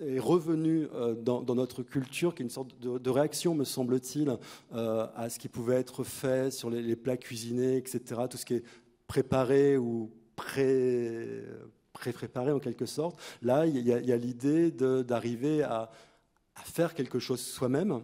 est 0.00 0.18
revenu 0.18 0.88
dans, 1.22 1.54
notre 1.54 1.82
culture, 1.82 2.34
qui 2.34 2.42
est 2.42 2.44
une 2.44 2.50
sorte 2.50 2.78
de, 2.78 3.10
réaction, 3.10 3.54
me 3.54 3.64
semble-t-il, 3.64 4.36
à 4.72 5.28
ce 5.28 5.38
qui 5.38 5.48
pouvait 5.48 5.76
être 5.76 6.04
fait 6.04 6.50
sur 6.50 6.70
les, 6.70 6.96
plats 6.96 7.16
cuisinés, 7.16 7.76
etc. 7.76 8.22
Tout 8.30 8.36
ce 8.36 8.44
qui 8.44 8.54
est 8.54 8.64
préparé 9.06 9.76
ou 9.76 10.10
pré 10.36 11.44
pré-préparé 11.98 12.52
en 12.52 12.58
quelque 12.58 12.86
sorte. 12.86 13.18
Là, 13.42 13.66
il 13.66 13.86
y 13.86 13.92
a, 13.92 14.16
l'idée 14.16 14.70
d'arriver 14.70 15.62
à, 15.62 15.90
faire 16.64 16.94
quelque 16.94 17.18
chose 17.18 17.40
soi-même. 17.40 18.02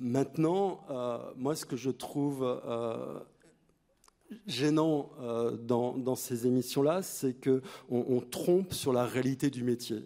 Maintenant, 0.00 0.80
euh, 0.90 1.18
moi, 1.36 1.54
ce 1.54 1.64
que 1.64 1.76
je 1.76 1.90
trouve 1.90 2.42
euh, 2.42 3.20
gênant 4.46 5.10
euh, 5.20 5.56
dans, 5.56 6.16
ces 6.16 6.46
émissions-là, 6.46 7.02
c'est 7.02 7.34
qu'on 7.34 7.60
on 7.88 8.20
trompe 8.20 8.72
sur 8.72 8.92
la 8.92 9.06
réalité 9.06 9.50
du 9.50 9.62
métier, 9.62 10.04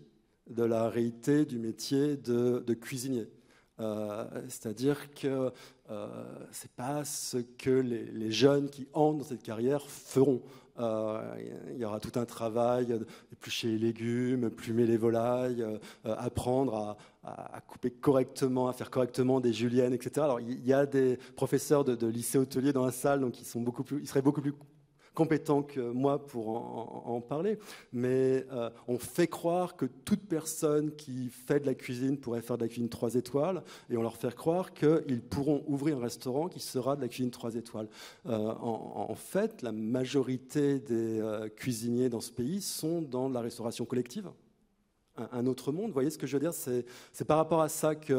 de 0.51 0.65
la 0.65 0.89
réalité 0.89 1.45
du 1.45 1.59
métier 1.59 2.16
de, 2.16 2.75
cuisinier. 2.75 3.29
C'est-à-dire 4.49 5.15
que 5.15 5.53
ce 5.89 5.93
n'est 5.93 6.70
pas 6.77 7.05
ce 7.05 7.39
que 7.39 7.70
les, 7.70 8.33
jeunes 8.33 8.69
qui 8.70 8.89
entrent 8.93 9.19
dans 9.19 9.25
cette 9.25 9.43
carrière 9.43 9.89
feront. 9.89 10.43
Euh, 10.81 11.20
il 11.73 11.79
y 11.79 11.85
aura 11.85 11.99
tout 11.99 12.19
un 12.19 12.25
travail 12.25 12.97
éplucher 13.33 13.69
les 13.69 13.79
légumes, 13.79 14.51
plumer 14.51 14.87
les 14.87 14.97
volailles, 14.97 15.62
euh, 15.62 15.79
apprendre 16.05 16.97
à, 17.25 17.61
couper 17.66 17.91
correctement, 17.91 18.69
à 18.69 18.73
faire 18.73 18.91
correctement 18.91 19.41
des 19.41 19.53
juliennes, 19.53 19.93
etc. 19.93 20.12
Alors 20.20 20.41
il 20.41 20.65
y 20.65 20.73
a 20.73 20.87
des 20.87 21.19
professeurs 21.37 21.85
de, 21.85 21.95
de 21.95 22.07
lycée 22.07 22.39
hôtelier 22.39 22.73
dans 22.73 22.87
la 22.87 22.93
salle, 22.93 23.20
donc 23.20 23.41
ils, 23.41 23.45
sont 23.45 23.61
beaucoup 23.61 23.83
plus, 23.83 24.01
ils 24.01 24.09
seraient 24.09 24.23
beaucoup 24.23 24.41
plus 24.41 24.55
compétent 25.19 25.65
que 25.65 25.81
moi 25.81 26.24
pour 26.24 26.49
en, 27.09 27.20
parler, 27.20 27.59
mais 27.93 28.47
euh, 28.53 28.70
on 28.86 28.99
fait 28.99 29.27
croire 29.27 29.74
que 29.74 29.85
toute 29.85 30.20
personne 30.20 30.95
qui 30.95 31.28
fait 31.28 31.59
de 31.59 31.66
la 31.66 31.74
cuisine 31.74 32.19
pourrait 32.19 32.40
faire 32.40 32.57
de 32.57 32.62
la 32.62 32.69
cuisine 32.69 32.89
3 32.89 33.16
étoiles, 33.16 33.65
et 33.90 33.97
on 33.97 34.03
leur 34.03 34.16
fait 34.16 34.32
croire 34.32 34.73
qu'ils 34.73 35.20
pourront 35.28 35.65
ouvrir 35.66 35.97
un 35.97 36.03
restaurant 36.03 36.47
qui 36.47 36.61
sera 36.61 36.95
de 36.95 37.01
la 37.01 37.09
cuisine 37.09 37.32
3 37.32 37.57
étoiles. 37.57 37.89
Euh, 38.27 38.36
en, 38.61 39.15
fait, 39.16 39.62
la 39.62 39.73
majorité 39.73 40.78
des 40.78 41.20
euh, 41.20 41.49
cuisiniers 41.49 42.09
dans 42.09 42.20
ce 42.20 42.31
pays 42.31 42.62
sont 42.62 43.03
dans 43.03 43.28
la 43.28 43.40
restauration 43.40 43.85
collective 43.85 44.31
un 45.32 45.47
autre 45.47 45.73
monde. 45.73 45.89
Vous 45.89 45.95
voyez 45.95 46.11
ce 46.11 46.19
que 46.19 46.28
je 46.28 46.36
veux 46.36 46.40
dire? 46.40 46.55
C'est 46.55 47.24
par 47.27 47.39
rapport 47.39 47.61
à 47.61 47.69
ça 47.69 47.97
que 47.97 48.15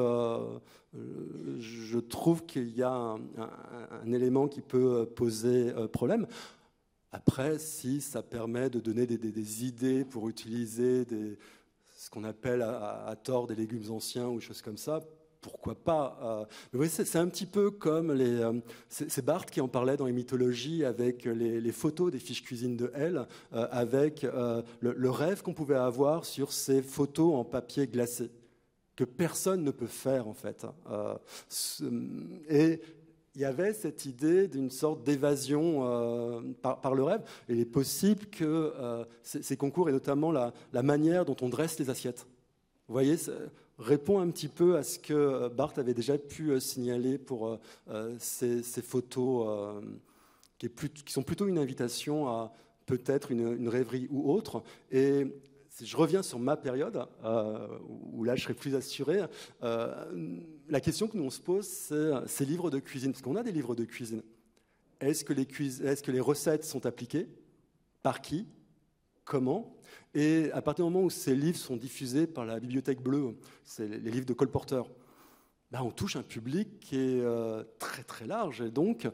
je 0.94 1.98
trouve 1.98 2.46
qu'il 2.46 2.76
y 2.76 2.84
a 2.84 2.92
un, 2.92 3.22
un, 4.04 4.12
élément 4.12 4.50
qui 4.50 4.60
peut 4.60 5.06
poser 5.16 5.72
problème. 5.94 6.28
Après, 7.12 7.58
si 7.58 8.02
ça 8.02 8.22
permet 8.22 8.70
de 8.70 8.80
donner 8.80 9.08
des, 9.08 9.66
idées 9.66 10.06
pour 10.06 10.30
utiliser 10.30 11.06
ce 11.98 12.10
qu'on 12.10 12.24
appelle 12.24 12.62
à, 12.62 13.16
tort 13.24 13.48
des 13.48 13.56
légumes 13.56 13.92
anciens 13.92 14.28
ou 14.28 14.40
choses 14.40 14.62
comme 14.62 14.78
ça, 14.78 15.02
pourquoi 15.42 15.74
pas 15.76 16.20
euh. 16.22 16.46
Mais 16.74 16.80
oui, 16.82 16.90
c'est 16.90 17.18
un 17.18 17.28
petit 17.28 17.46
peu 17.46 17.72
comme 17.72 18.12
les. 18.14 18.42
Euh, 18.42 18.60
c'est 18.90 19.24
Barthes 19.24 19.50
qui 19.50 19.62
en 19.62 19.70
parlait 19.70 19.96
dans 19.96 20.06
les 20.06 20.12
mythologies 20.12 20.84
avec 20.84 21.24
les, 21.26 21.72
photos 21.72 22.12
des 22.12 22.20
fiches 22.20 22.44
cuisine 22.44 22.76
de 22.76 22.92
Hell, 22.94 23.26
euh, 23.54 23.68
avec 23.72 24.24
le, 24.82 25.10
rêve 25.10 25.42
qu'on 25.42 25.54
pouvait 25.54 25.76
avoir 25.76 26.26
sur 26.26 26.52
ces 26.52 26.82
photos 26.82 27.36
en 27.36 27.46
papier 27.46 27.88
glacé 27.88 28.30
que 28.96 29.06
personne 29.06 29.64
ne 29.64 29.72
peut 29.72 29.88
faire 29.88 30.28
en 30.28 30.34
fait. 30.34 30.66
Hein. 30.66 31.18
et 32.50 32.82
il 33.36 33.42
y 33.42 33.46
avait 33.46 33.74
cette 33.74 34.06
idée 34.06 34.48
d'une 34.48 34.70
sorte 34.70 35.04
d'évasion 35.04 35.86
euh, 35.86 36.42
par, 36.62 36.96
le 36.96 37.04
rêve. 37.04 37.22
il 37.48 37.60
est 37.60 37.66
possible 37.66 38.26
que 38.26 38.44
euh, 38.46 39.06
ces, 39.24 39.58
concours, 39.58 39.90
et 39.90 39.92
notamment 39.92 40.32
la, 40.32 40.54
manière 40.84 41.26
dont 41.26 41.36
on 41.42 41.50
dresse 41.50 41.80
les 41.80 41.90
assiettes, 41.90 42.28
vous 42.88 42.94
voyez, 42.94 43.18
répond 43.78 44.20
un 44.20 44.30
petit 44.30 44.48
peu 44.48 44.78
à 44.78 44.84
ce 44.84 44.98
que 44.98 45.48
Barthes 45.50 45.78
avait 45.78 45.94
déjà 45.94 46.18
pu 46.18 46.52
euh, 46.52 46.60
signaler 46.60 47.18
pour 47.18 47.60
ces, 48.18 48.62
photos 48.82 49.82
qui, 50.58 50.70
sont 51.08 51.24
plutôt 51.24 51.48
une 51.48 51.60
invitation 51.60 52.28
à 52.28 52.52
peut-être 52.88 53.32
une, 53.32 53.70
rêverie 53.70 54.08
ou 54.10 54.32
autre. 54.34 54.64
Je 55.82 55.98
reviens 55.98 56.24
sur 56.24 56.40
ma 56.40 56.58
période, 56.58 57.06
euh, 57.24 57.68
où 58.14 58.24
là 58.24 58.36
je 58.36 58.44
serai 58.44 58.54
plus 58.54 58.76
assuré, 58.76 59.22
euh, 59.64 60.40
la 60.68 60.82
question 60.82 61.08
que 61.08 61.18
nous 61.18 61.24
on 61.24 61.30
se 61.30 61.42
pose, 61.42 61.68
c'est 61.68 62.12
ces 62.28 62.46
livres 62.46 62.70
de 62.70 62.80
cuisine, 62.80 63.12
parce 63.12 63.22
qu'on 63.22 63.36
a 63.36 63.44
des 63.44 63.52
livres 63.52 63.76
de 63.76 63.86
cuisine. 63.86 64.22
Est-ce 65.00 65.24
que, 65.24 65.34
est 65.34 66.02
que, 66.02 66.12
les 66.12 66.20
recettes 66.20 66.66
sont 66.66 66.86
appliquées? 66.86 67.30
Par 68.04 68.22
qui? 68.22 68.48
Comment? 69.24 69.78
Et 70.14 70.52
à 70.54 70.62
partir 70.62 70.86
du 70.86 70.92
moment 70.92 71.06
où 71.06 71.10
ces 71.10 71.36
livres 71.36 71.58
sont 71.58 71.78
diffusés 71.78 72.28
par 72.28 72.46
la 72.46 72.60
Bibliothèque 72.60 73.02
Bleue, 73.02 73.36
c'est 73.64 73.88
les 73.88 74.12
livres 74.12 74.26
de 74.26 74.34
Cole 74.34 74.52
Porter, 74.52 74.82
ben 75.72 75.82
on 75.84 75.92
touche 75.92 76.16
un 76.16 76.24
public 76.24 76.80
qui 76.80 76.96
est 76.96 77.22
euh, 77.22 77.64
très 77.78 78.04
très 78.04 78.26
large. 78.26 78.62
Et 78.62 78.72
donc, 78.72 79.08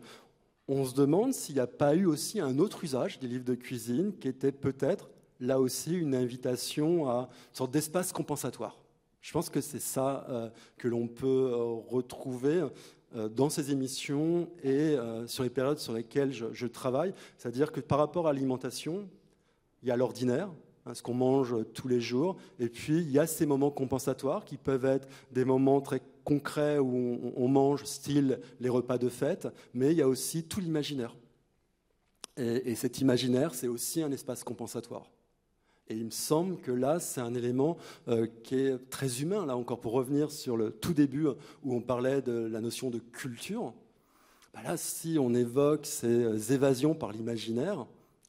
on 0.68 0.86
se 0.86 0.96
demande 0.96 1.34
s'il 1.34 1.56
n'y 1.56 1.62
a 1.62 1.68
pas 1.68 1.96
eu 1.96 2.06
aussi 2.06 2.40
un 2.40 2.58
autre 2.60 2.84
usage 2.84 3.20
des 3.20 3.28
livres 3.28 3.44
de 3.44 3.56
cuisine 3.56 4.14
qui 4.18 4.28
était 4.28 4.52
peut-être 4.52 5.10
là 5.40 5.60
aussi 5.60 5.94
une 5.94 6.16
invitation 6.16 7.10
à 7.10 7.30
une 7.52 7.56
sorte 7.56 7.72
d'espace 7.72 8.12
compensatoire. 8.12 8.78
Je 9.26 9.32
pense 9.32 9.50
que 9.50 9.60
c'est 9.60 9.82
ça 9.82 10.24
euh, 10.30 10.50
que 10.78 10.88
l'on 10.88 11.08
peut 11.08 11.50
euh, 11.52 11.58
retrouver 11.88 12.64
euh, 13.16 13.28
dans 13.28 13.50
ces 13.50 13.72
émissions 13.72 14.48
et 14.64 14.96
sur 15.26 15.44
les 15.44 15.50
périodes 15.50 15.80
sur 15.80 15.94
lesquelles 15.94 16.32
je, 16.32 16.68
travaille. 16.68 17.12
C'est-à-dire 17.40 17.72
que 17.72 17.80
par 17.80 17.98
rapport 17.98 18.28
à 18.28 18.34
l'alimentation, 18.34 19.10
il 19.82 19.90
y 19.90 19.92
a 19.92 19.96
l'ordinaire, 19.96 20.52
hein, 20.86 20.94
ce 20.94 21.02
qu'on 21.02 21.16
mange 21.16 21.56
tous 21.74 21.88
les 21.88 22.02
jours, 22.02 22.38
et 22.60 22.70
puis 22.70 22.98
il 23.00 23.10
y 23.10 23.18
a 23.18 23.26
ces 23.26 23.48
moments 23.48 23.72
compensatoires 23.72 24.46
qui 24.46 24.58
peuvent 24.58 24.86
être 24.86 25.08
des 25.32 25.44
moments 25.44 25.82
très 25.82 26.04
concrets 26.24 26.78
où 26.78 27.34
on, 27.36 27.48
mange, 27.48 27.84
style 27.86 28.40
les 28.60 28.70
repas 28.70 29.00
de 29.00 29.10
fête, 29.10 29.48
mais 29.74 29.92
il 29.92 29.98
y 29.98 30.04
a 30.04 30.08
aussi 30.08 30.44
tout 30.44 30.60
l'imaginaire. 30.60 31.16
et 32.38 32.76
cet 32.76 33.00
imaginaire, 33.00 33.56
c'est 33.56 33.68
aussi 33.68 34.04
un 34.04 34.12
espace 34.12 34.44
compensatoire. 34.44 35.10
Et 35.88 35.96
il 35.96 36.06
me 36.06 36.12
semble 36.12 36.58
que 36.58 36.72
là, 36.72 37.00
c'est 37.00 37.22
un 37.22 37.36
élément 37.36 37.78
euh, 38.08 38.28
qui 38.44 38.56
est 38.56 38.90
très 38.90 39.22
humain. 39.22 39.46
Là 39.46 39.56
encore, 39.56 39.80
pour 39.80 39.94
revenir 39.94 40.32
sur 40.32 40.58
le 40.58 40.72
tout 40.72 40.94
début 40.94 41.28
où 41.64 41.76
on 41.76 41.82
parlait 41.82 42.22
de 42.22 42.34
la 42.34 42.60
notion 42.60 42.90
de 42.90 42.98
culture, 42.98 43.74
bah 44.54 44.62
là, 44.64 44.78
si 44.78 45.18
on 45.20 45.34
évoque 45.34 45.86
ces 45.86 46.54
évasions 46.54 46.96
par 46.96 47.12
l'imaginaire, 47.12 47.86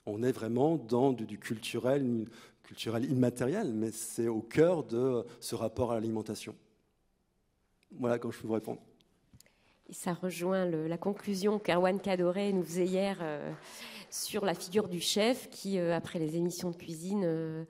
on 0.07 0.23
est 0.23 0.33
vraiment 0.33 0.77
dans 0.77 1.13
du, 1.13 1.39
culturel, 1.39 2.27
culturel 2.63 3.05
immatériel, 3.11 3.73
mais 3.73 3.91
c'est 3.91 4.29
au 4.29 4.41
cœur 4.41 4.85
de 4.85 5.25
ce 5.41 5.55
rapport 5.55 5.93
à 5.93 5.95
l'alimentation. 5.95 6.55
Voilà 7.99 8.19
quand 8.19 8.31
je 8.31 8.41
peux 8.41 8.49
vous 8.49 8.55
répondre. 8.55 8.81
Et 9.89 9.95
ça 9.95 10.15
rejoint 10.15 10.67
la 10.67 10.99
conclusion 10.99 11.59
qu'Arwan 11.59 12.01
Kadoré 12.01 12.53
nous 12.53 12.65
faisait 12.65 12.87
hier. 12.87 13.19
Euh, 13.21 13.53
sur 14.11 14.45
la 14.45 14.55
figure 14.55 14.89
du 14.89 15.01
chef 15.01 15.49
qui, 15.51 15.79
euh, 15.79 15.95
après 15.95 16.19
les 16.19 16.37
émissions 16.37 16.71
de 16.71 16.77
cuisine, 16.77 17.23
euh, 17.25 17.65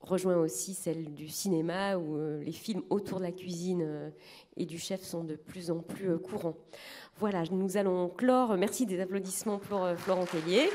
rejoint 0.00 0.36
aussi 0.36 0.74
celle 0.74 1.14
du 1.14 1.28
cinéma 1.28 1.96
où 1.96 2.16
euh, 2.16 2.42
les 2.42 2.52
films 2.52 2.82
autour 2.90 3.18
de 3.18 3.24
la 3.24 3.32
cuisine 3.32 4.12
et 4.56 4.66
du 4.66 4.78
chef 4.78 5.02
sont 5.02 5.24
de 5.24 5.36
plus 5.36 5.70
en 5.70 5.78
plus 5.78 6.18
courants. 6.18 6.56
Voilà, 7.18 7.44
nous 7.50 7.76
allons 7.76 8.08
clore. 8.08 8.56
Merci 8.56 8.86
des 8.86 9.00
applaudissements 9.00 9.58
pour 9.58 9.86
Florent 9.96 10.26
Tellier. 10.26 10.68